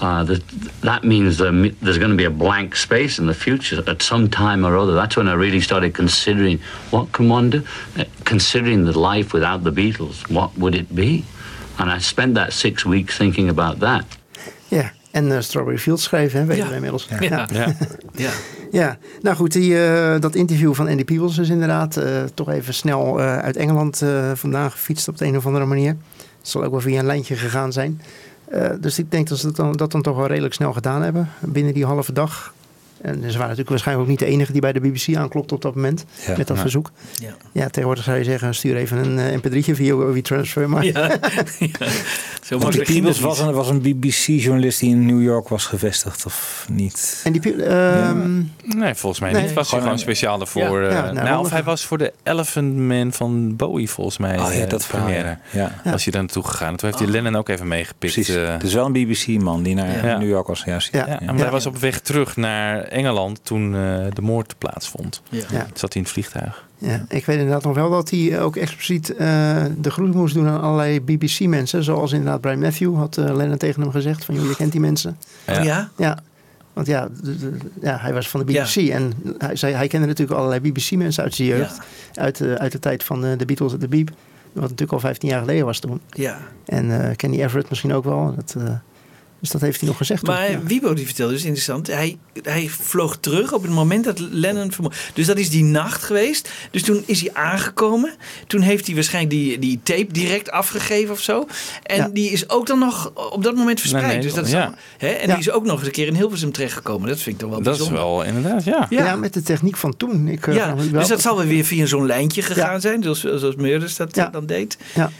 [0.00, 0.40] Uh, that,
[0.82, 4.28] that means there, there's going to be a blank space in the future at some
[4.28, 4.94] time or other.
[4.94, 7.62] That's when I really started considering what can one do?
[7.96, 11.24] Uh, considering the life without the Beatles, what would it be?
[11.78, 14.04] And I spent that six weeks thinking about that.
[14.68, 16.68] Ja, en eh, Strawberry Fields schrijven, hè, weten Ja.
[16.68, 17.08] we inmiddels.
[17.20, 17.46] Ja.
[17.52, 17.74] Ja.
[18.14, 18.30] Ja.
[18.70, 22.74] Ja, nou goed, die, eh, dat interview van Andy Peebles is inderdaad eh, toch even
[22.74, 25.96] snel eh, uit Engeland eh, vandaan gefietst op de een of andere manier.
[26.38, 28.00] Het zal ook wel via een lijntje gegaan zijn.
[28.48, 31.02] Eh, dus ik denk dat ze dat dan, dat dan toch wel redelijk snel gedaan
[31.02, 31.28] hebben.
[31.40, 32.54] Binnen die halve dag.
[33.02, 35.62] En ze waren natuurlijk waarschijnlijk ook niet de enige die bij de BBC aanklopte op
[35.62, 36.04] dat moment.
[36.26, 36.36] Ja.
[36.36, 36.62] met dat Ja.
[36.62, 36.90] verzoek.
[37.20, 37.36] Ja.
[37.52, 40.68] ja, tegenwoordig zou je zeggen, stuur even een eh, mp3'tje via WeTransfer.
[40.68, 41.18] Maar Ja.
[42.42, 46.26] Zo Want die Peebles was een, was een BBC-journalist die in New York was gevestigd,
[46.26, 47.20] of niet?
[47.24, 49.42] En die, ehm, Nee, volgens mij Nee.
[49.42, 49.52] niet.
[49.52, 50.82] Was hij Gewoon speciaal ervoor.
[50.82, 54.18] Ja, eh, ja, nou, nou, of hij was voor de Elephant Man van Bowie, volgens
[54.18, 54.38] mij.
[54.38, 55.38] Oh ja, eh, dat verhaal, première.
[55.52, 55.72] ja.
[55.84, 56.68] Was hij daar naartoe gegaan.
[56.70, 57.98] En Toen heeft hij Lennon ook even meegepikt.
[58.14, 58.34] Precies.
[58.34, 58.58] eh.
[58.58, 60.18] Dus wel een BBC-man die naar Ja.
[60.18, 60.62] New York was.
[60.64, 60.78] Ja.
[60.92, 65.22] Ja, maar hij was op weg terug naar Engeland toen eh, de moord plaatsvond.
[65.28, 65.38] Ja.
[65.50, 65.66] Ja.
[65.74, 66.64] Zat hij in het vliegtuig.
[66.78, 70.48] Ja, ik weet inderdaad nog wel dat hij ook expliciet eh, de groet moest doen
[70.48, 71.84] aan allerlei BBC-mensen.
[71.84, 75.18] Zoals inderdaad Brian Matthew had eh, Lennon tegen hem gezegd: van je kent die mensen.
[75.48, 75.90] Oh ja?
[75.96, 76.18] Ja,
[76.72, 80.06] want ja, de- de- ja hij was van de BBC en hij, zei, hij kende
[80.06, 81.78] natuurlijk allerlei BBC-mensen uit zijn jeugd.
[82.14, 84.10] Uit, de- uit de tijd van de, de Beatles en de Beep.
[84.52, 86.00] Wat natuurlijk al 15 jaar geleden was toen.
[86.10, 86.38] Ja.
[86.66, 88.34] En eh, Kenny Everett misschien ook wel.
[88.36, 88.64] Dat, eh,
[89.46, 90.26] dus dat heeft hij nog gezegd.
[90.26, 90.60] Maar Ja.
[90.62, 91.86] Wiebo die vertelde, dus interessant.
[91.86, 94.96] Hij, hij vloog terug op het moment dat Lennon vermoord.
[95.14, 96.50] Dus dat is die nacht geweest.
[96.70, 98.14] Dus toen is hij aangekomen.
[98.46, 101.46] Toen heeft hij waarschijnlijk die, die tape direct afgegeven of zo.
[101.82, 102.08] En Ja.
[102.12, 104.06] die is ook dan nog op dat moment verspreid.
[104.06, 104.64] Nee, nee, dus dat is ja.
[104.64, 105.08] dan- hè?
[105.08, 105.34] En Ja.
[105.34, 107.08] die is ook nog eens een keer in Hilversum terechtgekomen.
[107.08, 108.04] Dat vind ik toch wel Dat is bijzonder.
[108.04, 108.86] wel inderdaad, ja.
[108.90, 109.04] Ja.
[109.04, 109.16] Ja.
[109.16, 110.28] met de techniek van toen.
[110.28, 112.80] Ik, eh, Ja, dus dat zal wel weer via zo'n lijntje gegaan Ja.
[112.80, 113.02] zijn.
[113.02, 114.28] Zoals, zoals Meurders dat Ja.
[114.28, 114.76] dan deed.
[114.94, 115.10] Ja.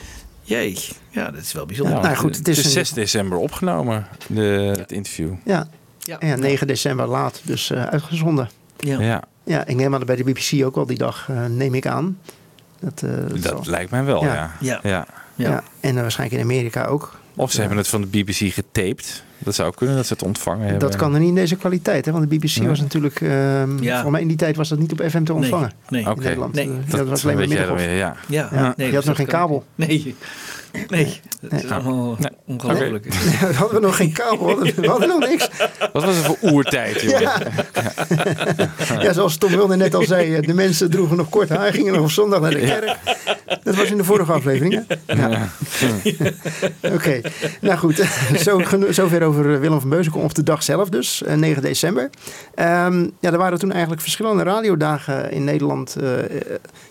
[0.46, 0.78] Jee,
[1.10, 1.96] ja, dat is wel bijzonder.
[1.96, 5.32] Ja, nou goed, het is een- 6 december opgenomen, de, het interview.
[5.44, 5.68] Ja.
[5.98, 6.18] Ja.
[6.20, 8.48] En ja, 9 december laat dus eh, uitgezonden.
[8.78, 9.00] Ja.
[9.00, 11.74] Ja, Ja, ik neem aan dat bij de BBC ook wel die dag, eh, neem
[11.74, 12.18] ik aan.
[12.80, 14.34] Dat, eh, dat lijkt mij wel, Ja.
[14.34, 14.52] ja.
[14.60, 14.80] Ja.
[14.82, 15.06] ja.
[15.34, 15.62] ja.
[15.80, 17.18] En waarschijnlijk in Amerika ook.
[17.36, 19.24] Of ze hebben het van de BBC getaped.
[19.38, 20.78] Dat zou kunnen, dat ze het ontvangen hebben.
[20.88, 22.12] Dat kan er niet in deze kwaliteit, hè?
[22.12, 22.68] want de BBC Nee.
[22.68, 23.30] was natuurlijk, ehm
[23.82, 23.92] Ja.
[23.92, 25.72] volgens mij in die tijd was dat niet op FM te ontvangen.
[25.88, 26.02] Nee.
[26.04, 26.14] In.
[26.18, 26.54] Nederland.
[26.54, 26.70] Nee.
[26.88, 28.14] Dat, dat was alleen maar weer, ja.
[28.28, 29.64] Ja, Ja, nee, je had dus nog geen kabel.
[29.74, 30.14] Nee,
[30.88, 32.30] nee, dat is allemaal nee.
[32.46, 33.14] ongelooflijk.
[33.58, 35.48] hadden we nog geen kabel, hadden we hadden nog niks.
[35.92, 37.20] Wat was het voor oertijd, joh.
[37.20, 37.42] Ja.
[39.00, 41.92] ja, zoals Tom Wilde net al zei, eh, de mensen droegen nog kort haar, gingen
[41.92, 42.96] nog op zondag naar de kerk.
[43.62, 45.14] Dat was in de vorige aflevering, hè?
[45.14, 45.48] Ja.
[46.92, 47.20] Oké,
[47.60, 48.04] nou goed,
[48.44, 52.10] zo, zover over eh, Willem van Beuzenkom op de dag zelf dus, eh, 9 december.
[52.54, 55.96] Ehm, ja, er waren toen eigenlijk verschillende radiodagen in Nederland.
[55.96, 56.40] eh, eh,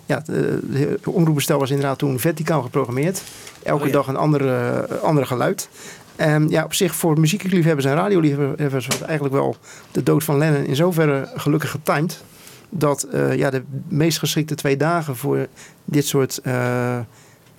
[0.05, 0.59] ja, de,
[1.01, 3.21] de omroepbestel was inderdaad toen verticaal geprogrammeerd.
[3.65, 3.93] Elke Oh ja.
[3.93, 5.69] dag een andere, andere geluid.
[6.15, 9.55] Ehm, ja, op zich voor muziekliefhebbers en radioliefhebbers was eigenlijk wel
[9.91, 12.23] de dood van Lennon in zoverre gelukkig getimed.
[12.69, 15.47] Dat eh, ja, de meest geschikte twee dagen voor
[15.85, 16.99] dit soort eh,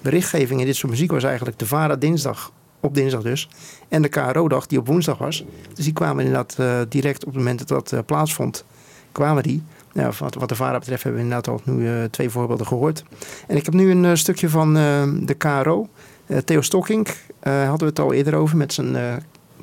[0.01, 3.49] berichtgeving en dit soort muziek was eigenlijk de VARA dinsdag, op dinsdag dus.
[3.89, 5.45] En de KRO-dag die op woensdag was.
[5.75, 8.65] Dus die kwamen inderdaad eh, direct op het moment dat dat plaatsvond,
[9.13, 9.63] kwamen die.
[9.97, 13.05] Nou, wat, wat de VARA betreft hebben we inderdaad al nu eh, twee voorbeelden gehoord.
[13.47, 15.89] En ik heb nu een eh, stukje van eh, de KRO.
[16.27, 17.07] Eh, Theo Stocking
[17.41, 19.03] eh, hadden we het al eerder over met zijn eh,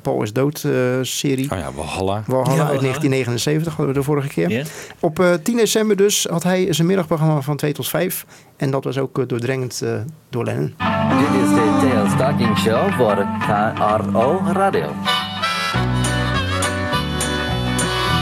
[0.02, 0.72] Paul is dood eh,
[1.02, 1.50] serie.
[1.50, 2.22] Oh ja, Walhalla.
[2.26, 2.80] Walhalla Ja, uit Walhalla.
[2.80, 4.66] 1979 hadden we de vorige keer.
[5.00, 8.26] Op eh, 10 december dus had hij zijn middagprogramma van 2 tot 5.
[8.56, 9.90] En dat was ook doordringend eh,
[10.30, 10.74] door Lennon.
[11.08, 14.88] Dit is de Theo Stocking Show voor KRO Radio.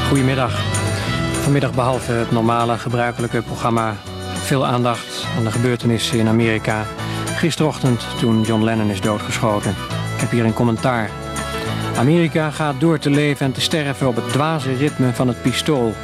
[0.08, 0.71] Goedemiddag.
[1.42, 3.96] Vanmiddag behalve het normale gebruikelijke programma
[4.32, 6.84] veel aandacht aan de gebeurtenissen in Amerika.
[7.36, 9.70] Gisterochtend toen John Lennon is doodgeschoten.
[10.14, 11.10] Ik heb hier een commentaar.
[11.96, 15.94] Amerika gaat door te leven en te sterven op het dwaze ritme van het pistool.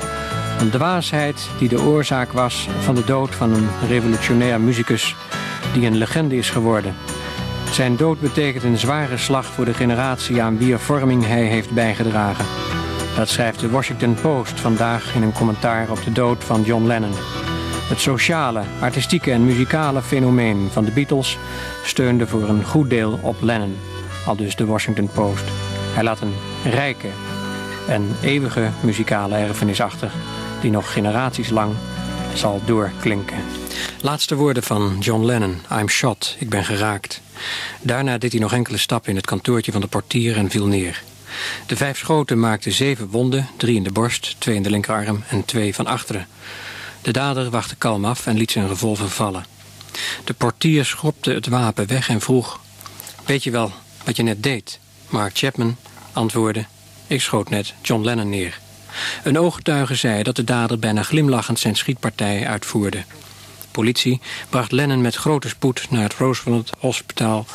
[0.60, 5.16] Een dwaasheid die de oorzaak was van de dood van een revolutionair muzikus
[5.72, 6.94] die een legende is geworden.
[7.70, 12.67] Zijn dood betekent een zware slag voor de generatie aan wier vorming hij heeft bijgedragen.
[13.18, 17.12] Dat schrijft de Washington Post vandaag in een commentaar op de dood van John Lennon.
[17.88, 21.38] Het sociale, artistieke en muzikale fenomeen van de Beatles
[21.84, 23.76] steunde voor een goed deel op Lennon,
[24.26, 25.44] al dus de Washington Post.
[25.94, 27.08] Hij laat een rijke
[27.88, 30.10] en eeuwige muzikale erfenis achter,
[30.60, 31.74] die nog generaties lang
[32.34, 33.38] zal doorklinken.
[34.00, 35.60] Laatste woorden van John Lennon.
[35.72, 37.20] I'm shot, ik ben geraakt.
[37.80, 41.02] Daarna deed hij nog enkele stappen in het kantoortje van de portier en viel neer.
[41.66, 45.44] De vijf schoten maakten zeven wonden, drie in de borst, twee in de linkerarm en
[45.44, 46.26] twee van achteren.
[47.02, 49.44] De dader wachtte kalm af en liet zijn revolver vallen.
[50.24, 52.60] De portier schopte het wapen weg en vroeg...
[53.24, 53.72] Weet je wel
[54.04, 54.80] wat je net deed?
[55.08, 55.76] Mark Chapman
[56.12, 56.64] antwoordde...
[57.06, 58.58] Ik schoot net John Lennon neer.
[59.24, 63.04] Een ooggetuige zei dat de dader bijna glimlachend zijn schietpartij uitvoerde.
[63.70, 64.20] Politie
[64.50, 67.46] bracht Lennon met grote spoed naar het Roosevelt Hospitaal.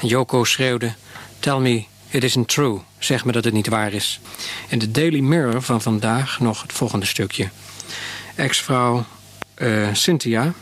[0.00, 0.92] En Joko schreeuwde...
[1.38, 2.80] Tell me it isn't true.
[2.98, 4.20] Zeg me dat het niet waar is.
[4.68, 7.50] In de Daily Mirror van vandaag nog het volgende stukje.
[8.34, 9.04] Ex-vrouw
[9.54, 10.52] eh, Cynthia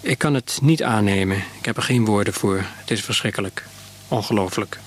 [0.00, 1.36] Ik kan het niet aannemen.
[1.36, 2.64] Ik heb er geen woorden voor.
[2.64, 3.64] Het is verschrikkelijk.
[4.08, 4.78] Ongelooflijk.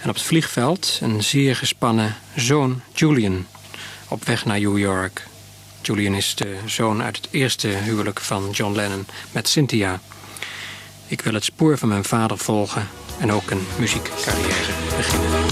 [0.00, 3.46] En op het vliegveld een zeer gespannen zoon Julian
[4.08, 5.26] op weg naar New York.
[5.82, 10.00] Julian is de zoon uit het eerste huwelijk van John Lennon met Cynthia.
[11.06, 12.88] Ik wil het spoor van mijn vader volgen
[13.20, 15.44] en ook een muziekcarrière beginnen.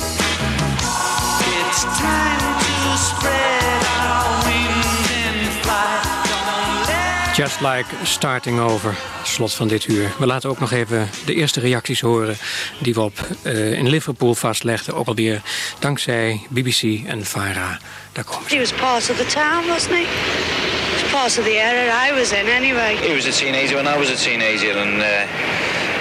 [1.69, 6.01] It's time to spread our wings and fly.
[6.29, 10.13] Don't let Just like starting over, slot van dit uur.
[10.19, 12.37] We laten ook nog even de eerste reacties horen
[12.79, 14.95] die we op, eh, in Liverpool vastlegden.
[14.95, 15.43] Ook alweer
[15.79, 17.79] dankzij BBC en VARA.
[18.13, 18.55] Daar komen ze.
[18.55, 20.68] He was part of the town, wasn't he?
[21.11, 22.97] Part of the era I was in anyway.
[22.97, 25.27] He was a teenager when I was a teenager, and uh,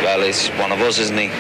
[0.04, 1.32] well, he's one of us, isn't he?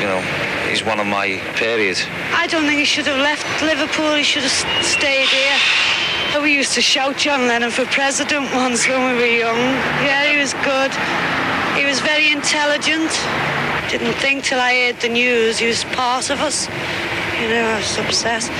[0.00, 0.20] You know,
[0.68, 1.98] he's one of my period.
[2.32, 4.14] I don't think he should have left Liverpool.
[4.14, 6.42] He should have stayed here.
[6.42, 9.58] We used to shout John Lennon for president once when we were young.
[10.06, 10.92] Yeah, he was good.
[11.76, 13.10] He was very intelligent.
[13.90, 15.58] Didn't think till I heard the news.
[15.58, 16.68] He was part of us.
[17.40, 18.50] You know, I was upset.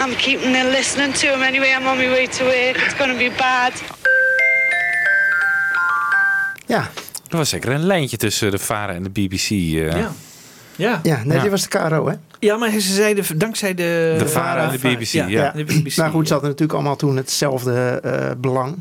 [0.00, 1.70] I'm keeping on listening to him anyway.
[1.78, 2.76] I'm on my way to work.
[2.84, 3.72] It's going to be bad.
[6.66, 6.88] Ja.
[7.28, 9.50] Er was zeker een lijntje tussen de VARA en de BBC.
[9.50, 9.86] eh.
[9.90, 10.12] Ja.
[10.76, 11.00] Ja.
[11.02, 11.42] Ja, nee, Ja.
[11.42, 12.14] dit was de KRO, hè?
[12.40, 14.14] Ja, maar ze zeiden dankzij de...
[14.18, 15.50] De VARA en de BBC, ja.
[15.50, 15.96] de BBC.
[15.96, 18.78] Maar goed, ze hadden natuurlijk allemaal toen hetzelfde eh, belang.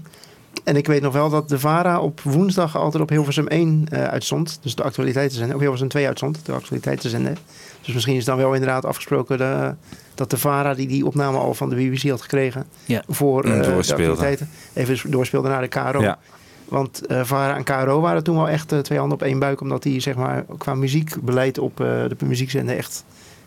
[0.64, 4.04] En ik weet nog wel dat de VARA op woensdag altijd op Hilversum 1 eh,
[4.04, 4.60] uitstond.
[4.62, 5.56] Dus de actualiteitenzender.
[5.56, 7.38] Op Hilversum 2 uitstond, de actualiteitenzender.
[7.82, 9.74] Dus misschien is dan wel inderdaad afgesproken de-
[10.16, 12.66] dat de VARA die die opname al van de BBC had gekregen...
[12.86, 13.04] Ja.
[13.08, 16.02] voor Mm, eh, de actualiteiten, even doorspeelde naar de KRO.
[16.02, 16.20] Ja.
[16.66, 19.62] Want eh, VARA en KRO waren toen wel echt eh, twee handen op één buik.
[19.62, 23.04] Omdat die zeg maar, qua muziekbeleid op eh, de muziekzender echt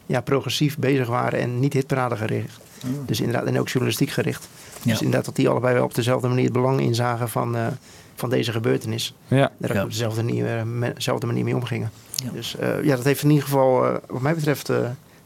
[0.06, 1.40] ja, progressief bezig waren.
[1.40, 2.60] En niet hitparade gericht.
[3.06, 4.48] Dus inderdaad, en ook journalistiek gericht.
[4.84, 7.66] Dus inderdaad dat die allebei wel op dezelfde manier het belang inzagen van, eh,
[8.14, 9.14] van deze gebeurtenis.
[9.28, 9.50] Ja.
[9.58, 9.82] Daar ook Ja.
[9.82, 11.90] op dezelfde manier, me- dezelfde manier mee omgingen.
[12.32, 14.76] Dus eh, ja, dat heeft in ieder geval, eh, wat mij betreft, eh,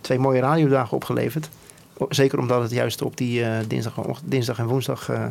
[0.01, 1.49] twee mooie radiodagen opgeleverd.
[2.09, 5.25] Zeker omdat het juist op die eh, dinsdag, dinsdag en woensdag eh,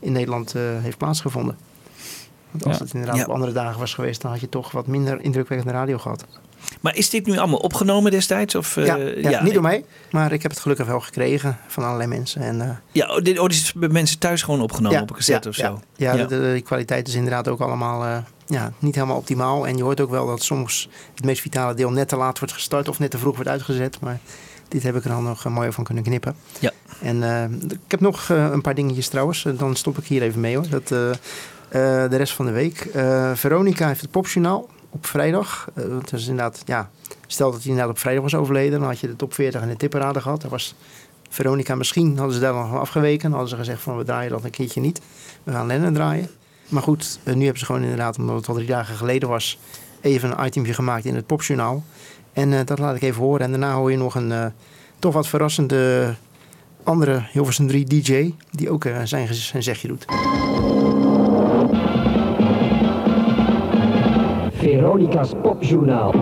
[0.00, 1.56] in Nederland eh, heeft plaatsgevonden.
[2.50, 2.84] Want als Ja.
[2.84, 3.24] het inderdaad Ja.
[3.24, 6.24] op andere dagen was geweest, dan had je toch wat minder indrukwekkende radio gehad.
[6.80, 8.54] Maar is dit nu allemaal opgenomen destijds?
[8.54, 8.96] Of, eh, ja,
[9.30, 12.42] ja, niet door mij, maar ik heb het gelukkig wel gekregen van allerlei mensen.
[12.42, 15.16] En, eh, Ja, oh, dit, oh, dit is bij mensen thuis gewoon opgenomen op een
[15.16, 15.80] cassette of zo.
[15.96, 18.16] Ja, ja, De, de, kwaliteit is inderdaad ook allemaal eh,
[18.46, 19.66] ja, niet helemaal optimaal.
[19.66, 22.54] En je hoort ook wel dat soms het meest vitale deel net te laat wordt
[22.54, 24.00] gestart of net te vroeg wordt uitgezet.
[24.00, 24.18] Maar
[24.68, 26.36] dit heb ik er dan nog uh, mooi van kunnen knippen.
[26.58, 26.70] Ja.
[27.00, 29.46] En uh, ik heb nog uh, een paar dingetjes trouwens.
[29.56, 30.68] Dan stop ik hier even mee hoor.
[30.68, 31.10] Dat, uh,
[31.70, 32.88] de rest van de week.
[33.34, 35.68] Veronica heeft het popjournaal op vrijdag.
[35.74, 36.90] dat is inderdaad, ja,
[37.26, 38.78] stel dat hij inderdaad op vrijdag was overleden.
[38.78, 40.40] Dan had je de top 40 en de tipperade gehad.
[40.40, 40.74] Daar was
[41.28, 43.30] Veronica misschien, hadden ze daar nog van afgeweken.
[43.30, 45.00] Hadden ze gezegd van we draaien dat een keertje niet.
[45.42, 46.28] We gaan Lennon draaien.
[46.68, 49.58] Maar goed, nu hebben ze gewoon inderdaad, omdat het al drie dagen geleden was,
[50.00, 51.84] even een itemje gemaakt in het popjournaal.
[52.32, 53.40] En uh, dat laat ik even horen.
[53.40, 54.52] En daarna hoor je nog een
[54.98, 56.14] toch wat verrassende
[56.82, 60.04] andere Hilversum 3 DJ, die ook zijn, zijn zegje doet.
[64.84, 66.12] Veronica's Popjournaal.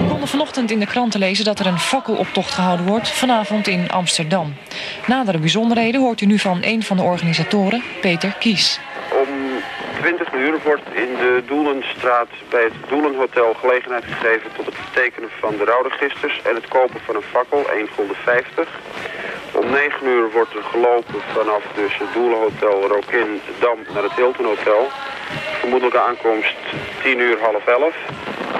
[0.00, 3.90] We konden vanochtend in de kranten lezen dat er een fakkeloptocht gehouden wordt vanavond in
[3.90, 4.54] Amsterdam.
[5.06, 8.80] Nadere bijzonderheden hoort u nu van een van de organisatoren, Peter Kies.
[9.10, 9.28] Om
[10.00, 15.56] 20 uur wordt in de Doelenstraat bij het Doelenhotel gelegenheid gegeven tot het tekenen van
[15.56, 18.68] de rouwregisters en het kopen van een fakkel, 1 gulden 50.
[19.54, 24.44] Om 9 uur wordt er gelopen vanaf dus het Doelenhotel Rokin Dam naar het Hilton
[24.44, 24.86] Hotel.
[25.60, 26.56] Vermoedelijke aankomst
[27.02, 27.94] 10 uur half 11.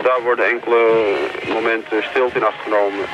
[0.03, 0.83] Daar worden enkele
[1.49, 3.05] momenten stilte in acht genomen.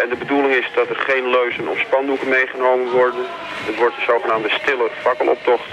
[0.00, 3.24] En de bedoeling is dat er geen leuzen of spandoeken meegenomen worden.
[3.66, 5.68] Het wordt een zogenaamde stille fakkeloptocht.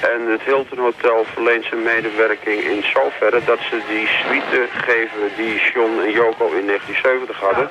[0.00, 5.60] En het Hilton Hotel verleent zijn medewerking in zoverre dat ze die suite geven die
[5.74, 7.68] John en Joko in 1970 hadden.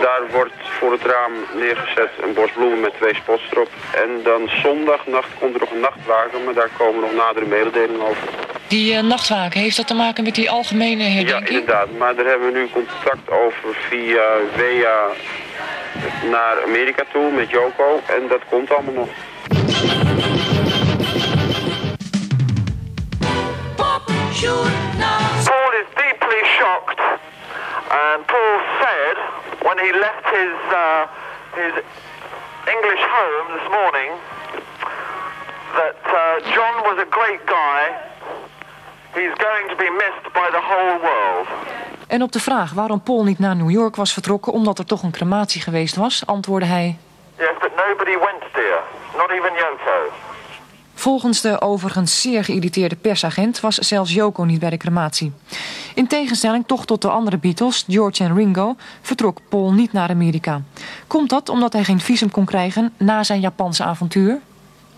[0.00, 3.70] Daar wordt voor het raam neergezet een bos bloemen met twee spots erop.
[3.94, 8.28] En dan zondagnacht komt er nog een nachtwagen, maar daar komen nog nadere mededelingen over.
[8.68, 11.48] Die uh, nachtwaken, heeft dat te maken met die algemene herdenking?
[11.48, 11.88] Ja, inderdaad.
[11.98, 14.24] Maar daar hebben we nu contact over via
[14.56, 15.06] WEA
[16.30, 18.00] naar Amerika toe met Joko.
[18.06, 19.08] En dat komt allemaal nog.
[24.42, 27.00] Paul is deeply shocked,
[27.90, 29.16] and Paul said
[29.62, 31.06] when he left his uh,
[31.54, 31.74] his
[32.74, 34.10] English home this morning
[35.78, 37.82] that uh, John was a great guy.
[39.14, 41.46] He's going to be missed by the whole world.
[42.06, 45.02] En op de vraag waarom Paul niet naar New York was vertrokken omdat er toch
[45.02, 46.98] een crematie geweest was, antwoordde hij:
[47.38, 48.80] Yes, but nobody went, dear.
[49.16, 50.31] Not even Yoko.
[51.02, 55.32] Volgens de overigens zeer geïrriteerde persagent was zelfs Yoko niet bij de crematie.
[55.94, 60.60] In tegenstelling toch tot de andere Beatles, George en Ringo, vertrok Paul niet naar Amerika.
[61.06, 64.40] Komt dat omdat hij geen visum kon krijgen na zijn Japanse avontuur?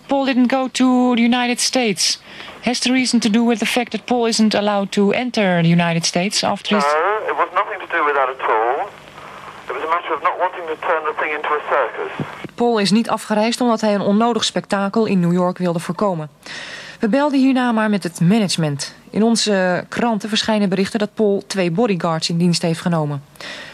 [0.07, 2.19] Paul didn't go to the United States.
[2.61, 5.69] Has the reason to do with the fact that Paul isn't allowed to enter the
[5.69, 6.85] United States after his...
[6.85, 9.04] No, it was nothing to do with that at all.
[9.75, 12.11] It was a matter of not wanting to turn the thing into a circus.
[12.55, 16.29] Paul is niet afgereisd omdat hij een onnodig spektakel in New York wilde voorkomen.
[16.99, 18.95] We belden hierna maar met het management.
[19.09, 23.23] In onze kranten verschijnen berichten dat Paul twee bodyguards in dienst heeft genomen.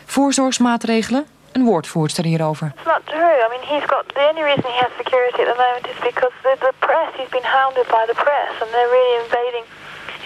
[0.06, 1.26] Voorzorgsmaatregelen?
[1.52, 2.72] Een woordvoerster hierover.
[2.76, 3.38] It's not true.
[3.45, 6.34] I mean, he's got the only reason he has security at the moment is because
[6.45, 7.10] the, the press.
[7.19, 9.65] He's been hounded by the press, and they're really invading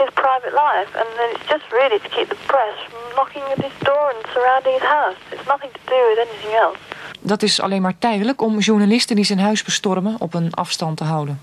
[0.03, 0.89] his private life.
[0.99, 4.19] And then it's just really to keep the press from knocking at his door and
[4.34, 5.19] surrounding his house.
[5.31, 6.77] It's nothing to do with anything else.
[7.22, 11.03] Dat is alleen maar tijdelijk om journalisten die zijn huis bestormen op een afstand te
[11.03, 11.41] houden.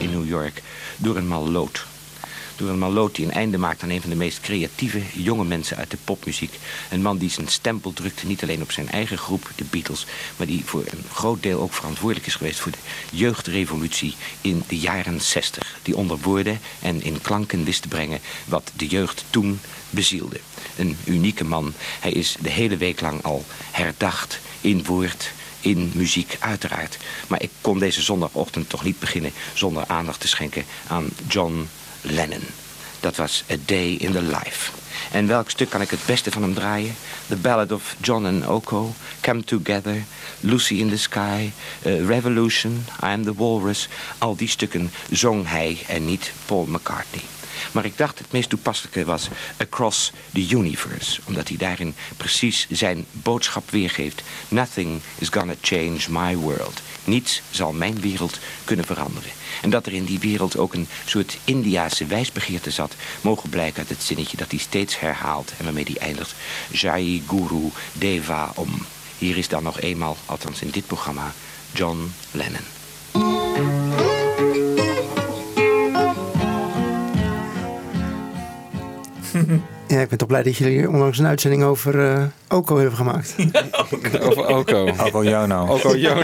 [0.00, 0.62] in New York
[0.96, 1.74] door een malloot.
[1.74, 1.87] Door
[2.64, 5.96] malloot die een einde maakt aan een van de meest creatieve jonge mensen uit de
[6.04, 6.58] popmuziek.
[6.90, 10.06] Een man die zijn stempel drukte niet alleen op zijn eigen groep, de Beatles,
[10.36, 12.78] maar die voor een groot deel ook verantwoordelijk is geweest voor de
[13.10, 15.78] jeugdrevolutie in de jaren 60.
[15.82, 19.60] Die onder woorden en in klanken wist te brengen wat de jeugd toen
[19.90, 20.40] bezielde.
[20.76, 21.72] Een unieke man.
[22.00, 26.98] Hij is de hele week lang al herdacht in woord, in muziek uiteraard.
[27.26, 31.68] Maar ik kon deze zondagochtend toch niet beginnen zonder aandacht te schenken aan John
[32.00, 32.42] Lennon.
[33.00, 34.70] Dat was A Day in the Life.
[35.12, 36.94] En welk stuk kan ik het beste van hem draaien?
[37.28, 40.04] The Ballad of John and Oko, Come Together,
[40.40, 41.52] Lucy in the Sky,
[41.82, 43.88] eh, Revolution, I Am the Walrus.
[44.18, 47.37] Al die stukken zong hij en niet Paul McCartney.
[47.72, 51.20] Maar ik dacht het meest toepasselijke was Across the Universe.
[51.24, 54.22] Omdat hij daarin precies zijn boodschap weergeeft.
[54.48, 56.80] Nothing is gonna change my world.
[57.04, 59.30] Niets zal mijn wereld kunnen veranderen.
[59.62, 62.94] En dat er in die wereld ook een soort Indiase wijsbegeerte zat...
[63.20, 65.52] mogen blijken uit het zinnetje dat hij steeds herhaalt...
[65.58, 66.34] en waarmee hij eindigt.
[66.70, 68.86] Jai Guru Deva Om.
[69.18, 71.32] Hier is dan nog eenmaal, althans in dit programma,
[71.72, 72.77] John Lennon.
[79.86, 83.34] Ja, ik ben toch blij dat jullie onlangs een uitzending over eh Oko hebben gemaakt.
[84.20, 84.88] Over Oko.
[85.06, 85.66] Oko Jono.
[85.74, 86.22] Oko Jono.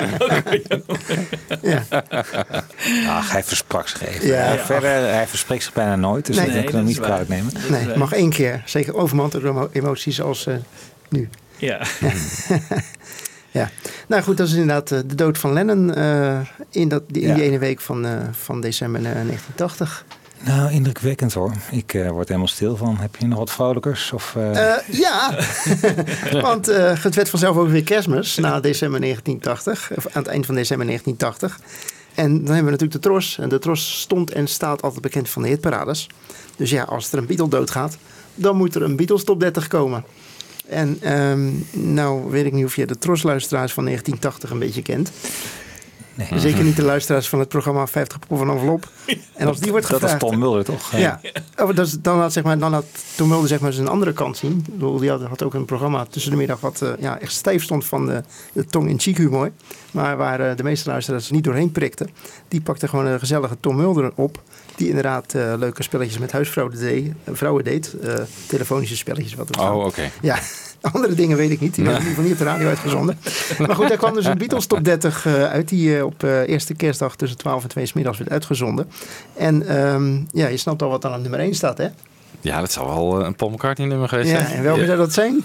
[1.63, 1.83] ja.
[3.09, 4.27] Ach, hij versprak zich even.
[4.27, 6.45] Ja, verder, hij verspreekt zich bijna nooit, dus Nee.
[6.47, 7.53] dat Nee, we dat niet kwalijk nemen.
[7.71, 8.63] Nee, mag één keer.
[8.65, 10.55] Zeker overmand door emo- emoties als eh,
[11.09, 11.29] nu.
[11.57, 11.81] Ja.
[13.51, 13.71] ja.
[14.09, 16.39] Nou goed, dat is inderdaad eh, de dood van Lennon eh,
[16.71, 17.35] in, dat, in Ja.
[17.35, 20.05] die ene week van, eh, van december eh, 1980.
[20.45, 21.53] Nou, indrukwekkend hoor.
[21.71, 22.97] Ik eh, word helemaal stil van.
[22.97, 24.13] Heb je nog wat vrolijkers?
[24.13, 25.39] Of, eh, Eh, ja,
[26.41, 26.67] want
[27.03, 29.97] het werd vanzelf ook weer kerstmis na december 1980.
[29.97, 31.61] Of aan het eind van december 1980.
[32.15, 33.39] En dan hebben we natuurlijk de Tros.
[33.39, 36.07] En de Tros stond en staat altijd bekend van de hitparades.
[36.57, 37.97] Dus ja, als er een Beatle doodgaat,
[38.35, 40.05] dan moet er een Beatles top 30 komen.
[40.69, 45.11] En ehm, nou weet ik niet of je de Tros-luisteraars van 1980 een beetje kent.
[46.15, 46.41] Nee.
[46.41, 48.89] Zeker niet de luisteraars van het programma 50 Pop van Envelop.
[49.35, 50.23] En als die wordt dat gevraagd...
[50.23, 50.97] is Tom Mulder, toch?
[50.97, 51.21] Ja,
[51.57, 52.85] Oh, dat is, dan had, zeg maar, dan had
[53.17, 54.63] Tom Mulder zeg maar, zijn andere kant zien.
[54.67, 57.33] Ik bedoel, Die had, had ook een programma tussen de middag wat eh, ja, echt
[57.33, 58.23] stijf stond van de,
[58.53, 59.51] de tong in cheek humor.
[59.91, 62.11] Maar waar eh, de meeste luisteraars niet doorheen prikten.
[62.49, 64.43] Die pakte gewoon een gezellige Tom Mulder op.
[64.77, 67.13] Die inderdaad eh, leuke spelletjes met huisvrouwen deed.
[67.33, 68.15] vrouwen deed eh,
[68.47, 69.35] telefonische spelletjes.
[69.35, 70.11] Wat Oh, oké.
[70.23, 70.39] Ja,
[70.93, 71.75] andere dingen weet ik niet.
[71.75, 73.19] Die ieder geval niet op de radio uitgezonden.
[73.59, 75.69] Maar goed, daar kwam dus een Beatles top 30 eh, uit.
[75.69, 78.89] Die eh, op eh, eerste kerstdag tussen 12 en 2 's middags werd uitgezonden.
[79.37, 81.89] En ehm, ja, je snapt al wat aan nummer 1 staat, hè?
[82.41, 84.57] Ja, dat zou wel een Paul McCartney nummer geweest Ja, zijn.
[84.57, 85.43] en welke zou dat zijn?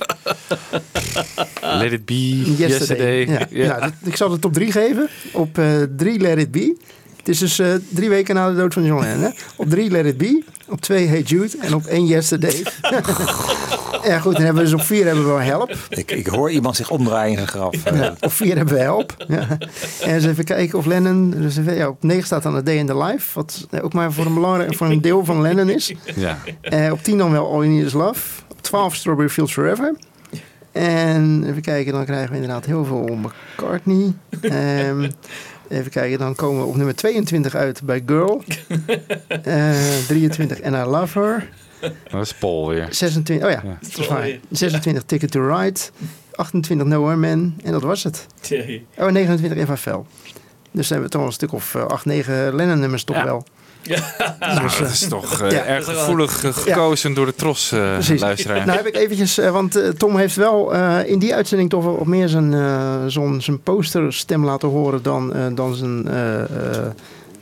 [1.82, 3.48] Let It Be, Yesterday.
[3.50, 3.68] Ja.
[3.68, 5.10] Nou, dat- ik zal de top 3 geven.
[5.34, 5.60] Op
[5.98, 6.78] 3 Let It Be.
[7.20, 9.24] Het is dus eh, drie weken na de dood van John Lennon.
[9.24, 9.30] Hè?
[9.56, 10.44] Op 3 Let It Be.
[10.68, 11.58] Op 2 Hey Jude.
[11.62, 12.64] En op 1 Yesterday.
[14.04, 15.76] ja goed, dan hebben we dus op 4 hebben we wel Help.
[15.90, 17.84] ik, ik hoor iemand zich omdraaien in zijn graf.
[17.86, 19.26] Eh, Ja, op 4 hebben we Help.
[19.28, 19.48] Ja.
[20.02, 21.30] En eens even kijken of Lennon...
[21.30, 23.28] Dus even, ja, op 9 staat dan A Day in the Life.
[23.34, 25.94] Wat eh, ook maar voor een, belangrijk, voor een deel van Lennon is.
[26.16, 26.38] Ja.
[26.62, 28.42] Eh, op 10 dan wel All You Need Is Love.
[28.48, 29.96] Op 12 Strawberry Fields Forever.
[30.72, 34.14] En even kijken, dan krijgen we inderdaad heel veel McCartney.
[34.42, 35.10] Ehm,
[35.70, 38.44] even kijken, dan komen we op nummer 22 uit bij Girl.
[39.44, 39.74] Eh
[40.08, 41.50] 23 And I Love Her.
[42.12, 42.88] Dat is Paul weer.
[42.90, 44.30] 26, oh ja, dat is waar.
[44.50, 45.80] 26 Ticket to Ride.
[46.36, 47.56] 28 Nowhere Man.
[47.64, 48.26] En dat was het.
[48.98, 50.00] Oh, en 29 Eva Fell.
[50.72, 53.24] Dus dan hebben we toch wel een stuk of 8, 9 Lennon nummers toch Ja.
[53.24, 53.44] wel.
[54.40, 55.64] Nou, Dus, dat eh, is toch eh, ja.
[55.64, 58.22] erg gevoelig gekozen door de tros Precies.
[58.22, 58.66] luisteraar.
[58.66, 60.74] Nou heb ik eventjes, want Tom heeft wel
[61.06, 62.56] in die uitzending toch wel op meer zijn,
[63.12, 66.86] zo'n, zijn posterstem laten horen dan, dan zijn eh, eh,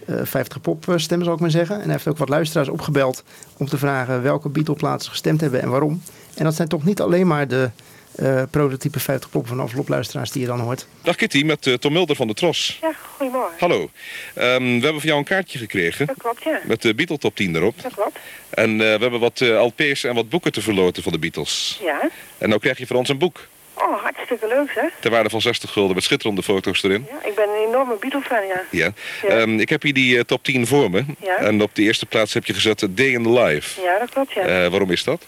[0.06, 1.76] eh, 50 pop stem, zal ik maar zeggen.
[1.76, 3.24] En hij heeft ook wat luisteraars opgebeld
[3.58, 6.02] om te vragen welke Beatle-plaatsen ze gestemd hebben en waarom.
[6.36, 7.70] En dat zijn toch niet alleen maar de
[8.18, 10.88] eh, prototype 50 pop van envelopluisteraars die je dan hoort.
[11.02, 12.78] Dag Kitty, met eh, Tom Mulder van de Tros.
[12.82, 13.56] Ja, goedemorgen.
[13.60, 13.90] Hallo.
[14.34, 16.06] Ehm, we hebben voor jou een kaartje gekregen.
[16.06, 16.60] Dat klopt, ja.
[16.64, 17.82] Met de Beatle Top 10 erop.
[17.82, 18.20] Dat klopt.
[18.50, 21.80] En eh, we hebben wat eh, LP's en wat boeken te verloten van de Beatles.
[21.84, 22.10] Ja.
[22.38, 23.48] En nou krijg je van ons een boek.
[23.74, 24.92] Oh, hartstikke leuk, zeg.
[25.00, 27.06] Ter waarde van 60 gulden met schitterende foto's erin.
[27.10, 28.64] Ja, ik ben een enorme Beatle-fan, ja.
[28.72, 28.92] Ja.
[29.22, 29.30] Ja.
[29.30, 31.06] Ehm, ik heb hier die top 10 voor me.
[31.20, 31.38] Ja.
[31.38, 33.82] En op de eerste plaats heb je gezet Day in the Life.
[33.82, 34.42] Ja, dat klopt, ja.
[34.42, 35.26] Eh, waarom is dat?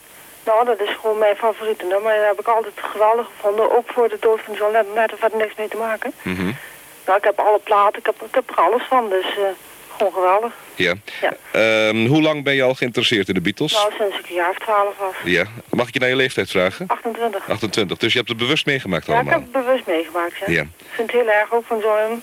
[0.49, 2.15] Nou, dat is gewoon mijn favoriete nummer.
[2.15, 3.77] Dat heb ik altijd geweldig gevonden.
[3.77, 4.95] Ook voor de dood van John Lennon.
[4.95, 6.13] Daar heeft niks mee te maken.
[6.21, 6.51] Mhm.
[7.05, 7.99] Nou, ik heb alle platen.
[7.99, 9.09] Ik heb, ik heb er alles van.
[9.09, 9.43] Dus eh,
[9.97, 10.53] gewoon geweldig.
[10.75, 10.93] Ja.
[11.21, 11.33] Ja.
[11.51, 13.73] Ehm, hoe lang ben je al geïnteresseerd in de Beatles?
[13.73, 15.15] Nou, sinds ik een jaar of twaalf was.
[15.23, 15.43] Ja.
[15.69, 16.87] Mag ik je naar je leeftijd vragen?
[16.87, 17.49] 28.
[17.49, 17.97] 28.
[17.97, 19.39] Dus je hebt het bewust meegemaakt Ja, ik allemaal?
[19.39, 20.45] heb het bewust meegemaakt, ja.
[20.47, 20.61] Ja.
[20.61, 22.21] Ik vind het heel erg ook van John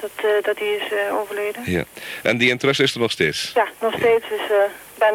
[0.00, 1.62] dat, eh, dat hij is eh, overleden.
[1.64, 1.84] Ja.
[2.22, 3.52] En die interesse is er nog steeds?
[3.54, 4.24] Ja, nog steeds.
[4.28, 5.14] Dus ik ben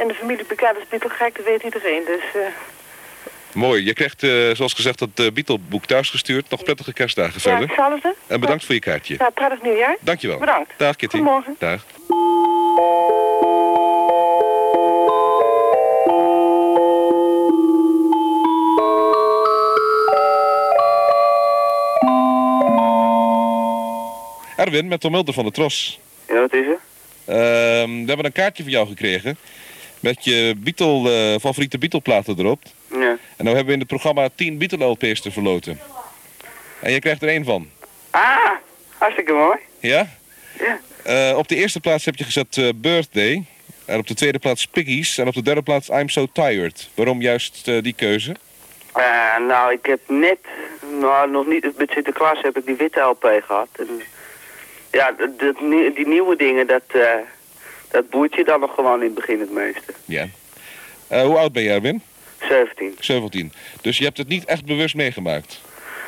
[0.00, 2.02] in de familie bekend als Beatle gek, dat weet iedereen.
[2.04, 2.40] Dus eh,
[3.52, 3.84] Mooi.
[3.84, 6.50] Je krijgt, eh, zoals gezegd, dat uh, Beatle-boek thuisgestuurd.
[6.50, 7.68] Nog prettige kerstdagen ja, verder.
[7.68, 8.14] hetzelfde.
[8.26, 9.14] En bedankt voor je kaartje.
[9.18, 9.96] Ja, prettig nieuwjaar.
[10.00, 10.38] Dankjewel.
[10.38, 10.72] Bedankt.
[10.76, 11.16] Dag Kitty.
[11.16, 11.56] Goedemorgen.
[11.58, 11.84] Dag.
[24.56, 26.00] Erwin, met Tom Mulder van de Tros.
[26.28, 26.78] Ja, wat is er?
[27.24, 29.38] Ehm, we hebben een kaartje van jou gekregen.
[30.00, 32.62] Met je Beatle, eh, favoriete Beatle-platen erop.
[32.90, 32.98] Ja.
[33.36, 35.80] En nou hebben we in het programma 10 Beatle-LP's te verloten.
[36.80, 37.68] En je krijgt er één van.
[38.10, 38.50] Ah,
[38.98, 39.58] hartstikke mooi.
[39.78, 40.08] Ja?
[40.58, 40.80] Ja.
[41.02, 43.44] Eh, op de eerste plaats heb je gezet eh, Birthday.
[43.84, 45.18] En op de tweede plaats Piggies.
[45.18, 46.88] En op de derde plaats I'm So Tired.
[46.94, 48.36] Waarom juist die keuze?
[48.94, 50.38] Eh, nou, ik heb net,
[51.00, 53.68] nou nog niet, met Sinterklaas heb ik die witte LP gehad.
[53.72, 54.02] En,
[54.90, 55.56] ja, dat,
[55.94, 56.82] die nieuwe dingen, dat,
[57.90, 59.92] dat boeit je dan nog gewoon in het begin het meeste.
[60.04, 60.26] Ja.
[61.08, 62.02] Eh, hoe oud ben je, Erwin?
[62.40, 62.96] 17.
[63.00, 63.52] 17.
[63.80, 65.60] Dus je hebt het niet echt bewust meegemaakt?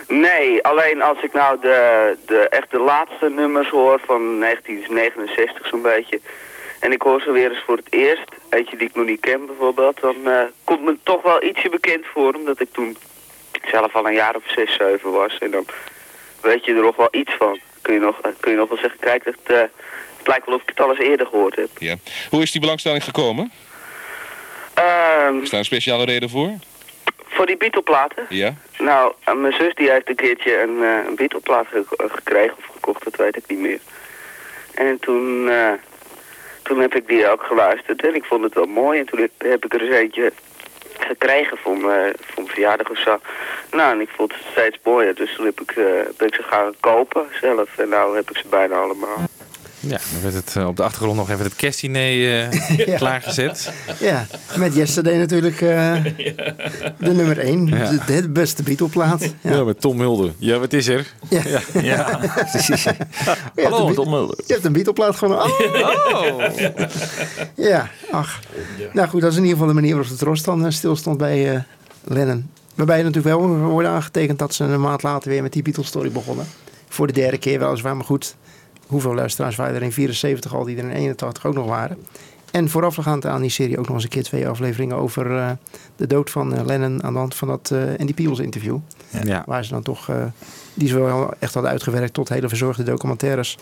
[0.08, 5.82] Nee, alleen als ik nou de, de, echt de laatste nummers hoor van 1969 zo'n
[5.82, 6.20] beetje.
[6.80, 9.46] En ik hoor ze weer eens voor het eerst, eentje die ik nog niet ken
[9.46, 12.96] bijvoorbeeld, dan eh, komt me toch wel ietsje bekend voor, omdat ik toen
[13.70, 15.38] zelf al een jaar of 6, 7 was.
[15.38, 15.66] En dan
[16.40, 17.58] weet je er nog wel iets van.
[17.82, 19.62] Kun je nog, eh, kun je nog wel zeggen, kijk, eh,
[20.22, 21.68] het lijkt wel of ik het al eens eerder gehoord heb.
[21.78, 21.94] Ja.
[22.30, 23.52] Hoe is die belangstelling gekomen?
[24.74, 26.50] Ehm, Is daar een speciale reden voor?
[27.26, 28.26] voor die Beatle-platen?
[28.28, 28.54] Ja.
[28.78, 32.64] Nou, eh, mijn zus die heeft een keertje een, eh, een Beatle-plaat ge- gekregen of
[32.72, 33.78] gekocht, dat weet ik niet meer.
[34.74, 35.72] En toen, eh,
[36.62, 38.98] toen heb ik die ook geluisterd en ik vond het wel mooi.
[38.98, 40.32] En toen heb, heb ik er eens eentje
[40.98, 43.20] gekregen voor mijn, voor mijn verjaardag of zo.
[43.70, 45.84] Nou, en ik vond het steeds mooier, dus toen heb ik, eh,
[46.16, 47.78] ben ik ze gaan kopen zelf.
[47.78, 49.18] En nou heb ik ze bijna allemaal.
[49.86, 52.96] Ja, dan werd het eh, op de achtergrond nog even het kerstdiner eh, Ja.
[52.96, 53.72] klaargezet.
[54.00, 54.26] Ja,
[54.56, 55.94] met Yesterday natuurlijk eh,
[56.98, 57.66] de nummer 1.
[57.66, 57.90] Ja.
[57.90, 59.34] De, de beste Beatle-plaat.
[59.40, 59.64] Ja.
[59.64, 60.32] met Tom Mulder.
[60.38, 61.12] Ja, wat is er?
[61.28, 61.42] Ja.
[61.82, 62.18] ja.
[62.52, 62.82] precies.
[62.82, 62.90] Je
[63.54, 64.36] hebt Hallo, een Tom Mulder.
[64.46, 65.44] Je hebt een Beatle-plaat gewonnen.
[65.44, 66.42] Oh.
[67.54, 68.40] Ja, ach.
[68.92, 71.54] Nou goed, dat is in ieder geval de manier waarop de tros dan stilstond bij
[71.54, 71.60] eh,
[72.04, 72.50] Lennon.
[72.74, 76.46] Waarbij natuurlijk wel wordt aangetekend dat ze een maand later weer met die Beatles-story begonnen.
[76.88, 78.36] Voor de derde keer weliswaar, maar goed.
[78.92, 81.98] Hoeveel luisteraars waren er in 74 al die er in 81 ook nog waren?
[82.50, 85.50] En voorafgaand aan die serie ook nog eens een keer twee afleveringen over eh,
[85.96, 88.78] de dood van eh, Lennon aan de hand van dat eh Andy Peels interview.
[89.24, 89.42] Ja.
[89.46, 90.24] Waar ze dan toch, eh,
[90.74, 93.58] die ze wel echt hadden uitgewerkt tot hele verzorgde documentaires.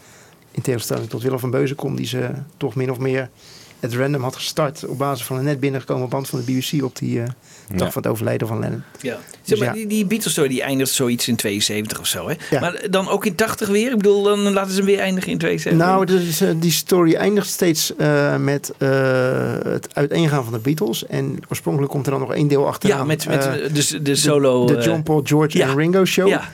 [0.51, 3.31] In tegenstelling tot Willem van Beuzenkom, die ze toch min of meer
[3.81, 4.87] het random had gestart.
[4.87, 7.29] Op basis van een net binnengekomen band van de BBC op die eh,
[7.77, 7.93] dag Ja.
[7.93, 8.83] van het overlijden van Lennon.
[9.01, 9.15] Ja.
[9.17, 9.73] Dus Zeg maar, ja.
[9.75, 12.29] die, die Beatles story die eindigt zoiets in 72 of zo.
[12.29, 12.35] Hè?
[12.51, 12.61] Ja.
[12.61, 13.91] Maar dan ook in 80 weer?
[13.91, 15.87] Ik bedoel, dan laten ze hem weer eindigen in 72.
[15.87, 18.89] Nou, dus, eh, die story eindigt steeds eh, met eh,
[19.63, 21.07] het uiteengaan van de Beatles.
[21.07, 22.99] En oorspronkelijk komt er dan nog één deel achteraan.
[22.99, 25.69] Ja, met- met, dus de solo, De, eh, John, Paul, George ja.
[25.69, 26.29] en Ringo show.
[26.29, 26.49] Ja.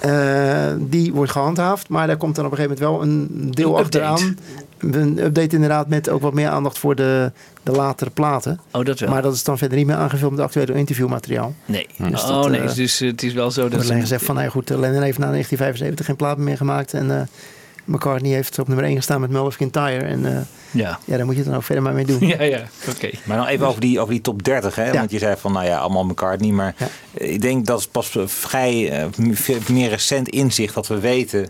[0.00, 3.74] Eh, die wordt gehandhaafd, maar daar komt dan op een gegeven moment wel een deel
[3.76, 4.38] Een achteraan.
[4.80, 7.32] Een update inderdaad met ook wat meer aandacht voor de,
[7.62, 8.60] de latere platen.
[8.72, 9.10] Oh, dat wel.
[9.10, 11.54] Maar dat is dan verder niet meer aangevuld met actuele interviewmateriaal.
[11.64, 11.86] Nee.
[11.96, 13.90] Dus oh dat, nee, eh, dus eh, het is wel zo dat wordt ze...
[13.90, 16.94] alleen gezegd van, nou ja, goed, Lennon heeft na 1975 geen plaat meer gemaakt.
[16.94, 17.22] En eh,
[17.90, 20.04] McCartney heeft op nummer 1 gestaan met Melvin Tire.
[20.04, 20.40] En eh,
[20.70, 20.98] ja.
[21.04, 22.18] ja, daar moet je het dan ook verder maar mee doen.
[22.30, 23.10] Ja, ja, oké.
[23.24, 24.92] Maar dan even over die, over die top 30, hè?
[24.92, 26.50] Want je zei van, nou ja, allemaal McCartney.
[26.50, 26.74] Maar
[27.12, 29.06] ik denk dat het pas vrij eh,
[29.68, 31.48] meer recent inzicht dat we weten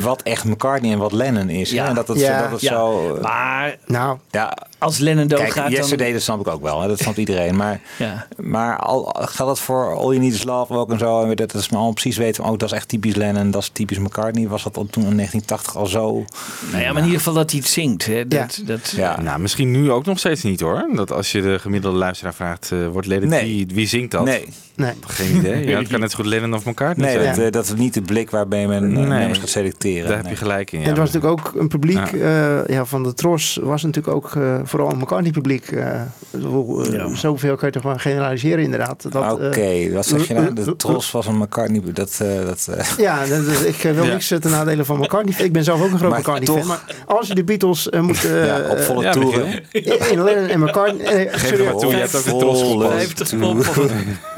[0.00, 1.70] wat echt McCartney en wat Lennon is.
[1.70, 1.86] Ja.
[1.86, 1.94] hè?
[1.94, 2.42] Dat het, Ja.
[2.42, 2.68] dat het Ja.
[2.72, 3.18] zo...
[3.22, 5.72] Maar nou, ja, als Lennon Kijk, doodgaat dan...
[5.72, 6.80] Yesterday, dat snap ik ook wel.
[6.80, 6.88] Hè?
[6.88, 7.56] Dat snapt iedereen.
[7.56, 8.26] Maar, Ja.
[8.36, 11.22] maar al, gaat dat voor All You Need Is Love ook en zo?
[11.24, 13.62] En dat is maar al precies weten van, oh, dat is echt typisch Lennon, dat
[13.62, 14.48] is typisch McCartney.
[14.48, 16.24] Was dat al toen in 1980 al zo?
[16.70, 18.06] Nou ja, maar in ieder geval dat hij het zingt.
[18.06, 18.28] Hè?
[18.28, 19.20] Dat, dat, Ja.
[19.20, 20.88] Nou, misschien nu ook nog steeds niet hoor.
[20.94, 23.42] Dat als je de gemiddelde luisteraar vraagt, eh, wordt Lennon Nee.
[23.44, 24.24] wie, wie zingt dat?
[24.24, 24.48] Nee.
[24.74, 24.92] Nee.
[25.06, 25.66] Geen idee.
[25.70, 27.34] Ja, het kan net zo goed Lennon of McCartney Nee, zijn.
[27.36, 29.06] dat, eh, dat is niet de blik waarbij men eh, Nee.
[29.18, 30.08] nummers gaat selecteren.
[30.08, 30.78] Daar heb je gelijk in.
[30.78, 30.90] En Ja.
[30.90, 32.58] het was natuurlijk ook een publiek Ja.
[32.66, 35.66] eh, ja, van de Tros was natuurlijk ook eh, vooral een McCartney publiek.
[35.70, 36.00] eh,
[36.44, 39.12] hoe, eh, Zoveel kan je toch wel generaliseren inderdaad.
[39.12, 40.52] Dat, Oké, eh, wat zeg je nou?
[40.54, 41.80] De tros was een McCartney.
[41.92, 44.12] Dat, eh, dat, eh, Ja, dat, dat- ik wil Ja.
[44.12, 45.34] niks ten nadele van McCartney.
[45.44, 46.56] Ik ben zelf ook een groot Maar McCartney-fan.
[46.58, 48.18] toch- Maar als je de Beatles eh, moet...
[48.20, 49.46] Ja, op volle toeren.
[49.70, 51.06] In, in Lennon en McCartney...
[51.06, 52.90] eh, Geef sorry, maar toe, je hebt ook de tros Volle gewonnen.
[53.00, 53.56] 50 toeren.
[53.74, 53.90] pop.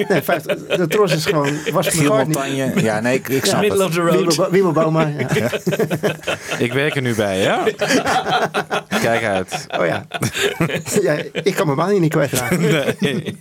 [0.08, 1.48] Nee, 50, de Tros is gewoon...
[1.72, 2.16] Was Giel.
[2.16, 2.72] Montagne.
[2.82, 3.88] Ja, nee, ik, ik snap Middle het.
[3.88, 4.26] of the road.
[4.26, 5.06] Wiebel, Wiebel Bauma.
[5.34, 5.50] Ja.
[6.58, 7.62] Ik werk er nu bij, ja?
[9.02, 9.66] Kijk uit.
[9.78, 10.06] Oh ja.
[11.02, 11.16] ja.
[11.32, 12.60] Ik kan mijn baan hier niet kwijtraken.
[12.60, 13.36] Nee.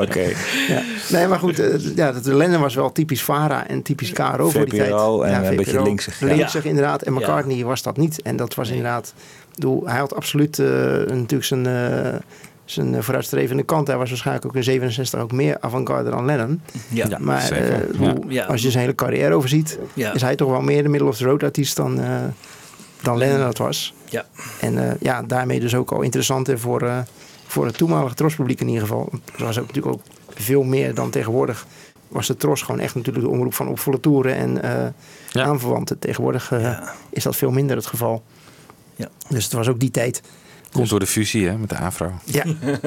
[0.00, 0.32] Oké.
[0.68, 0.82] Ja.
[1.08, 1.58] Nee, maar goed.
[1.58, 4.90] eh, Ja, de Lennon was wel typisch Vara en typisch KRO voor die tijd.
[4.90, 6.26] VPRO en ja, een beetje linksig, ja.
[6.26, 7.02] Linksig inderdaad.
[7.02, 8.22] En McCartney was dat niet.
[8.22, 9.14] En dat was inderdaad...
[9.84, 10.66] hij had absoluut eh,
[11.08, 11.66] natuurlijk zijn...
[11.66, 12.14] eh,
[12.70, 13.86] zijn eh, vooruitstrevende kant.
[13.86, 16.60] Hij was waarschijnlijk ook in 67 ook meer avant-garde dan Lennon.
[16.88, 18.00] Ja, maar zeker.
[18.02, 18.44] eh, Ja.
[18.44, 20.12] als je zijn hele carrière overziet, Ja.
[20.14, 22.10] is hij toch wel meer de middle of the road artiest dan, eh,
[23.02, 23.94] dan Lennon dat was.
[24.08, 24.24] Ja.
[24.60, 26.98] En eh, ja, daarmee dus ook al interessant hè, voor, eh,
[27.46, 29.08] voor het toenmalige trospubliek in ieder geval.
[29.38, 30.02] Er was ook natuurlijk ook
[30.34, 31.66] veel meer dan tegenwoordig.
[32.08, 34.86] Was de tros gewoon echt natuurlijk de omroep van op volle toeren en eh,
[35.30, 35.44] Ja.
[35.44, 35.98] aanverwanten.
[35.98, 36.52] Tegenwoordig
[37.10, 38.22] is dat veel minder het geval.
[38.96, 39.08] Ja.
[39.28, 40.22] Dus het was ook die tijd.
[40.76, 42.12] Komt door de fusie hè, met de Afro.
[42.24, 42.44] Ja,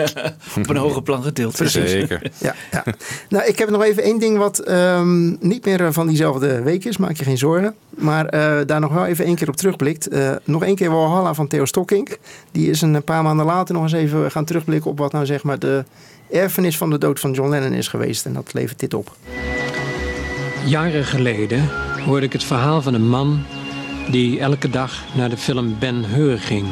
[0.57, 1.55] Op een hoger plan getild.
[1.55, 1.89] Precies.
[1.89, 2.31] Zeker.
[2.37, 2.83] ja, ja.
[3.29, 6.85] Nou, ik heb nog even één ding wat ehm, niet meer eh, van diezelfde week
[6.85, 6.97] is.
[6.97, 7.75] Maak je geen zorgen.
[7.89, 10.07] Maar eh, daar nog wel even één keer op terugblikt.
[10.07, 12.17] Eh, nog één keer Walhalla van Theo Stokkink.
[12.51, 15.43] Die is een paar maanden later nog eens even gaan terugblikken op wat nou zeg
[15.43, 15.83] maar de
[16.31, 18.25] erfenis van de dood van John Lennon is geweest.
[18.25, 19.15] En dat levert dit op.
[20.65, 21.69] Jaren geleden
[22.05, 23.43] hoorde ik het verhaal van een man
[24.11, 26.65] die elke dag naar de film Ben Hur ging.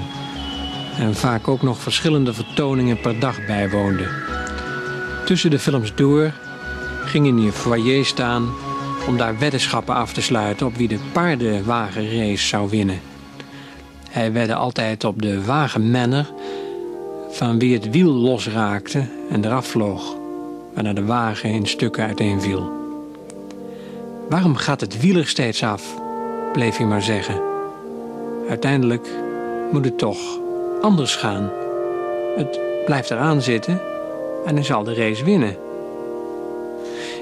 [0.99, 4.07] En vaak ook nog verschillende vertoningen per dag bijwoonde.
[5.25, 6.31] Tussen de films door
[7.05, 8.49] ging in een foyer staan
[9.07, 12.99] om daar weddenschappen af te sluiten op wie de paardenwagenrace zou winnen.
[14.09, 16.31] Hij wedde altijd op de wagenmenner
[17.29, 20.15] van wie het wiel losraakte en eraf vloog,
[20.73, 22.71] waarna de wagen in stukken uiteenviel.
[24.29, 25.83] Waarom gaat het wiel er steeds af?
[26.53, 27.41] bleef hij maar zeggen.
[28.49, 29.07] Uiteindelijk
[29.71, 30.39] moet het toch
[30.81, 31.51] anders gaan.
[32.35, 33.81] Het blijft eraan zitten
[34.45, 35.55] en hij zal de race winnen.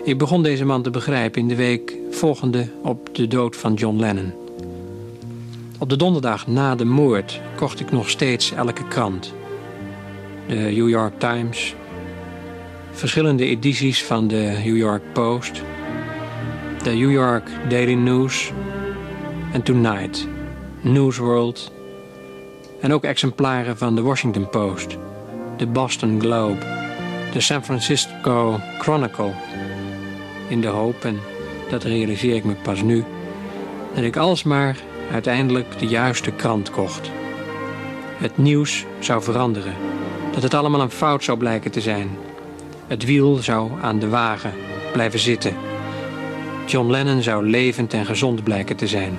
[0.04, 4.00] Ik begon deze man te begrijpen in de week volgende op de dood van John
[4.00, 4.34] Lennon.
[5.80, 9.34] Op de donderdag na de moord kocht ik nog steeds elke krant.
[10.48, 11.76] De New York Times,
[12.92, 15.62] verschillende edities van de New York Post,
[16.84, 18.52] de New York Daily News
[19.54, 20.28] en Tonight,
[20.82, 21.72] Newsworld
[22.86, 24.98] en ook exemplaren van de Washington Post,
[25.58, 26.60] de Boston Globe,
[27.34, 29.32] de San Francisco Chronicle.
[30.48, 31.20] In de hoop, en
[31.70, 33.04] dat realiseer ik me pas nu,
[33.94, 34.78] dat ik alsmaar
[35.12, 37.12] uiteindelijk de juiste krant kocht.
[38.18, 39.74] Het nieuws zou veranderen,
[40.34, 42.10] dat het allemaal een fout zou blijken te zijn.
[42.88, 44.54] Het wiel zou aan de wagen
[44.92, 45.54] blijven zitten.
[46.66, 49.18] John Lennon zou levend en gezond blijken te zijn.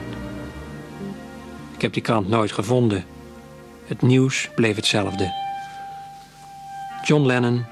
[1.74, 3.15] Ik heb die krant nooit gevonden.
[3.86, 5.32] Het nieuws bleef hetzelfde.
[7.04, 7.64] John Lennon,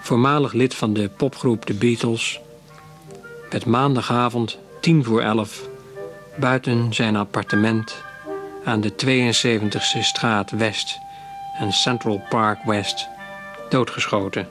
[0.00, 2.40] voormalig lid van de popgroep The Beatles,
[3.50, 5.68] werd maandagavond tien voor elf
[6.36, 7.96] buiten zijn appartement
[8.64, 10.98] aan de 72e straat West
[11.58, 13.08] en Central Park West
[13.68, 14.48] doodgeschoten.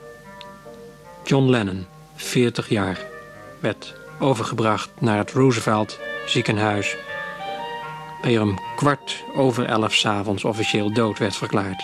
[1.24, 2.98] John Lennon, 40 jaar,
[3.60, 6.96] werd overgebracht naar het Roosevelt ziekenhuis,
[8.20, 11.82] hij om kwart over elf s'avonds officieel dood werd verklaard.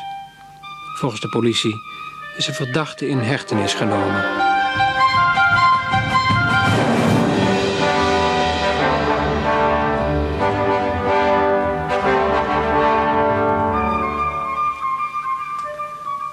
[0.98, 1.74] Volgens de politie
[2.36, 4.50] is een verdachte in hechtenis genomen.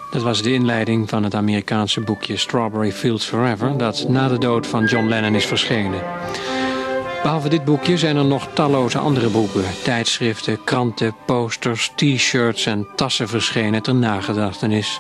[0.09, 4.67] Dat was de inleiding van het Amerikaanse boekje Strawberry Fields Forever, dat na de dood
[4.67, 6.01] van John Lennon is verschenen.
[7.21, 13.27] Behalve dit boekje zijn er nog talloze andere boeken, tijdschriften, kranten, posters, t-shirts en tassen
[13.27, 14.99] verschenen ter nagedachtenis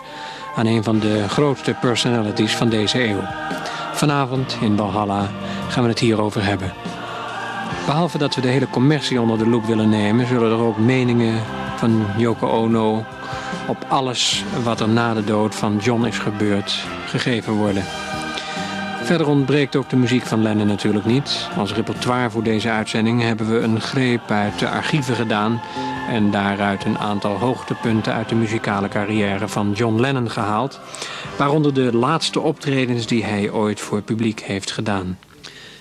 [0.55, 3.21] aan een van de grootste personalities van deze eeuw.
[3.93, 5.29] Vanavond in Valhalla
[5.69, 6.73] gaan we het hierover hebben.
[7.85, 11.41] Behalve dat we de hele commercie onder de loep willen nemen, zullen er ook meningen
[11.75, 13.05] van Yoko Ono
[13.67, 17.83] op alles wat er na de dood van John is gebeurd gegeven worden.
[19.09, 21.47] Verder ontbreekt ook de muziek van Lennon natuurlijk niet.
[21.57, 25.61] Als repertoire voor deze uitzending hebben we een greep uit de archieven gedaan
[26.09, 30.79] en daaruit een aantal hoogtepunten uit de muzikale carrière van John Lennon gehaald,
[31.37, 35.19] waaronder de laatste optredens die hij ooit voor publiek heeft gedaan.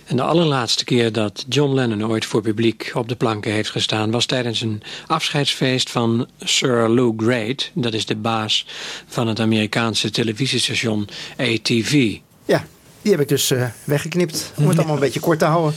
[0.05, 4.11] En de allerlaatste keer dat John Lennon ooit voor publiek op de planken heeft gestaan...
[4.11, 7.71] was tijdens een afscheidsfeest van Sir Lou Great.
[7.75, 8.67] Dat is de baas
[9.07, 12.19] van het Amerikaanse televisiestation ATV.
[12.45, 12.65] Ja,
[13.09, 14.53] die heb ik dus uh, weggeknipt.
[14.57, 15.75] Om het allemaal een beetje kort te houden.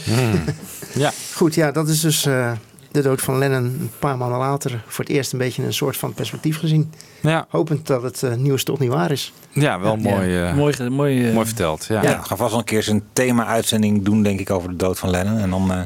[0.94, 1.12] ja.
[1.34, 2.52] Goed, ja, dat is dus uh,
[2.90, 4.82] de dood van Lennon een paar maanden later.
[4.86, 6.92] Voor het eerst een beetje een soort van perspectief gezien.
[7.22, 7.46] Ja.
[7.48, 9.32] Hopend dat het uh, nieuws toch niet waar is.
[9.50, 10.54] Ja, wel mooi, ja.
[10.54, 11.84] mooi, mooi, mooi verteld.
[11.88, 12.02] Ja.
[12.02, 14.98] Ja, we gaan vast wel een keer een thema-uitzending doen, denk ik, over de dood
[14.98, 15.38] van Lennon.
[15.38, 15.80] En dan uh,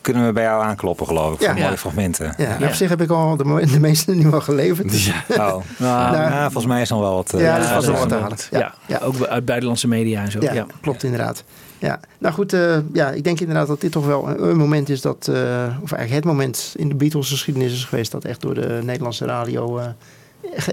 [0.00, 2.34] kunnen we bij jou aankloppen, geloof ik, voor mooie fragmenten.
[2.36, 5.02] Ja, nou, op zich heb ik al de, de meeste nu al geleverd.
[5.02, 5.24] Ja.
[5.28, 5.36] Oh.
[5.36, 7.34] nou, nou, nou, volgens mij is nog wel wat.
[7.34, 8.48] Uh, ja, dat was wel wat aardig.
[8.50, 8.74] Ja.
[8.86, 8.98] Ja.
[8.98, 10.38] ook uit buitenlandse media en zo.
[10.40, 11.44] Ja, klopt inderdaad.
[11.78, 14.88] Ja, nou goed, uh, ja, ik denk inderdaad dat dit toch wel een, een moment
[14.88, 15.36] is dat, uh,
[15.82, 19.24] of eigenlijk het moment in de Beatles geschiedenis is geweest dat echt door de Nederlandse
[19.24, 19.84] radio uh,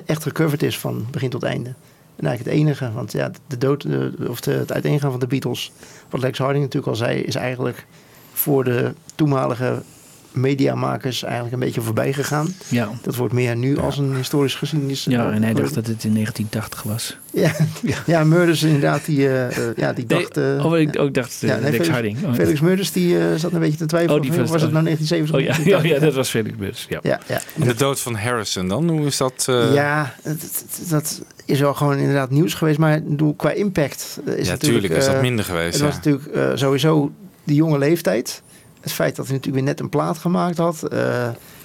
[0.05, 1.73] echt gecoverd is van begin tot einde.
[2.15, 3.85] En eigenlijk het enige, want ja, de dood,
[4.27, 5.71] of het uiteengaan van de Beatles,
[6.09, 7.85] wat Lex Harding natuurlijk al zei, is eigenlijk
[8.33, 9.81] voor de toenmalige
[10.35, 12.55] mediamakers eigenlijk een beetje voorbij gegaan.
[12.67, 12.89] Ja.
[13.01, 15.03] Dat wordt meer nu als een historisch geschiedenis.
[15.03, 17.17] Ja, en hij dacht dat het in 1980 was.
[17.35, 17.51] Ja,
[18.05, 18.23] ja.
[18.23, 20.37] Murders inderdaad, die, uh, ja, die dacht...
[20.37, 22.23] Uh, oh, ik ook dacht uh, ja, nee, Lex Harding.
[22.23, 22.33] Oh.
[22.33, 24.15] Felix Murders die zat een beetje te twijfelen.
[24.15, 25.35] Oh, die was, was het nou 1970?
[25.35, 26.85] Oh, ja, ja, ja, dat was Felix Murders.
[26.89, 26.99] Ja.
[27.01, 27.41] Ja, ja.
[27.59, 29.43] En de dood van Harrison dan, hoe is dat?
[29.73, 33.01] Ja, dat, dat is wel gewoon inderdaad nieuws geweest, maar
[33.37, 34.93] qua impact is ja, natuurlijk...
[34.93, 35.73] is dat minder geweest.
[35.73, 37.11] Het was natuurlijk sowieso
[37.43, 38.41] de jonge leeftijd.
[38.85, 40.83] Het feit dat hij natuurlijk weer net een plaat gemaakt had.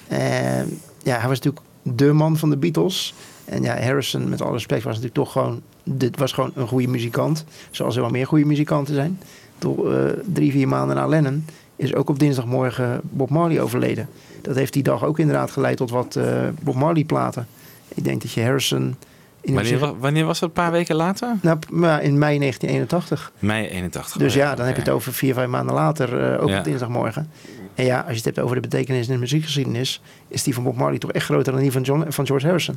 [0.08, 3.14] En ja, hij was natuurlijk de man van de Beatles.
[3.44, 6.88] En ja, Harrison, met alle respect, was natuurlijk toch gewoon, dit was gewoon een goede
[6.88, 7.44] muzikant.
[7.70, 9.20] Zoals er wel meer goede muzikanten zijn.
[9.58, 11.44] Toch, uh, drie, vier maanden na Lennon
[11.76, 14.08] is ook op dinsdagmorgen Bob Marley overleden.
[14.42, 16.24] Dat heeft die dag ook inderdaad geleid tot wat uh,
[16.62, 17.46] Bob Marley platen.
[17.94, 18.96] Ik denk dat je Harrison...
[19.44, 20.48] Wanneer, wanneer, was dat?
[20.48, 21.36] Een paar weken later?
[21.40, 21.58] Nou,
[22.00, 23.32] in mei 1981.
[23.38, 24.16] Mei 81.
[24.16, 24.66] Dus ja, dan okay.
[24.66, 26.58] heb je het over vier, vijf maanden later, uh, ook ja.
[26.58, 27.30] op dinsdagmorgen.
[27.74, 30.62] En ja, als je het hebt over de betekenis in de muziekgeschiedenis, is die van
[30.62, 32.76] Bob Marley toch echt groter dan die van, John, van George Harrison.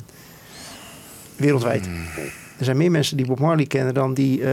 [1.36, 1.88] Wereldwijd.
[1.88, 2.06] Mm.
[2.58, 4.50] Er zijn meer mensen die Bob Marley kennen dan die uh,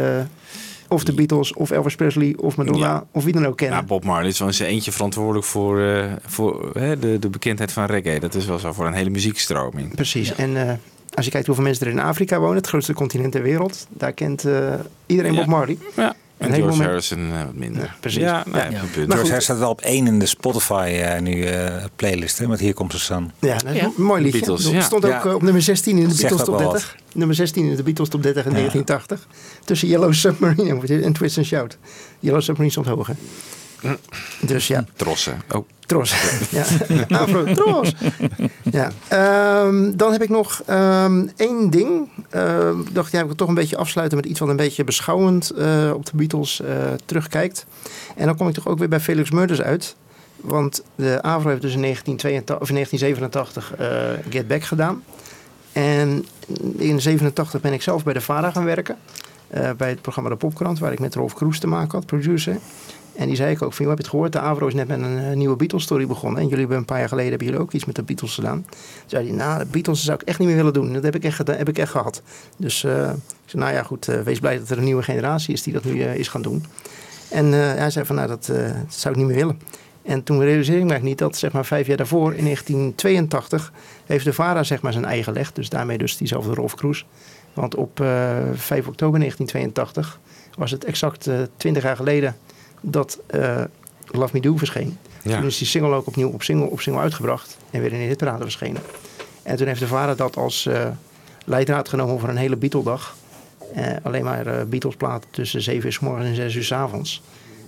[0.88, 3.06] of de Beatles of Elvis Presley of Madonna ja.
[3.12, 3.78] of wie dan ook kennen.
[3.78, 7.86] Ja, Bob Marley is wel eens eentje verantwoordelijk voor, uh, voor de, de bekendheid van
[7.86, 8.20] reggae.
[8.20, 9.96] Dat is wel zo voor een hele muziekstroming.
[9.96, 10.28] Precies.
[10.28, 10.36] Ja.
[10.36, 10.80] En
[11.14, 14.14] als je kijkt hoeveel mensen er in Afrika wonen, het grootste continent ter wereld, daar
[14.14, 14.74] kent uh,
[15.06, 15.78] iedereen Bob Marley.
[15.96, 16.16] Ja.
[16.38, 16.86] En George moment...
[16.86, 17.84] Harrison uh, wat minder.
[17.84, 18.22] Ja, precies.
[18.22, 18.80] Ja, nou, ja.
[18.80, 21.46] George Harrison staat wel op één in de Spotify uh, nu
[21.96, 23.32] playlist, hè, met Hier komt de sun.
[23.40, 24.40] Ja, dat is een mooi liedje.
[24.40, 26.72] Beatles, stond ook op nummer 16 in de Beatles top 30.
[26.72, 26.96] Wat.
[27.14, 29.28] Nummer 16 in de Beatles top 30 in 1980.
[29.66, 31.78] Tussen Yellow Submarine en Twist and Shout.
[32.20, 33.16] Yellow Submarine stond hoger.
[34.42, 34.86] Dus ja.
[34.96, 35.42] Trossen.
[35.52, 35.66] Oh.
[35.92, 36.16] Tros.
[36.50, 36.66] ja.
[37.22, 37.94] Afro, tros.
[38.64, 38.92] ja.
[39.66, 42.10] Um, dan heb ik nog um, één ding.
[42.36, 45.52] Uh, dacht, ja, ik wil toch een beetje afsluiten met iets wat een beetje beschouwend
[45.58, 46.68] uh, op de Beatles uh,
[47.06, 47.66] terugkijkt.
[48.16, 49.96] En dan kom ik toch ook weer bij Felix Murders uit.
[50.36, 53.74] Want de Avro heeft dus in 1982, of in 1987
[54.30, 55.04] Get Back gedaan.
[55.72, 56.10] En
[56.48, 58.98] in 1987 ben ik zelf bij de VARA gaan werken.
[59.78, 62.58] bij het programma De Popkrant, waar ik met Rolf Kroes te maken had, producer.
[63.16, 64.32] En die zei ik ook van, heb je het gehoord?
[64.32, 66.40] De Avro is net met een uh, nieuwe Beatles-story begonnen.
[66.40, 68.66] En jullie hebben een paar jaar geleden hebben jullie ook iets met de Beatles gedaan.
[68.70, 70.94] Toen zei hij, nou, de Beatles zou ik echt niet meer willen doen.
[70.94, 72.22] Dat heb ik echt, heb ik echt gehad.
[72.58, 75.54] Dus uh, ik zei, nou ja, goed, uh, wees blij dat er een nieuwe generatie
[75.54, 76.66] is die dat nu is gaan doen.
[77.30, 78.46] En hij zei van, nou, dat,
[78.88, 79.62] zou ik niet meer willen.
[80.02, 83.72] En toen realiseerde ik me niet dat, zeg maar, vijf jaar daarvoor, in 1982,
[84.06, 85.52] heeft de VARA, zeg maar, zijn eigen leg.
[85.52, 87.06] Dus daarmee dus diezelfde Rolf Kroes.
[87.54, 87.98] Want op
[88.54, 90.20] 5 oktober 1982
[90.58, 92.36] was het exact 20 jaar geleden
[92.82, 93.62] dat uh,
[94.06, 94.98] Love Me Do verscheen.
[95.24, 95.38] Ja.
[95.38, 98.06] Toen is die single ook opnieuw op single, op single uitgebracht en weer in de
[98.06, 98.82] hitparade verschenen.
[99.44, 100.88] En toen heeft de vader dat als uh,
[101.46, 103.16] leidraad genomen voor een hele Beatle-dag.
[103.76, 107.22] Uh, alleen maar uh, Beatles-platen tussen 7 uur s morgens en 6 uur s avonds.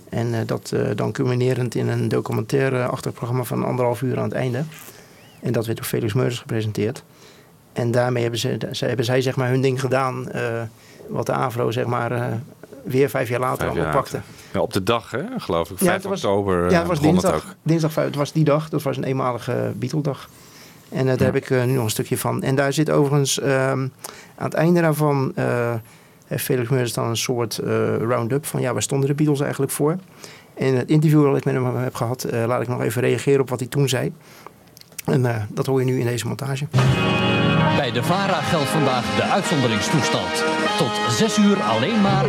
[0.08, 4.64] En dat dan culminerend in een documentaire-achtig programma van anderhalf uur aan het einde.
[5.40, 7.04] En dat werd door Felix Meurders gepresenteerd.
[7.72, 10.28] En daarmee hebben, ze, ze, hebben zij zeg maar hun ding gedaan.
[11.08, 12.40] wat de AVRO zeg maar
[12.84, 14.20] weer vijf jaar later Vijf jaar oppakte.
[14.52, 15.78] Ja, op de dag, hè, geloof ik.
[15.78, 17.92] Ja, 5 het was- oktober Ja, eh, het was dinsdag.
[17.92, 18.68] vijf- Het was die dag.
[18.68, 20.28] Dat was een eenmalige Beatle-dag.
[20.88, 22.42] En eh, daar heb ik eh, nu nog een stukje van.
[22.42, 23.78] En daar zit overigens ehm,
[24.36, 25.32] aan het einde daarvan...
[25.34, 25.74] eh
[26.26, 28.60] heeft Felix Meurders dan een soort eh, round-up van...
[28.60, 29.96] ja, waar stonden de Beatles eigenlijk voor?
[30.54, 32.24] En het interview dat ik met hem heb gehad...
[32.24, 34.12] eh, laat ik nog even reageren op wat hij toen zei.
[35.04, 36.66] En eh, dat hoor je nu in deze montage.
[37.76, 40.44] Bij de VARA geldt vandaag de uitzonderingstoestand.
[40.78, 42.24] Tot 6 uur alleen maar.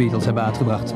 [0.00, 0.94] Beatles hebben uitgebracht.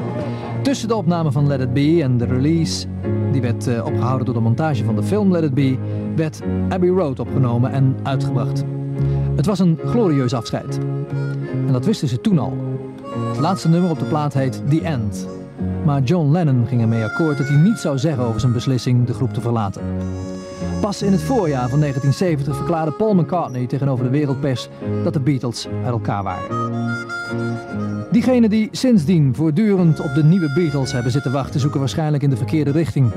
[0.63, 2.87] Tussen de opname van Let It Be en de release,
[3.33, 5.77] die werd eh, opgehouden door de montage van de film Let It Be,
[6.17, 8.65] werd Abbey Road opgenomen en uitgebracht.
[9.37, 10.79] Het was een glorieus afscheid.
[11.67, 12.57] En dat wisten ze toen al.
[13.29, 15.29] Het laatste nummer op de plaat heet The End.
[15.85, 19.15] Maar John Lennon ging ermee akkoord dat hij niet zou zeggen over zijn beslissing de
[19.15, 19.83] groep te verlaten.
[20.81, 24.69] Pas in het voorjaar van 1970 verklaarde Paul McCartney tegenover de wereldpers
[25.03, 26.94] dat de Beatles uit elkaar waren.
[28.15, 32.37] Diegenen die sindsdien voortdurend op de nieuwe Beatles hebben zitten wachten, zoeken waarschijnlijk in de
[32.37, 33.13] verkeerde richting.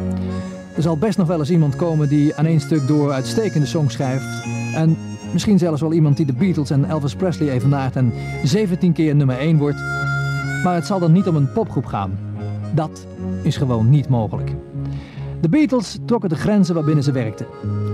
[0.76, 3.94] Er zal best nog wel eens iemand komen die aan één stuk door uitstekende songs
[3.94, 4.44] schrijft.
[4.76, 4.98] En
[5.34, 8.14] misschien zelfs wel iemand die de Beatles en Elvis Presley evenaart en
[8.44, 9.80] 17 keer nummer 1 wordt.
[10.64, 12.20] Maar het zal dan niet om een popgroep gaan.
[12.74, 13.06] Dat
[13.42, 14.52] is gewoon niet mogelijk.
[15.42, 17.46] De Beatles trokken de grenzen waarbinnen ze werkten.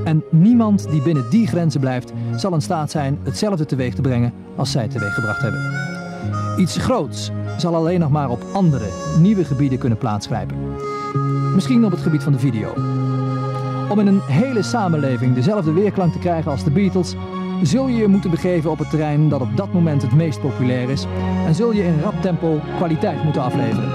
[0.03, 4.33] En niemand die binnen die grenzen blijft, zal in staat zijn hetzelfde teweeg te brengen
[4.55, 5.92] als zij teweeggebracht hebben.
[6.57, 8.85] Iets groots zal alleen nog maar op andere,
[9.19, 10.57] nieuwe gebieden kunnen plaatsgrijpen.
[11.53, 12.73] Misschien op het gebied van de video.
[13.89, 17.15] Om in een hele samenleving dezelfde weerklank te krijgen als de Beatles,
[17.61, 20.89] zul je je moeten begeven op het terrein dat op dat moment het meest populair
[20.89, 21.05] is
[21.45, 23.89] en zul je in rap tempo kwaliteit moeten afleveren.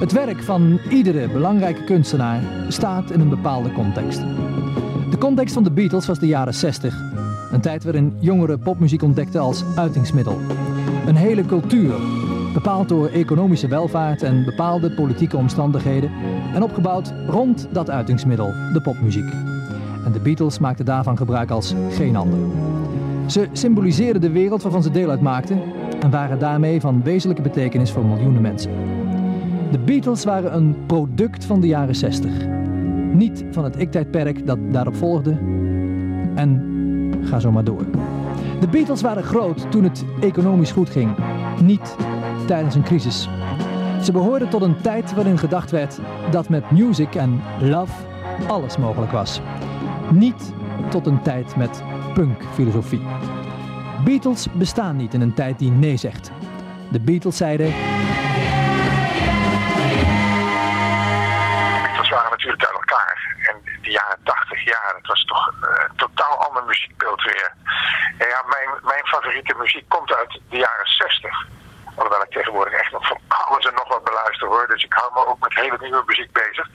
[0.00, 4.20] Het werk van iedere belangrijke kunstenaar staat in een bepaalde context.
[5.10, 6.94] De context van de Beatles was de jaren 60.
[7.52, 10.38] Een tijd waarin jongeren popmuziek ontdekten als uitingsmiddel.
[11.08, 11.94] Een hele cultuur,
[12.54, 16.10] bepaald door economische welvaart en bepaalde politieke omstandigheden
[16.54, 19.32] en opgebouwd rond dat uitingsmiddel, de popmuziek.
[20.04, 22.38] En de Beatles maakten daarvan gebruik als geen ander.
[23.26, 25.62] Ze symboliseerden de wereld waarvan ze deel uitmaakten
[26.00, 28.70] en waren daarmee van wezenlijke betekenis voor miljoenen mensen.
[29.70, 32.30] De Beatles waren een product van de jaren 60.
[33.12, 35.38] Niet van het ik-tijdperk dat daarop volgde.
[36.34, 36.62] En
[37.22, 37.84] ga zo maar door.
[38.60, 41.16] De Beatles waren groot toen het economisch goed ging.
[41.62, 41.96] Niet
[42.46, 43.28] tijdens een crisis.
[44.02, 45.98] Ze behoorden tot een tijd waarin gedacht werd
[46.30, 47.92] dat met music en love
[48.46, 49.40] alles mogelijk was.
[50.12, 50.52] Niet
[50.90, 51.82] tot een tijd met
[52.14, 53.02] punkfilosofie.
[54.04, 56.30] Beatles bestaan niet in een tijd die nee zegt.
[56.92, 57.72] De Beatles zeiden
[64.74, 67.52] jaar, het was toch eh, een totaal ander muziekbeeld weer.
[68.18, 71.46] En ja, mijn, mijn favoriete muziek komt uit de jaren 60.
[71.98, 74.66] Alhoewel ik tegenwoordig echt nog van alles en nog wat beluister hoor.
[74.66, 76.66] Dus ik hou me ook met hele nieuwe muziek bezig.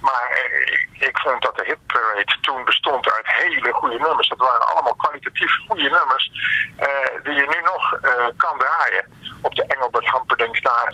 [0.00, 4.28] Maar eh, ik, vond dat de hit parade toen bestond uit hele goede nummers.
[4.28, 6.30] Dat waren allemaal kwalitatief goede nummers.
[6.76, 9.04] eh, die je nu nog eh, kan draaien.
[9.42, 10.88] Op de Engelbert Humperdinck daar.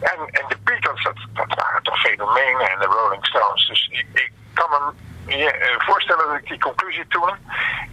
[0.00, 2.70] En, en de Beatles, dat, dat waren toch fenomenen.
[2.70, 3.66] En de Rolling Stones.
[3.66, 5.11] Dus ik, ik kan me eh,
[5.78, 7.30] voorstellen dat ik die conclusie toen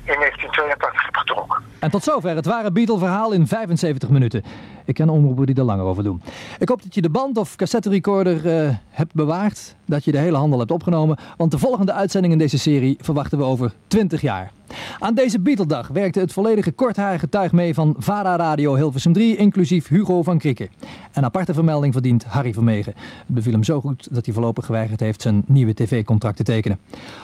[0.04, 1.58] in 1982 heb getrokken.
[1.80, 4.44] En tot zover het ware Beatle-verhaal in 75 minuten.
[4.86, 6.22] Ik ken omroepen die er langer over doen.
[6.60, 9.76] Ik hoop dat je de band of cassette recorder eh, hebt bewaard.
[9.86, 11.18] Dat je de hele handel hebt opgenomen.
[11.38, 14.52] Want de volgende uitzending in deze serie verwachten we over 20 jaar.
[15.00, 19.88] Aan deze Beatle-dag werkte het volledige kortharige tuig mee van VARA Radio Hilversum 3, inclusief
[19.88, 20.70] Hugo van Krikken.
[21.14, 22.94] Een aparte vermelding verdient Harry Vermegen.
[22.96, 26.80] Het beviel hem zo goed dat hij voorlopig geweigerd heeft zijn nieuwe tv-contract te tekenen.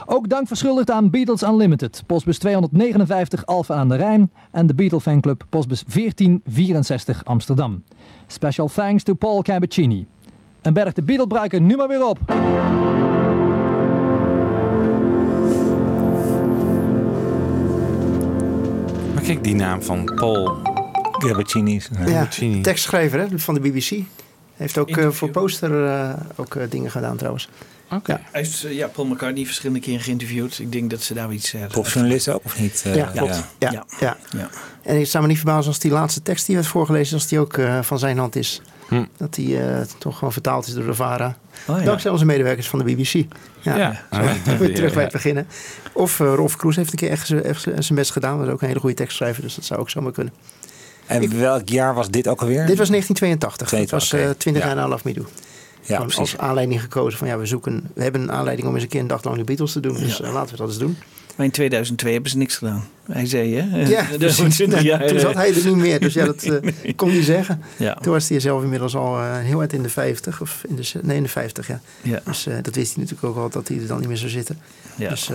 [0.06, 5.00] Ook dank verschuldigd aan Beatles Unlimited, postbus 259 Alphen aan de Rijn en de Beatle
[5.00, 7.82] fanclub postbus 1464 Amsterdam.
[8.26, 10.06] Special thanks to Paul Cabacini.
[10.62, 12.18] En berg de Beatle-bruiker nu maar weer op.
[19.26, 20.58] Kijk, die naam van Paul
[21.12, 21.80] Gabacini.
[22.06, 22.28] Ja,
[22.62, 23.90] tekstschrijver hè, van de BBC.
[24.56, 27.48] Heeft ook eh, voor poster eh, ook, eh, dingen gedaan trouwens.
[27.90, 28.00] Ja.
[28.04, 30.58] Hij heeft ja, Paul McCartney verschillende keren geïnterviewd.
[30.58, 31.54] Ik denk dat ze daar iets...
[31.54, 32.82] Uh, Popjournalist ook, of niet?
[32.84, 33.42] Eh, ja, klopt.
[33.58, 34.16] Ja, ja.
[34.82, 37.38] En ik zou me niet verbazen als die laatste tekst die werd voorgelezen, als die
[37.38, 38.62] ook eh, van zijn hand is.
[38.88, 39.04] Hm.
[39.16, 41.36] Dat die eh, toch gewoon vertaald is door de VARA.
[41.66, 41.84] Oh, ja.
[41.84, 43.12] Dankzij onze medewerkers van de BBC.
[43.60, 44.02] Ja, Ja.
[44.12, 44.18] Zo,
[44.58, 45.18] moet je terug bij het Ja.
[45.18, 45.46] beginnen.
[45.92, 48.38] Of eh, Rolf Kroes heeft een keer echt, zijn- echt zijn zijn best gedaan.
[48.38, 50.32] Dat is ook een hele goede tekstschrijver, dus dat zou ook zomaar kunnen.
[51.06, 52.66] En welk jaar was dit ook alweer?
[52.66, 53.58] Dit was 1982.
[53.60, 54.38] Het 82, was eh, oké.
[54.38, 54.68] 20 Ja.
[54.68, 55.24] jaar na Love Me Do.
[55.80, 58.88] Ja, als aanleiding gekozen van ja, we zoeken, we hebben een aanleiding om eens een
[58.88, 59.96] keer een dag lang de Beatles te doen.
[59.98, 60.96] Dus laten we dat eens doen.
[61.36, 62.84] Maar in 2002 hebben ze niks gedaan.
[63.12, 63.86] Hij zei, hè?
[63.86, 64.06] Ja.
[64.48, 66.00] 20 jaar, toen eh, zat hij er niet meer.
[66.00, 67.62] Dus ja, dat eh, kon hij zeggen.
[67.76, 67.94] Ja.
[67.94, 70.40] Toen was hij zelf inmiddels al eh, heel uit in de 50.
[70.40, 71.80] Of in de, nee, in de 50, ja.
[72.02, 72.20] Ja.
[72.24, 74.58] Dus dat wist hij natuurlijk ook al, dat hij er dan niet meer zou zitten.
[74.96, 75.08] Ja.
[75.08, 75.30] Dus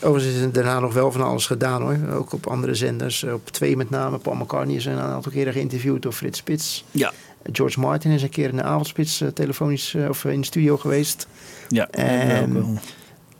[0.00, 1.98] overigens is er daarna nog wel van alles gedaan hoor.
[2.12, 3.22] Ook op andere zenders.
[3.24, 4.18] Op twee met name.
[4.18, 6.84] Paul McCartney is een aantal keren geïnterviewd door Frits Spits.
[6.90, 7.12] Ja.
[7.52, 11.26] George Martin is een keer in de avondspits telefonisch of in de studio geweest.
[11.68, 12.78] Ja, En ook wel.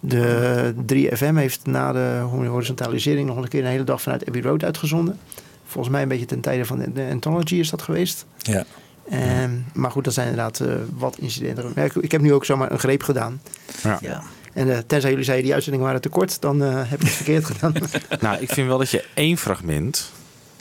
[0.00, 4.64] De 3FM heeft na de horizontalisering nog een keer een hele dag vanuit Abbey Road
[4.64, 5.18] uitgezonden.
[5.64, 8.26] Volgens mij een beetje ten tijde van de, de Anthology is dat geweest.
[8.36, 8.64] Ja.
[9.10, 11.72] Ehm, maar goed, dat zijn inderdaad eh, wat incidenten.
[11.74, 13.40] Ja, ik, ik heb nu ook zomaar een greep gedaan.
[13.82, 13.98] Ja.
[14.00, 14.22] Ja.
[14.52, 17.16] En eh, tenzij jullie zeiden die uitzendingen waren te kort, dan eh, heb ik het
[17.16, 17.72] verkeerd gedaan.
[18.20, 20.10] Nou, ik vind wel dat je één fragment...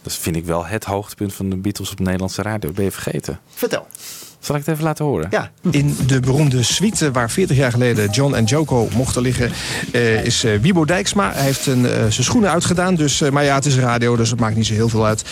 [0.01, 2.71] Dat vind ik wel het hoogtepunt van de Beatles op Nederlandse radio.
[2.71, 3.39] Ben je vergeten?
[3.49, 3.87] Vertel.
[4.39, 5.27] Zal ik het even laten horen?
[5.29, 5.51] Ja.
[5.71, 9.51] In de beroemde suite waar 40 jaar geleden John en Joko mochten liggen,
[9.91, 11.31] eh, is eh, Wiebo Dijksma.
[11.33, 14.29] Hij heeft een, eh, zijn schoenen uitgedaan, dus, eh, maar ja, het is radio, dus
[14.29, 15.23] het maakt niet zo heel veel uit.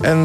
[0.00, 0.24] En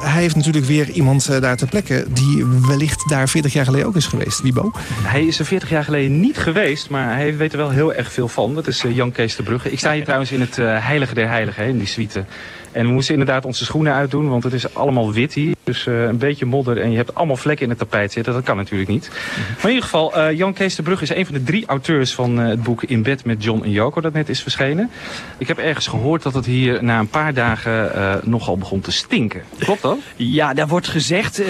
[0.00, 3.96] hij heeft natuurlijk weer iemand daar ter plekke die wellicht daar 40 jaar geleden ook
[3.96, 4.42] is geweest.
[4.42, 4.70] Wiebo?
[5.02, 8.12] Hij is er 40 jaar geleden niet geweest, maar hij weet er wel heel erg
[8.12, 8.54] veel van.
[8.54, 9.70] Dat is Jan Kees de Brugge.
[9.70, 12.24] Ik sta hier trouwens in het Heilige der Heiligen, hè, in die suite.
[12.72, 15.54] En we moesten inderdaad onze schoenen uitdoen, want het is allemaal wit hier.
[15.64, 18.32] Dus eh, een beetje modder en je hebt allemaal vlekken in het tapijt zitten.
[18.32, 19.10] Dat kan natuurlijk niet.
[19.36, 22.14] Maar in ieder geval, eh, Jan Kees de Brugge is een van de drie auteurs
[22.14, 24.90] van eh, het boek In bed met John en Joko, dat net is verschenen.
[25.38, 27.90] Ik heb ergens gehoord dat het hier na een paar dagen
[28.24, 29.42] nogal begon te stinken.
[29.58, 29.98] Klopt dat?
[30.16, 31.42] Ja, daar wordt gezegd,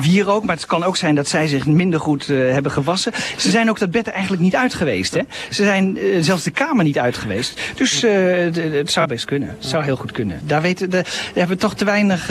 [0.00, 3.12] wie ook, maar het kan ook zijn dat zij zich minder goed hebben gewassen.
[3.36, 5.14] Ze zijn ook dat bed er eigenlijk niet uit geweest.
[5.14, 5.20] Hè?
[5.50, 7.60] Ze zijn zelfs de kamer niet uit geweest.
[7.74, 9.48] Dus het zou best kunnen.
[9.48, 10.40] Het zou heel goed kunnen.
[10.44, 12.30] Daar, weten, de, daar hebben we toch te weinig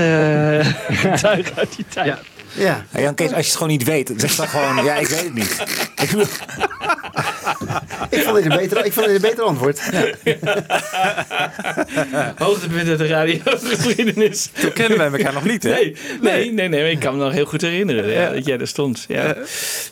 [1.17, 2.07] getuigen uit die tijd.
[2.07, 2.19] Ja.
[2.57, 5.23] Hey, Jan Kees, als je het gewoon niet weet, zeg dan gewoon, ja, ik weet
[5.23, 5.63] het niet.
[8.09, 9.79] Ik vond dit een beter, ik vond dit een beter antwoord.
[12.37, 14.49] Hoogtepunt uit de radiogeschiedenis.
[14.61, 15.69] Toen kennen wij elkaar nog niet, hè?
[15.69, 18.67] Nee, nee, nee, nee, ik kan me nog heel goed herinneren ja, dat jij er
[18.67, 19.05] stond.
[19.07, 19.35] Ja,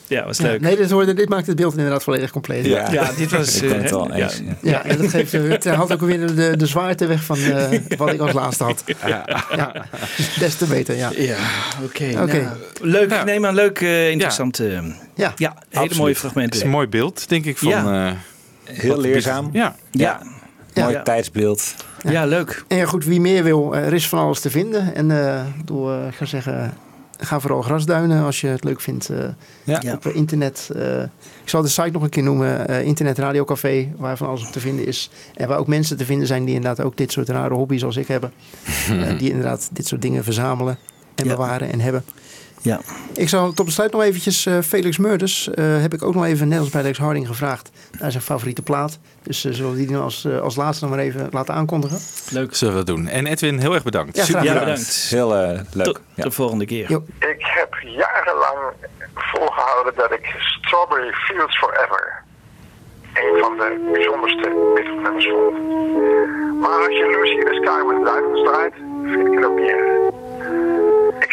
[0.08, 0.62] ja was Ja, leuk.
[0.62, 2.66] nee, dit, hoorde, dit maakt het beeld inderdaad volledig compleet.
[2.66, 2.92] Ja.
[2.92, 4.30] Ja, dit was, Ik ben het eh, wel ja.
[4.62, 8.14] Ja, en dat geeft, het haalt ook weer de, de zwaarte weg van eh, wat
[8.14, 8.84] ik als laatste had.
[9.06, 9.26] Ja.
[10.40, 11.12] Des te beter, ja.
[11.16, 11.38] Ja,
[11.84, 12.04] oké.
[12.22, 12.42] Oké.
[12.42, 12.49] nou,
[12.82, 14.60] leuk, nee, maar leuk, eh, interessant.
[14.60, 14.84] eh, Ja,
[15.16, 15.98] ja hele Absoluut.
[15.98, 16.56] mooie Het fragmenten.
[16.60, 17.70] is een mooi beeld, denk ik, van...
[17.70, 18.08] Ja.
[18.08, 18.14] eh,
[18.64, 19.50] Heel leerzaam.
[19.54, 19.76] Ja.
[19.92, 20.22] Ja.
[20.76, 21.02] Mooi Ja.
[21.02, 21.76] tijdsbeeld.
[22.10, 22.64] Ja, leuk.
[22.68, 24.96] En ja, goed, wie meer wil, eh, er is van alles te vinden.
[24.96, 25.46] En eh,
[26.08, 26.74] ik ga zeggen,
[27.18, 29.10] ga vooral grasduinen als je het leuk vindt.
[29.10, 29.18] eh,
[29.64, 29.94] Ja.
[29.94, 30.70] Op internet.
[30.76, 31.02] eh,
[31.44, 32.68] ik zal de site nog een keer noemen.
[32.68, 35.10] eh internet Radiocafé, waar van alles op te vinden is.
[35.36, 37.98] En waar ook mensen te vinden zijn die inderdaad ook dit soort rare hobby's als
[37.98, 38.32] ik hebben.
[39.18, 40.78] Die inderdaad dit soort dingen verzamelen
[41.16, 41.32] en Ja.
[41.36, 42.04] bewaren en hebben.
[42.62, 42.80] Ja.
[43.14, 45.50] Ik zal tot besluit nog eventjes eh, Felix Murders.
[45.50, 47.70] eh, heb ik ook nog even, net als bij Lex Harding, gevraagd
[48.00, 49.00] naar zijn favoriete plaat.
[49.24, 52.00] Dus eh, zullen we die dan als, als laatste nog maar even laten aankondigen.
[52.32, 52.56] Leuk.
[52.56, 53.08] Zullen we dat doen.
[53.08, 54.16] En Edwin, heel erg bedankt.
[54.18, 54.66] Ja, graag Ja, gedaan.
[54.68, 55.08] bedankt.
[55.10, 55.30] Heel
[55.74, 55.86] leuk.
[55.86, 56.24] Tot Ja.
[56.24, 56.90] de volgende keer.
[56.92, 57.04] Jo.
[57.20, 58.58] Ik heb jarenlang
[59.16, 62.24] volgehouden dat ik Strawberry Fields Forever
[63.14, 65.58] een van de bijzonderste Beatles-nummers vond.
[66.60, 68.74] Maar als je Lucy in the Sky with Diamonds draait,
[69.06, 70.89] vind ik het ook niet erg.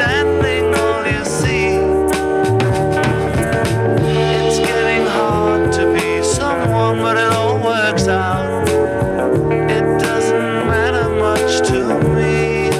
[0.00, 1.76] all you see.
[4.46, 8.68] It's getting hard to be someone, but it all works out.
[9.70, 11.80] It doesn't matter much to
[12.16, 12.70] me.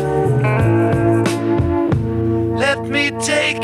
[2.56, 3.61] Let me take.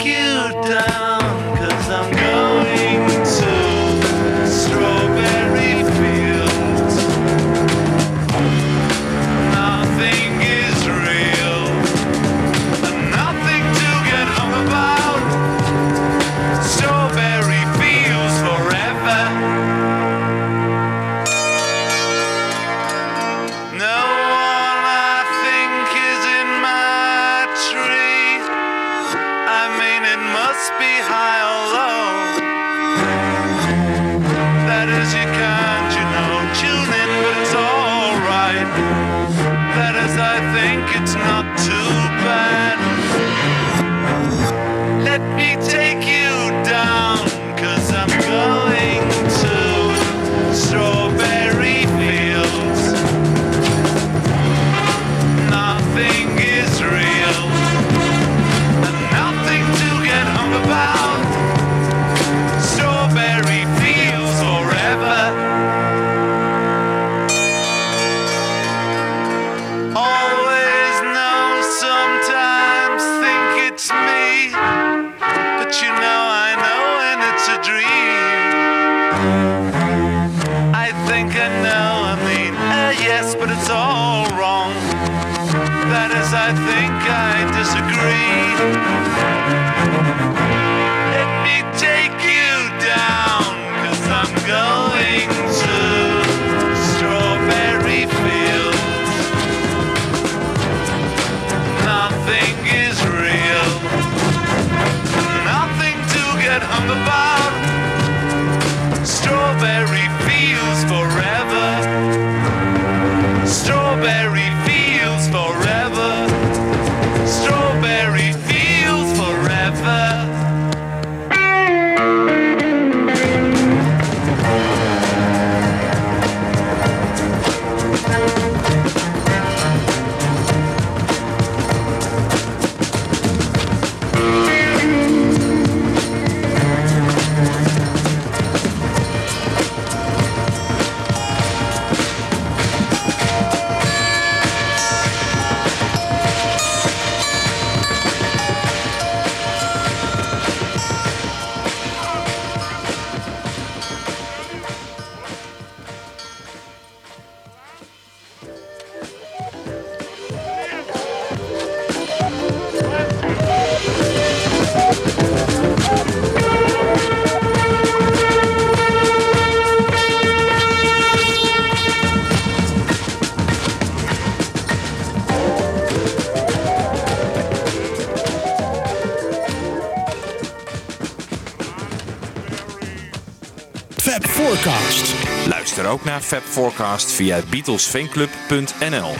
[185.89, 189.15] ook naar FabForecast via beatlesfanclub.nl.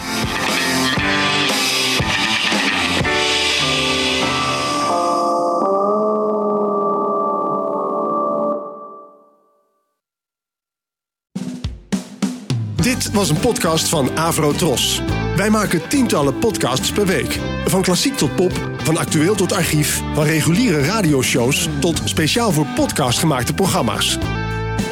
[12.75, 15.01] Dit was een podcast van Avro Tros.
[15.35, 17.39] Wij maken tientallen podcasts per week.
[17.65, 18.51] Van klassiek tot pop,
[18.83, 24.17] van actueel tot archief, van reguliere radioshows tot speciaal voor podcast gemaakte programma's.